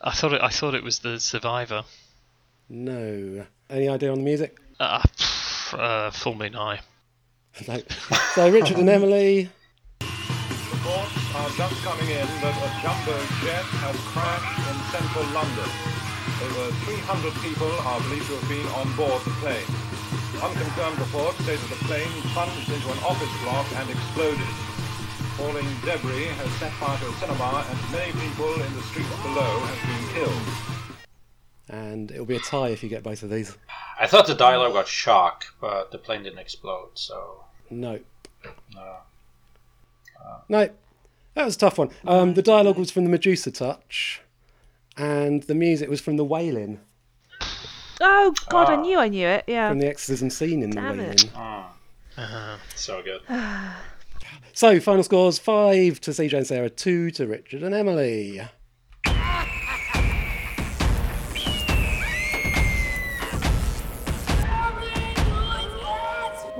I 0.00 0.12
thought 0.12 0.32
it. 0.32 0.40
I 0.42 0.48
thought 0.48 0.74
it 0.74 0.82
was 0.82 1.00
the 1.00 1.20
survivor. 1.20 1.84
No. 2.70 3.46
Any 3.68 3.88
idea 3.88 4.10
on 4.10 4.18
the 4.18 4.24
music? 4.24 4.58
Uh, 4.80 5.00
pff, 5.00 5.78
uh, 5.78 6.10
full 6.10 6.34
moon 6.34 6.56
eye. 6.56 6.80
No. 7.68 7.82
So 8.34 8.50
Richard 8.50 8.78
and 8.78 8.88
Emily. 8.88 9.50
Reports 11.32 11.60
are 11.60 11.68
just 11.68 11.82
coming 11.82 12.10
in 12.12 12.28
that 12.44 12.52
a 12.60 12.68
jumbo 12.84 13.16
jet 13.40 13.64
has 13.80 13.96
crashed 14.12 14.52
in 14.68 14.76
central 14.92 15.24
London. 15.32 15.64
Over 16.44 16.68
300 16.84 17.32
people 17.40 17.72
are 17.88 18.00
believed 18.04 18.28
to 18.28 18.36
have 18.36 18.48
been 18.52 18.68
on 18.76 18.92
board 19.00 19.16
the 19.24 19.32
plane. 19.40 19.64
Unconfirmed 20.44 21.00
reports 21.00 21.40
say 21.48 21.56
that 21.56 21.70
the 21.72 21.80
plane 21.88 22.12
plunged 22.36 22.68
into 22.68 22.84
an 22.84 23.00
office 23.00 23.32
block 23.40 23.64
and 23.80 23.88
exploded. 23.88 24.44
Falling 25.40 25.64
debris 25.80 26.28
has 26.36 26.52
set 26.60 26.72
fire 26.76 27.00
to 27.00 27.08
a 27.08 27.14
cinema 27.16 27.64
and 27.64 27.78
many 27.96 28.12
people 28.12 28.52
in 28.52 28.72
the 28.76 28.84
streets 28.92 29.08
below 29.24 29.56
have 29.64 29.80
been 29.88 30.04
killed. 30.12 30.46
And 31.72 32.10
it'll 32.10 32.28
be 32.28 32.36
a 32.36 32.44
tie 32.44 32.68
if 32.76 32.82
you 32.82 32.90
get 32.92 33.02
both 33.02 33.22
of 33.22 33.30
these. 33.30 33.56
I 33.98 34.06
thought 34.06 34.26
the 34.26 34.34
dialogue 34.34 34.74
was 34.74 34.88
shock, 34.88 35.46
but 35.62 35.92
the 35.92 35.98
plane 35.98 36.24
didn't 36.24 36.40
explode, 36.44 36.92
so 36.92 37.44
No. 37.70 38.00
no. 38.74 38.96
No. 40.48 40.68
That 41.34 41.44
was 41.46 41.56
a 41.56 41.58
tough 41.58 41.78
one. 41.78 41.90
Um, 42.06 42.34
the 42.34 42.42
dialogue 42.42 42.76
was 42.78 42.90
from 42.90 43.04
the 43.04 43.10
Medusa 43.10 43.50
Touch, 43.50 44.20
and 44.96 45.42
the 45.44 45.54
music 45.54 45.88
was 45.88 46.00
from 46.00 46.16
the 46.16 46.24
Wailing, 46.24 46.80
Oh 48.04 48.34
God, 48.48 48.68
Ah. 48.68 48.72
I 48.72 48.76
knew 48.82 48.98
I 48.98 49.08
knew 49.08 49.26
it. 49.28 49.44
Yeah. 49.46 49.68
from 49.70 49.78
the 49.78 49.86
exorcism 49.86 50.28
scene 50.30 50.62
in 50.62 50.70
the 50.70 50.76
Damn 50.76 50.98
Wailing. 50.98 51.10
it. 51.12 51.30
Ah, 51.36 52.58
so 52.74 53.02
good. 53.02 53.20
So, 54.54 54.78
final 54.80 55.02
scores 55.02 55.38
five 55.38 55.98
to 56.02 56.10
CJ 56.10 56.34
and 56.36 56.46
Sarah, 56.46 56.68
two 56.68 57.10
to 57.12 57.26
Richard 57.26 57.62
and 57.62 57.74
Emily. 57.74 58.42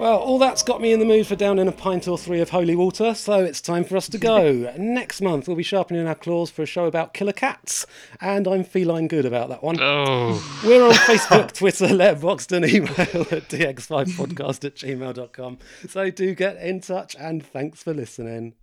Well, 0.02 0.18
all 0.18 0.40
that's 0.40 0.64
got 0.64 0.80
me 0.80 0.92
in 0.92 0.98
the 0.98 1.04
mood 1.04 1.28
for 1.28 1.36
down 1.36 1.60
in 1.60 1.68
a 1.68 1.72
pint 1.72 2.08
or 2.08 2.18
three 2.18 2.40
of 2.40 2.50
holy 2.50 2.74
water, 2.74 3.14
so 3.14 3.44
it's 3.44 3.60
time 3.60 3.84
for 3.84 3.96
us 3.96 4.08
to 4.08 4.18
go. 4.18 4.74
Next 4.76 5.20
month, 5.20 5.46
we'll 5.46 5.56
be 5.56 5.62
sharpening 5.62 6.08
our 6.08 6.16
claws 6.16 6.50
for 6.50 6.62
a 6.62 6.66
show 6.66 6.86
about 6.86 7.14
killer 7.14 7.32
cats, 7.32 7.86
and 8.20 8.48
I'm 8.48 8.64
feline 8.64 9.06
good 9.06 9.24
about 9.24 9.48
that 9.50 9.62
one. 9.62 9.80
Oh. 9.80 10.42
We're 10.66 10.84
on 10.84 10.90
Facebook, 11.06 11.52
Twitter, 11.52 11.86
Letterboxd, 11.86 12.50
and 12.50 12.64
email 12.64 13.20
at 13.30 13.48
dx5podcast 13.48 14.64
at 14.64 14.74
gmail.com. 14.74 15.58
So 15.88 16.10
do 16.10 16.34
get 16.34 16.56
in 16.56 16.80
touch, 16.80 17.14
and 17.14 17.46
thanks 17.46 17.84
for 17.84 17.94
listening. 17.94 18.54